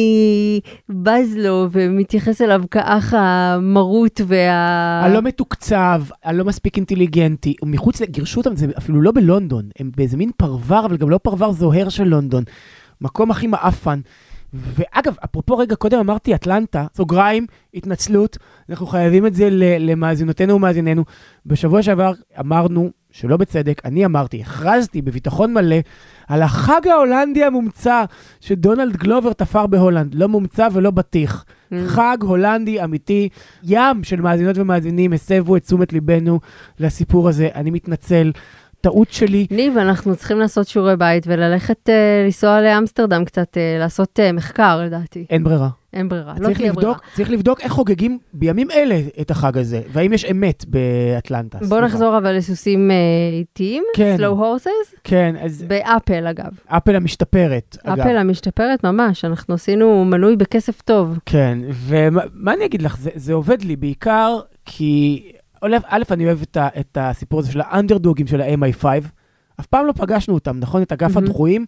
בז 0.88 1.36
לו 1.36 1.68
ומתייחס 1.72 2.42
אליו 2.42 2.62
כאח 2.70 3.14
המרוט 3.16 4.20
וה... 4.26 5.00
הלא 5.04 5.22
מתוקצב, 5.22 6.02
הלא 6.24 6.44
מספיק 6.44 6.76
אינטליגנטי, 6.76 7.54
ומחוץ, 7.62 8.02
גירשו 8.02 8.40
אותם, 8.40 8.56
זה 8.56 8.66
אפילו 8.78 9.02
לא 9.02 9.12
בלונדון, 9.12 9.68
הם 9.78 9.90
באיזה 9.96 10.16
מין 10.16 10.30
פרבר, 10.36 10.86
אבל 10.86 10.96
גם 10.96 11.10
לא 11.10 11.18
פרבר 11.18 11.52
זוהר 11.52 11.88
של 11.88 12.04
לונדון. 12.04 12.44
מקום 13.00 13.30
הכי 13.30 13.46
מעפן. 13.46 14.00
ואגב, 14.54 15.14
אפרופו 15.24 15.58
רגע 15.58 15.76
קודם 15.76 15.98
אמרתי 15.98 16.34
אטלנטה, 16.34 16.86
סוגריים, 16.94 17.46
התנצלות, 17.74 18.38
אנחנו 18.70 18.86
חייבים 18.86 19.26
את 19.26 19.34
זה 19.34 19.48
למאזינותינו 19.78 20.54
ומאזיננו. 20.54 21.04
בשבוע 21.46 21.82
שעבר 21.82 22.12
אמרנו, 22.40 22.90
שלא 23.10 23.36
בצדק, 23.36 23.82
אני 23.84 24.04
אמרתי, 24.04 24.40
הכרזתי 24.40 25.02
בביטחון 25.02 25.54
מלא 25.54 25.76
על 26.28 26.42
החג 26.42 26.88
ההולנדי 26.88 27.44
המומצא 27.44 28.04
שדונלד 28.40 28.96
גלובר 28.96 29.32
תפר 29.32 29.66
בהולנד, 29.66 30.14
לא 30.14 30.28
מומצא 30.28 30.68
ולא 30.72 30.90
בטיח. 30.90 31.44
Mm. 31.44 31.74
חג 31.86 32.16
הולנדי 32.22 32.84
אמיתי, 32.84 33.28
ים 33.62 34.04
של 34.04 34.20
מאזינות 34.20 34.58
ומאזינים 34.58 35.12
הסבו 35.12 35.56
את 35.56 35.62
תשומת 35.62 35.92
ליבנו 35.92 36.40
לסיפור 36.78 37.28
הזה, 37.28 37.48
אני 37.54 37.70
מתנצל, 37.70 38.32
טעות 38.80 39.10
שלי. 39.10 39.46
ניב, 39.50 39.78
אנחנו 39.78 40.16
צריכים 40.16 40.38
לעשות 40.38 40.68
שיעורי 40.68 40.96
בית 40.96 41.24
וללכת 41.26 41.88
אה, 41.88 42.22
לנסוע 42.24 42.60
לאמסטרדם 42.60 43.24
קצת, 43.24 43.56
אה, 43.56 43.76
לעשות 43.78 44.20
אה, 44.20 44.32
מחקר 44.32 44.80
לדעתי. 44.84 45.26
אין 45.30 45.44
ברירה. 45.44 45.68
אין 45.92 46.08
ברירה, 46.08 46.34
לא 46.40 46.54
תהיה 46.54 46.72
ברירה. 46.72 46.94
צריך 47.14 47.30
לבדוק 47.30 47.60
איך 47.60 47.72
חוגגים 47.72 48.18
בימים 48.32 48.70
אלה 48.70 49.00
את 49.20 49.30
החג 49.30 49.58
הזה, 49.58 49.82
והאם 49.92 50.12
יש 50.12 50.24
אמת 50.24 50.64
באטלנטה. 50.68 51.58
בוא 51.58 51.66
סליחה. 51.66 51.84
נחזור 51.86 52.18
אבל 52.18 52.36
לסוסים 52.36 52.90
אה, 52.90 52.96
איטיים, 53.38 53.84
כן. 53.96 54.16
slow 54.18 54.40
horses, 54.40 54.96
כן, 55.04 55.34
אז 55.40 55.64
באפל 55.68 56.26
אגב. 56.26 56.50
אפל 56.66 56.96
המשתפרת, 56.96 57.76
אגב. 57.84 58.00
אפל 58.00 58.16
המשתפרת 58.16 58.84
ממש, 58.84 59.24
אנחנו 59.24 59.54
עשינו 59.54 60.04
מנוי 60.04 60.36
בכסף 60.36 60.82
טוב. 60.82 61.18
כן, 61.26 61.58
ומה 61.72 62.22
מה 62.34 62.54
אני 62.54 62.64
אגיד 62.64 62.82
לך, 62.82 62.96
זה, 62.98 63.10
זה 63.14 63.32
עובד 63.32 63.62
לי 63.62 63.76
בעיקר 63.76 64.40
כי, 64.64 65.22
א', 65.62 66.02
אני 66.10 66.26
אוהב 66.26 66.42
את, 66.42 66.56
ה, 66.56 66.68
את 66.80 66.98
הסיפור 67.00 67.40
הזה 67.40 67.52
של 67.52 67.60
האנדרדוגים 67.60 68.26
של 68.26 68.40
ה-MI5. 68.40 68.84
אף 69.60 69.66
פעם 69.66 69.86
לא 69.86 69.92
פגשנו 69.92 70.34
אותם, 70.34 70.58
נכון? 70.58 70.82
את 70.82 70.92
אגף 70.92 71.14
מהמם. 71.14 71.26
הדחויים. 71.26 71.64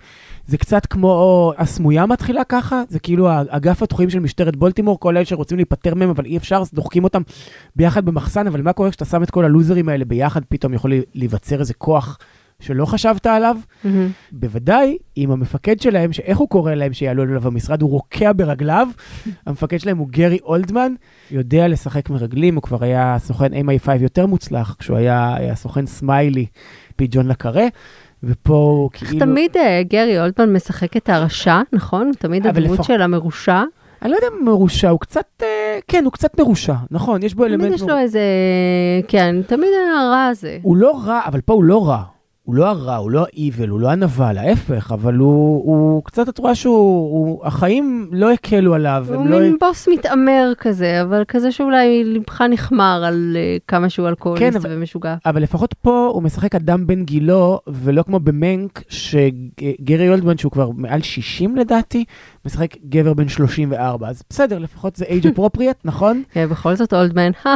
זה 0.46 0.58
קצת 0.58 0.86
כמו 0.86 1.52
הסמויה 1.58 2.06
מתחילה 2.06 2.44
ככה, 2.44 2.82
זה 2.88 2.98
כאילו 2.98 3.28
אגף 3.48 3.82
הדחויים 3.82 4.10
של 4.10 4.18
משטרת 4.18 4.56
בולטימור, 4.56 5.00
כל 5.00 5.16
אלה 5.16 5.24
שרוצים 5.24 5.58
להיפטר 5.58 5.94
מהם, 5.94 6.10
אבל 6.10 6.24
אי 6.24 6.36
אפשר, 6.36 6.56
אז 6.56 6.70
דוחקים 6.74 7.04
אותם 7.04 7.22
ביחד 7.76 8.04
במחסן, 8.04 8.46
אבל 8.46 8.62
מה 8.62 8.72
קורה 8.72 8.90
כשאתה 8.90 9.04
שם 9.04 9.22
את 9.22 9.30
כל 9.30 9.44
הלוזרים 9.44 9.88
האלה 9.88 10.04
ביחד, 10.04 10.40
פתאום 10.48 10.74
יכול 10.74 10.92
להיווצר 11.14 11.60
איזה 11.60 11.74
כוח 11.74 12.18
שלא 12.62 12.84
חשבת 12.84 13.26
עליו? 13.26 13.56
מהמם. 13.84 14.08
בוודאי 14.32 14.96
עם 15.16 15.30
המפקד 15.30 15.80
שלהם, 15.80 16.12
שאיך 16.12 16.38
הוא 16.38 16.48
קורא 16.48 16.74
להם 16.74 16.92
שיעלו 16.92 17.22
אליו 17.22 17.40
במשרד, 17.40 17.82
הוא 17.82 17.90
רוקע 17.90 18.32
ברגליו. 18.36 18.88
המפקד 19.46 19.80
שלהם 19.80 19.98
הוא 19.98 20.08
גרי 20.10 20.38
אולדמן, 20.44 20.92
יודע 21.30 21.68
לשחק 21.68 22.10
מרגלים, 22.10 22.54
הוא 22.54 22.62
כבר 22.62 22.84
היה 22.84 23.16
סוכן 23.18 23.52
MI5 23.52 23.90
יותר 24.00 24.26
מוצלח, 24.26 24.76
כשהוא 24.78 24.96
היה, 24.96 25.34
היה 25.36 25.54
סוכן 25.54 25.86
סמיילי, 25.86 26.46
פי 26.96 27.06
ג'ון 27.10 27.28
לקארה, 27.28 27.66
ופה 28.22 28.54
הוא 28.54 28.90
כאילו... 28.92 29.18
תמיד 29.18 29.56
אה, 29.56 29.82
גרי 29.82 30.20
אולטמן 30.20 30.52
משחק 30.52 30.96
את 30.96 31.08
הרשע, 31.08 31.60
נכון? 31.72 32.10
תמיד 32.18 32.46
הדמות 32.46 32.78
לפח- 32.78 32.86
של 32.86 33.02
המרושע. 33.02 33.62
אני 34.02 34.10
לא 34.10 34.16
יודע 34.16 34.26
אם 34.40 34.44
מרושע, 34.44 34.88
הוא 34.88 35.00
קצת, 35.00 35.24
אה, 35.42 35.78
כן, 35.88 36.04
הוא 36.04 36.12
קצת 36.12 36.40
מרושע, 36.40 36.74
נכון, 36.90 37.22
יש 37.22 37.34
בו 37.34 37.44
אלמנט... 37.44 37.60
תמיד 37.60 37.74
יש 37.74 37.82
לו 37.82 37.98
איזה, 37.98 38.20
כן, 39.08 39.36
תמיד 39.46 39.68
הרע 39.96 40.26
הזה. 40.30 40.58
הוא 40.62 40.76
לא 40.76 41.00
רע, 41.04 41.20
אבל 41.26 41.40
פה 41.40 41.52
הוא 41.52 41.64
לא 41.64 41.88
רע. 41.88 42.02
הוא 42.44 42.54
לא 42.54 42.66
הרע, 42.68 42.96
הוא 42.96 43.10
לא 43.10 43.22
ה-evil, 43.22 43.68
הוא 43.70 43.80
לא 43.80 43.90
הנבל, 43.90 44.38
ההפך, 44.38 44.92
אבל 44.92 45.14
הוא, 45.14 45.62
הוא 45.64 46.04
קצת, 46.04 46.28
את 46.28 46.38
רואה 46.38 46.54
שהוא, 46.54 46.74
הוא, 47.12 47.46
החיים 47.46 48.08
לא 48.12 48.32
הקלו 48.32 48.74
עליו. 48.74 49.06
הוא 49.14 49.26
לא... 49.26 49.40
מין 49.40 49.56
בוס 49.60 49.88
מתעמר 49.88 50.52
כזה, 50.58 51.02
אבל 51.02 51.22
כזה 51.28 51.52
שאולי 51.52 52.04
לבך 52.04 52.40
נחמר 52.42 53.02
על 53.06 53.36
אה, 53.36 53.56
כמה 53.68 53.88
שהוא 53.90 54.08
אלכוהוליסט 54.08 54.52
כן, 54.52 54.56
אבל- 54.56 54.76
ומשוגע. 54.78 55.14
אבל 55.26 55.42
לפחות 55.42 55.74
פה 55.82 56.10
הוא 56.12 56.22
משחק 56.22 56.54
אדם 56.54 56.86
בן 56.86 57.04
גילו, 57.04 57.60
ולא 57.66 58.02
כמו 58.02 58.20
במנק, 58.20 58.82
שגרי 58.88 60.08
אולדמן, 60.08 60.38
שהוא 60.38 60.52
כבר 60.52 60.70
מעל 60.70 61.02
60 61.02 61.56
לדעתי, 61.56 62.04
משחק 62.46 62.76
גבר 62.88 63.14
בן 63.14 63.28
34. 63.28 64.08
אז 64.08 64.22
בסדר, 64.30 64.58
לפחות 64.58 64.96
זה 64.96 65.04
age 65.04 65.26
appropriate, 65.38 65.80
נכון? 65.84 66.22
כן, 66.32 66.46
בכל 66.50 66.74
זאת 66.74 66.92
אולדמן, 66.94 67.30
הא 67.44 67.50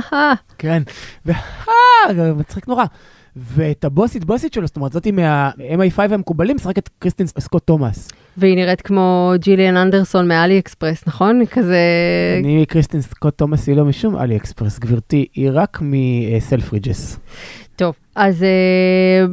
כן. 0.58 0.82
ואה, 1.26 2.32
מצחיק 2.38 2.68
נורא. 2.68 2.84
ואת 3.36 3.84
הבוסית 3.84 4.24
בוסית 4.24 4.52
שלו, 4.52 4.66
זאת 4.66 4.76
אומרת, 4.76 4.92
זאתי 4.92 5.10
מה-MI5 5.10 6.14
המקובלים, 6.14 6.56
משחקת 6.56 6.88
קריסטין 6.98 7.26
סקוט 7.26 7.66
תומאס. 7.66 8.08
והיא 8.36 8.56
נראית 8.56 8.80
כמו 8.80 9.32
ג'יליאן 9.40 9.76
אנדרסון 9.76 10.28
מעלי 10.28 10.58
אקספרס, 10.58 11.06
נכון? 11.06 11.46
כזה... 11.46 11.78
אני 12.44 12.66
קריסטין 12.66 13.00
סקוט 13.00 13.38
תומאס 13.38 13.66
היא 13.66 13.76
לא 13.76 13.84
משום 13.84 14.16
עלי 14.16 14.36
אקספרס, 14.36 14.78
גברתי, 14.78 15.26
היא 15.34 15.50
רק 15.52 15.78
מסלפרידג'ס. 15.82 17.18
טוב, 17.76 17.94
אז 18.14 18.42
אה, 18.42 19.26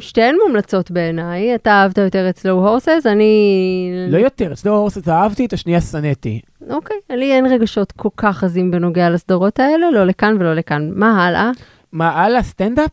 שתיהן 0.00 0.36
מומלצות 0.46 0.90
בעיניי, 0.90 1.54
אתה 1.54 1.70
אהבת 1.70 1.98
יותר 1.98 2.28
את 2.30 2.38
Slow 2.38 2.68
Horses, 2.68 3.06
אני... 3.06 3.92
לא 4.08 4.18
יותר, 4.18 4.56
Slow 4.56 4.76
Horses 4.76 5.08
אהבתי, 5.08 5.46
את 5.46 5.52
השנייה 5.52 5.80
שנאתי. 5.80 6.40
אוקיי, 6.70 6.96
לי 7.10 7.32
אין 7.32 7.46
רגשות 7.46 7.92
כל 7.92 8.08
כך 8.16 8.44
עזים 8.44 8.70
בנוגע 8.70 9.10
לסדרות 9.10 9.60
האלה, 9.60 9.90
לא 9.90 10.04
לכאן 10.04 10.36
ולא 10.40 10.54
לכאן. 10.54 10.90
מה 10.94 11.26
הלאה? 11.26 11.50
מה 11.92 12.10
הלאה, 12.10 12.42
סטנדאפ? 12.42 12.90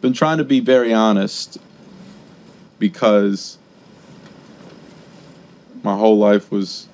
Been 0.00 0.12
trying 0.12 0.38
to 0.38 0.44
be 0.44 0.60
very 0.60 0.92
honest 0.92 1.58
because 2.78 3.58
my 5.82 5.94
whole 5.96 6.18
life 6.18 6.50
was 6.50 6.88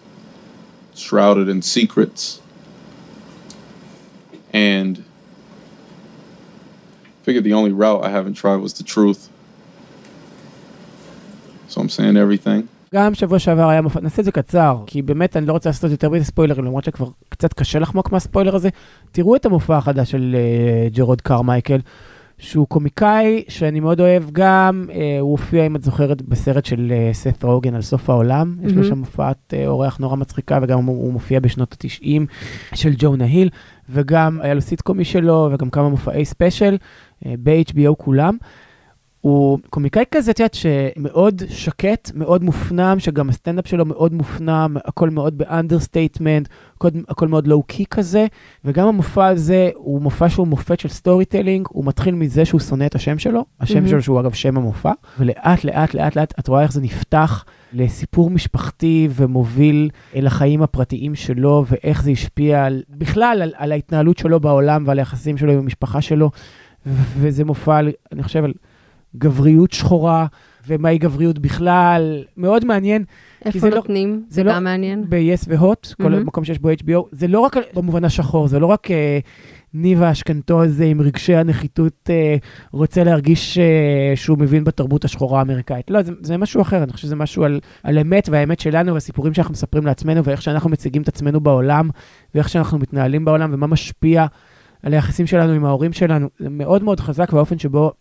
shrouded 0.94 1.48
in 1.48 1.62
secrets. 1.62 2.40
And 4.52 5.04
figured 7.24 7.44
the 7.44 7.54
only 7.60 7.72
route 7.72 8.04
I 8.04 8.10
haven't 8.10 8.34
tried 8.34 8.56
was 8.56 8.74
the 8.74 8.84
truth. 8.84 9.28
So 11.68 11.80
I'm 11.80 11.88
saying 11.88 12.16
everything. 12.16 12.68
גם 12.94 13.14
שבוע 13.14 13.38
שעבר 13.38 13.68
היה 13.68 13.82
מופע, 13.82 14.00
נעשה 14.00 14.20
את 14.20 14.24
זה 14.24 14.32
קצר, 14.32 14.76
כי 14.86 15.02
באמת 15.02 15.36
אני 15.36 15.46
לא 15.46 15.52
רוצה 15.52 15.68
לעשות 15.68 15.90
יותר 15.90 16.10
מדי 16.10 16.24
ספוילרים, 16.24 16.64
למרות 16.64 16.84
שכבר 16.84 17.08
קצת 17.28 17.52
קשה 17.52 17.78
לחמוק 17.78 18.12
מהספוילר 18.12 18.54
הזה. 18.54 18.68
תראו 19.12 19.36
את 19.36 19.46
המופע 19.46 19.76
החדש 19.76 20.10
של 20.10 20.36
uh, 20.36 20.96
ג'רוד 20.96 21.20
קרמייקל, 21.20 21.78
שהוא 22.38 22.66
קומיקאי 22.66 23.44
שאני 23.48 23.80
מאוד 23.80 24.00
אוהב 24.00 24.24
גם, 24.32 24.86
uh, 24.88 24.92
הוא 25.20 25.30
הופיע, 25.30 25.66
אם 25.66 25.76
את 25.76 25.82
זוכרת, 25.82 26.22
בסרט 26.22 26.64
של 26.64 26.92
uh, 26.92 27.14
סת' 27.14 27.44
רוגן 27.44 27.74
על 27.74 27.82
סוף 27.82 28.10
העולם, 28.10 28.54
mm-hmm. 28.58 28.66
יש 28.66 28.72
לו 28.72 28.84
שם 28.84 28.98
הופעת 28.98 29.36
uh, 29.54 29.66
אורח 29.66 29.98
נורא 29.98 30.16
מצחיקה, 30.16 30.58
וגם 30.62 30.84
הוא, 30.84 30.96
הוא 30.96 31.12
מופיע 31.12 31.40
בשנות 31.40 31.72
ה-90 31.72 32.22
של 32.74 32.92
ג'ונה 32.98 33.24
היל, 33.24 33.48
וגם 33.90 34.38
היה 34.42 34.54
לו 34.54 34.60
סיטקום 34.60 35.04
שלו, 35.04 35.50
וגם 35.52 35.70
כמה 35.70 35.88
מופעי 35.88 36.24
special 36.24 36.76
uh, 36.76 37.26
ב-HBO 37.42 37.94
כולם. 37.98 38.36
הוא 39.24 39.58
קומיקאי 39.70 40.04
כזה, 40.10 40.30
את 40.30 40.38
יודעת, 40.40 40.54
שמאוד 40.54 41.42
שקט, 41.48 42.10
מאוד 42.14 42.44
מופנם, 42.44 42.96
שגם 42.98 43.28
הסטנדאפ 43.28 43.66
שלו 43.66 43.84
מאוד 43.84 44.14
מופנם, 44.14 44.76
הכל 44.84 45.10
מאוד 45.10 45.38
ב 45.38 45.45
understatement, 45.45 46.48
הכל, 46.76 46.88
הכל 47.08 47.28
מאוד 47.28 47.46
low-key 47.46 47.84
כזה, 47.90 48.26
וגם 48.64 48.88
המופע 48.88 49.26
הזה 49.26 49.70
הוא 49.74 50.02
מופע 50.02 50.28
שהוא 50.28 50.46
מופת 50.46 50.80
של 50.80 50.88
storytelling, 50.88 51.66
הוא 51.70 51.84
מתחיל 51.84 52.14
מזה 52.14 52.44
שהוא 52.44 52.60
שונא 52.60 52.86
את 52.86 52.94
השם 52.94 53.18
שלו, 53.18 53.44
השם 53.60 53.84
mm-hmm. 53.84 53.88
שלו 53.88 54.02
שהוא 54.02 54.20
אגב 54.20 54.32
שם 54.32 54.56
המופע, 54.56 54.92
ולאט 55.18 55.64
לאט 55.64 55.94
לאט 55.94 56.16
לאט 56.16 56.34
את 56.38 56.48
רואה 56.48 56.62
איך 56.62 56.72
זה 56.72 56.80
נפתח 56.80 57.44
לסיפור 57.72 58.30
משפחתי 58.30 59.08
ומוביל 59.14 59.90
אל 60.16 60.26
החיים 60.26 60.62
הפרטיים 60.62 61.14
שלו, 61.14 61.64
ואיך 61.68 62.02
זה 62.02 62.10
השפיע 62.10 62.64
על, 62.64 62.82
בכלל 62.90 63.38
על, 63.42 63.52
על 63.56 63.72
ההתנהלות 63.72 64.18
שלו 64.18 64.40
בעולם 64.40 64.84
ועל 64.86 64.98
היחסים 64.98 65.36
שלו 65.36 65.52
עם 65.52 65.58
המשפחה 65.58 66.00
שלו, 66.00 66.30
וזה 67.18 67.44
מופע, 67.44 67.80
אני 68.12 68.22
חושב, 68.22 68.44
על... 68.44 68.52
גבריות 69.16 69.72
שחורה, 69.72 70.26
ומהי 70.66 70.98
גבריות 70.98 71.38
בכלל, 71.38 72.24
מאוד 72.36 72.64
מעניין. 72.64 73.04
איפה 73.44 73.68
נותנים? 73.68 74.10
לא, 74.12 74.18
זה, 74.28 74.34
זה 74.34 74.44
לא 74.44 74.52
גם 74.52 74.64
מעניין. 74.64 75.04
ב-yes 75.08 75.44
והוט, 75.48 75.86
mm-hmm. 75.86 76.02
כל 76.02 76.08
מקום 76.08 76.44
שיש 76.44 76.58
בו 76.58 76.70
HBO, 76.70 77.02
זה 77.12 77.28
לא 77.28 77.40
רק 77.40 77.56
במובן 77.74 78.04
השחור, 78.04 78.48
זה 78.48 78.58
לא 78.58 78.66
רק 78.66 78.86
uh, 78.86 78.90
ניב 79.74 80.02
האשכנתו 80.02 80.62
הזה 80.62 80.84
עם 80.84 81.00
רגשי 81.00 81.34
הנחיתות 81.34 82.10
uh, 82.10 82.44
רוצה 82.72 83.04
להרגיש 83.04 83.58
uh, 83.58 84.16
שהוא 84.16 84.38
מבין 84.38 84.64
בתרבות 84.64 85.04
השחורה 85.04 85.38
האמריקאית. 85.38 85.90
לא, 85.90 86.02
זה, 86.02 86.12
זה 86.20 86.36
משהו 86.36 86.62
אחר, 86.62 86.82
אני 86.82 86.92
חושב 86.92 87.06
שזה 87.06 87.16
משהו 87.16 87.44
על, 87.44 87.60
על 87.82 87.98
אמת 87.98 88.28
והאמת 88.28 88.60
שלנו 88.60 88.94
והסיפורים 88.94 89.34
שאנחנו 89.34 89.52
מספרים 89.52 89.86
לעצמנו 89.86 90.24
ואיך 90.24 90.42
שאנחנו 90.42 90.70
מציגים 90.70 91.02
את 91.02 91.08
עצמנו 91.08 91.40
בעולם 91.40 91.90
ואיך 92.34 92.48
שאנחנו 92.48 92.78
מתנהלים 92.78 93.24
בעולם 93.24 93.50
ומה 93.54 93.66
משפיע 93.66 94.26
על 94.82 94.92
היחסים 94.92 95.26
שלנו 95.26 95.52
עם 95.52 95.64
ההורים 95.64 95.92
שלנו. 95.92 96.28
זה 96.38 96.50
מאוד 96.50 96.82
מאוד 96.82 97.00
חזק 97.00 97.32
באופן 97.32 97.58
שבו 97.58 97.92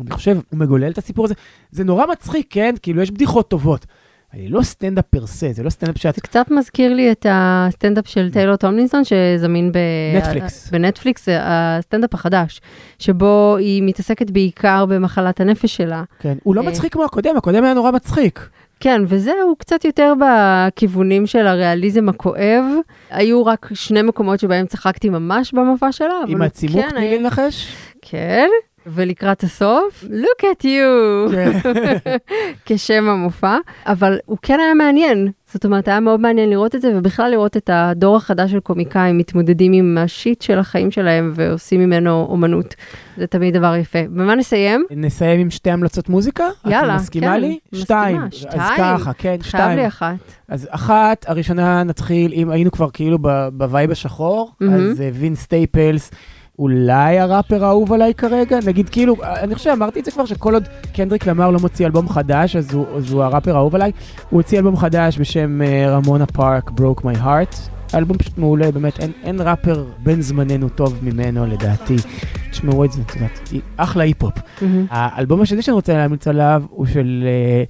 אני 0.00 0.10
חושב, 0.10 0.36
הוא 0.50 0.58
מגולל 0.58 0.90
את 0.90 0.98
הסיפור 0.98 1.24
הזה. 1.24 1.34
זה 1.70 1.84
נורא 1.84 2.06
מצחיק, 2.06 2.46
כן? 2.50 2.74
כאילו, 2.82 3.02
יש 3.02 3.10
בדיחות 3.10 3.48
טובות. 3.48 3.86
אבל 4.34 4.42
לא 4.48 4.62
סטנדאפ 4.62 5.04
per 5.10 5.26
se, 5.26 5.52
זה 5.52 5.62
לא 5.62 5.70
סטנדאפ 5.70 5.98
שאת... 5.98 6.14
זה 6.14 6.20
קצת 6.20 6.50
מזכיר 6.50 6.94
לי 6.94 7.12
את 7.12 7.26
הסטנדאפ 7.30 8.08
של 8.08 8.30
טיילור 8.30 8.56
טומלינסון, 8.56 9.02
שזמין 9.04 9.72
ב... 9.72 9.78
נטפליקס. 10.16 10.70
בנטפליקס, 10.70 11.28
הסטנדאפ 11.40 12.14
החדש, 12.14 12.60
שבו 12.98 13.56
היא 13.58 13.82
מתעסקת 13.82 14.30
בעיקר 14.30 14.86
במחלת 14.86 15.40
הנפש 15.40 15.76
שלה. 15.76 16.04
כן, 16.18 16.38
הוא 16.42 16.54
לא 16.54 16.60
אה, 16.62 16.66
מצחיק 16.66 16.92
כמו 16.92 17.04
הקודם, 17.04 17.36
הקודם 17.36 17.64
היה 17.64 17.74
נורא 17.74 17.90
מצחיק. 17.90 18.48
כן, 18.80 19.02
וזה 19.06 19.32
הוא 19.44 19.56
קצת 19.58 19.84
יותר 19.84 20.12
בכיוונים 20.20 21.26
של 21.26 21.46
הריאליזם 21.46 22.08
הכואב. 22.08 22.64
היו 23.10 23.46
רק 23.46 23.68
שני 23.74 24.02
מקומות 24.02 24.40
שבהם 24.40 24.66
צחקתי 24.66 25.08
ממש 25.08 25.52
במופע 25.52 25.92
שלה, 25.92 26.14
עם 26.26 26.42
הצימוק, 26.42 26.86
תני 26.90 27.10
לי 27.10 27.18
לנחש? 27.18 27.76
כן. 28.02 28.48
ולקראת 28.86 29.42
הסוף, 29.42 30.04
look 30.04 30.42
at 30.44 30.64
you, 30.64 31.32
כן. 31.32 31.52
כשם 32.66 33.08
המופע, 33.08 33.56
אבל 33.86 34.18
הוא 34.26 34.38
כן 34.42 34.58
היה 34.60 34.74
מעניין. 34.74 35.28
זאת 35.52 35.64
אומרת, 35.64 35.88
היה 35.88 36.00
מאוד 36.00 36.20
מעניין 36.20 36.50
לראות 36.50 36.74
את 36.74 36.80
זה, 36.82 36.92
ובכלל 36.96 37.30
לראות 37.30 37.56
את 37.56 37.70
הדור 37.72 38.16
החדש 38.16 38.50
של 38.50 38.60
קומיקאים 38.60 39.18
מתמודדים 39.18 39.72
עם 39.72 39.98
השיט 40.00 40.42
של 40.42 40.58
החיים 40.58 40.90
שלהם 40.90 41.32
ועושים 41.34 41.80
ממנו 41.80 42.26
אומנות. 42.30 42.74
זה 43.16 43.26
תמיד 43.26 43.54
דבר 43.56 43.74
יפה. 43.76 43.98
במה 44.02 44.34
נסיים? 44.34 44.84
נסיים 44.90 45.40
עם 45.40 45.50
שתי 45.50 45.70
המלצות 45.70 46.08
מוזיקה? 46.08 46.44
יאללה, 46.66 46.94
את 46.96 47.00
מסכימה 47.00 47.26
כן, 47.34 47.40
לי? 47.40 47.58
שתיים. 47.74 48.20
שתיים. 48.30 48.60
אז 48.60 48.70
ככה, 48.78 49.12
כן, 49.12 49.28
חייב 49.40 49.42
שתיים. 49.42 49.78
לי 49.78 49.86
אחת. 49.86 50.14
אז 50.48 50.68
אחת, 50.70 51.24
הראשונה 51.28 51.82
נתחיל, 51.82 52.32
אם 52.32 52.50
היינו 52.50 52.70
כבר 52.70 52.90
כאילו 52.92 53.18
ב 53.52 53.60
vibe 53.60 53.90
השחור, 53.90 54.50
Mhm. 54.62 54.64
אז 54.66 55.00
אה, 55.00 55.10
וינס 55.12 55.34
סטייפלס. 55.34 56.10
אולי 56.62 57.18
הראפר 57.18 57.64
האהוב 57.64 57.92
עליי 57.92 58.14
כרגע, 58.14 58.58
נגיד 58.66 58.88
כאילו, 58.88 59.16
אני 59.22 59.54
חושב, 59.54 59.70
אמרתי 59.70 60.00
את 60.00 60.04
זה 60.04 60.10
כבר, 60.10 60.24
שכל 60.24 60.54
עוד 60.54 60.68
קנדריק 60.92 61.26
למר 61.26 61.50
לא 61.50 61.58
מוציא 61.58 61.86
אלבום 61.86 62.08
חדש, 62.08 62.56
אז 62.56 62.74
הוא, 62.74 62.86
אז 62.96 63.12
הוא 63.12 63.22
הראפר 63.22 63.56
האהוב 63.56 63.74
עליי. 63.74 63.92
הוא 64.30 64.40
הוציא 64.40 64.58
אלבום 64.58 64.76
חדש 64.76 65.18
בשם 65.18 65.62
אה, 65.62 65.90
Ramona 65.90 66.26
Park 66.26 66.70
Broke 66.70 67.00
My 67.00 67.24
Heart. 67.24 67.56
האלבום 67.92 68.18
פשוט 68.18 68.38
מעולה, 68.38 68.72
באמת, 68.72 69.00
אין, 69.00 69.12
אין 69.22 69.40
ראפר 69.40 69.84
בן 69.98 70.20
זמננו 70.20 70.68
טוב 70.68 70.98
ממנו 71.02 71.46
לדעתי. 71.46 71.96
תשמעו 72.50 72.84
את 72.84 72.92
זה, 72.92 73.02
את 73.02 73.14
יודעת, 73.14 73.50
אחלה 73.76 74.04
היפ-הופ. 74.04 74.34
מהמם. 74.62 74.86
האלבום 74.90 75.40
השני 75.40 75.62
שאני 75.62 75.74
רוצה 75.74 75.92
להמליץ 75.92 76.28
עליו 76.28 76.62
הוא 76.70 76.86
של 76.86 77.24
אה, 77.26 77.64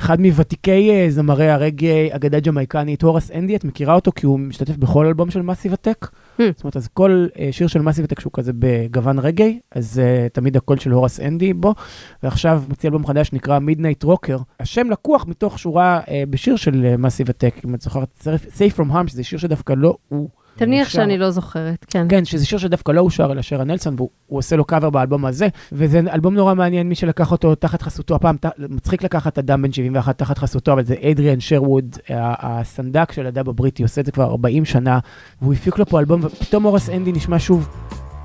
אחד 0.00 0.20
מוותיקי 0.20 0.90
אה, 0.90 1.06
זמרי 1.08 1.50
הרגאיי, 1.50 2.16
אגדה 2.16 2.40
ג'מייקנית, 2.40 3.02
הוראס 3.02 3.30
אנדי, 3.30 3.56
את 3.56 3.64
מכירה 3.64 3.94
אותו 3.94 4.12
כי 4.16 4.26
הוא 4.26 4.38
משתתף 4.38 4.76
בכל 4.76 5.06
אלבום 5.06 5.30
של 5.30 5.42
מאסיב 5.42 5.72
אטאק? 5.72 6.06
Hmm. 6.38 6.42
זאת 6.54 6.64
אומרת, 6.64 6.76
אז 6.76 6.88
כל 6.88 7.26
אה, 7.38 7.48
שיר 7.52 7.66
של 7.66 7.80
מאסיב 7.80 8.04
אטאק 8.04 8.20
שהוא 8.20 8.32
כזה 8.32 8.52
בגוון 8.58 9.18
רגאיי, 9.18 9.60
אז 9.70 9.98
אה, 9.98 10.26
תמיד 10.32 10.56
הקול 10.56 10.78
של 10.78 10.90
הוראס 10.90 11.20
אנדי 11.20 11.52
בו, 11.52 11.74
ועכשיו 12.22 12.62
מוציא 12.68 12.88
אלבום 12.88 13.06
חדש 13.06 13.28
שנקרא 13.28 13.58
Midnight 13.58 14.02
Rocker. 14.02 14.38
השם 14.60 14.90
לקוח 14.90 15.26
מתוך 15.26 15.58
שורה 15.58 16.00
אה, 16.08 16.22
בשיר 16.30 16.56
של 16.56 16.96
מאסיב 16.96 17.30
אטאק, 17.30 17.54
אם 17.64 17.74
את 17.74 17.80
זוכרת, 17.80 18.26
Safe 18.56 18.78
From 18.78 18.90
Harm, 18.92 19.08
שזה 19.08 19.24
שיר 19.24 19.38
שדווקא 19.38 19.72
לא 19.76 19.96
הוא. 20.08 20.28
תניח 20.56 20.88
שר. 20.88 20.98
שאני 20.98 21.18
לא 21.18 21.30
זוכרת, 21.30 21.84
כן. 21.88 22.06
כן, 22.08 22.24
שזה 22.24 22.46
שיר 22.46 22.58
שדווקא 22.58 22.92
לא 22.92 23.00
הוא 23.00 23.16
שר 23.16 23.32
אלא 23.32 23.42
שרה 23.42 23.64
נלסון, 23.64 23.94
והוא 23.96 24.10
הוא 24.26 24.38
עושה 24.38 24.56
לו 24.56 24.64
קאבר 24.64 24.90
באלבום 24.90 25.24
הזה, 25.24 25.48
וזה 25.72 26.00
אלבום 26.12 26.34
נורא 26.34 26.54
מעניין, 26.54 26.88
מי 26.88 26.94
שלקח 26.94 27.32
אותו 27.32 27.54
תחת 27.54 27.82
חסותו, 27.82 28.14
הפעם 28.14 28.36
ת, 28.36 28.46
מצחיק 28.58 29.02
לקחת 29.02 29.38
אדם 29.38 29.62
בן 29.62 29.72
71 29.72 30.18
תחת 30.18 30.38
חסותו, 30.38 30.72
אבל 30.72 30.84
זה 30.84 30.94
אדריאן 31.10 31.40
שרווד, 31.40 31.96
הסנדק 32.10 33.12
של 33.12 33.26
הדאב 33.26 33.48
הבריטי, 33.48 33.82
עושה 33.82 34.00
את 34.00 34.06
זה 34.06 34.12
כבר 34.12 34.24
40 34.24 34.64
שנה, 34.64 34.98
והוא 35.42 35.54
הפיק 35.54 35.78
לו 35.78 35.86
פה 35.86 36.00
אלבום, 36.00 36.20
ופתאום 36.24 36.64
אורס 36.64 36.90
אנדי 36.90 37.12
נשמע 37.12 37.38
שוב 37.38 37.68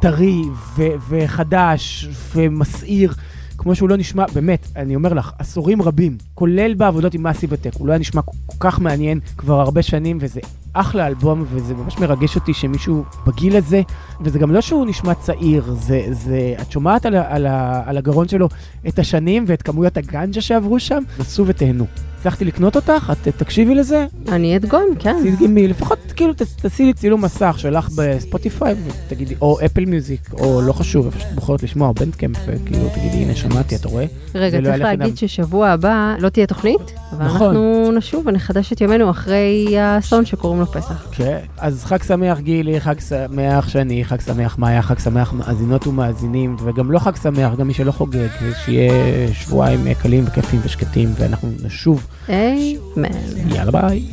טרי 0.02 0.42
ו- 0.76 0.84
וחדש 1.10 2.08
ומסעיר. 2.36 3.14
כמו 3.60 3.76
שהוא 3.76 3.90
לא 3.90 3.98
נשמע, 3.98 4.26
באמת, 4.34 4.68
אני 4.76 4.96
אומר 4.96 5.14
לך, 5.14 5.32
עשורים 5.40 5.82
רבים, 5.82 6.18
כולל 6.34 6.74
בעבודות 6.74 7.14
עם 7.14 7.24
מאסי 7.24 7.48
בטק, 7.48 7.72
הוא 7.78 7.88
לא 7.88 7.92
היה 7.92 8.00
נשמע 8.00 8.22
כל 8.22 8.58
כך 8.60 8.80
מעניין 8.80 9.20
כבר 9.38 9.60
הרבה 9.60 9.82
שנים, 9.82 10.18
וזה 10.22 10.40
אחלה 10.74 11.08
אלבום, 11.08 11.46
וזה 11.52 11.74
ממש 11.74 11.98
מרגש 11.98 12.36
אותי 12.36 12.54
שמישהו 12.54 13.04
בגיל 13.28 13.56
הזה, 13.56 13.82
וזה 14.22 14.40
גם 14.40 14.52
לא 14.52 14.62
שהוא 14.62 14.86
נשמע 14.86 15.14
צעיר, 15.14 15.74
זה, 15.80 16.08
זה, 16.12 16.56
את 16.62 16.72
שומעת 16.72 17.06
על, 17.06 17.16
על, 17.16 17.46
ה- 17.46 17.82
על 17.86 17.98
הגרון 17.98 18.28
שלו 18.28 18.48
את 18.88 19.00
השנים 19.00 19.44
ואת 19.48 19.62
כמויות 19.62 19.98
הגנג'ה 19.98 20.42
שעברו 20.42 20.80
שם, 20.80 21.04
נסו 21.20 21.48
ותהנו. 21.48 21.86
הצלחתי 22.20 22.46
לקנות 22.46 22.76
אותך, 22.76 23.14
את 23.14 23.28
תקשיבי 23.28 23.76
לזה, 23.76 24.06
אני 24.28 24.56
אדגון, 24.56 24.86
כן. 25.00 25.16
תדגמי, 25.24 25.68
לפחות 25.68 26.00
כאילו 26.16 26.34
תעשי 26.62 26.86
לי 26.86 26.94
צילום 26.94 27.26
מסך 27.26 27.56
שלך 27.58 27.90
בספוטיפיי 27.96 28.76
ותגידי, 28.86 29.36
או 29.42 29.58
אפל 29.66 29.86
מיוזיק, 29.86 30.34
או 30.34 30.62
לא 30.62 30.74
חשוב, 30.74 31.06
איפה 31.06 31.20
שאת 31.20 31.36
בוחרת 31.36 31.64
לשמוע, 31.64 31.88
או 31.88 31.94
בנדקאמפ, 31.94 32.38
וכאילו 32.48 32.90
תגידי, 32.90 33.18
הנה 33.18 33.36
שמעתי, 33.36 33.76
אתה 33.76 33.90
רואה? 33.90 34.06
רגע, 34.36 34.60
לא 34.60 34.64
צריך 34.64 34.82
להגיד. 34.82 35.18
ששבוע 35.18 35.70
הבא 35.70 36.16
לא 36.20 36.30
תהיה 36.30 36.48
תוכנית? 36.48 36.82
אבל 37.12 37.26
נכון. 37.26 37.42
אנחנו 37.42 37.92
נשוב 37.92 38.28
ונחדש 38.28 38.74
את 38.74 38.82
ימינו 38.82 39.10
אחרי 39.10 39.80
האסון 39.80 40.26
שקוראים 40.26 40.60
לו 40.60 40.66
פסח. 40.66 41.08
כן, 41.12 41.40
אז 41.58 41.86
חג 41.86 42.04
שמח 42.04 42.40
גילי, 42.40 42.82
חג 42.82 43.00
שמח 43.00 43.70
שני, 43.70 44.06
חג 44.06 44.22
שמח 44.22 44.58
מאיה, 44.58 44.82
חג 44.82 45.00
שמח 45.00 45.34
מאזינות 45.34 45.88
ומאזינים, 45.88 46.56
וגם 46.64 46.92
לא 46.92 47.00
חג 47.00 47.16
שמח, 47.16 47.54
גם 47.58 47.68
מי 47.68 47.74
שלא 47.74 47.92
חוגג, 47.92 48.28
שיהיה 48.66 48.94
שבועיים 49.34 49.88
אה, 49.88 49.94
קלים 49.94 50.24
וכיפים 50.28 50.60
ושקטים, 50.64 51.10
ואנחנו 51.18 51.50
נשוב. 51.64 52.08
Amen. 52.28 53.50
Yalla 53.50 53.72
bye. 53.72 54.04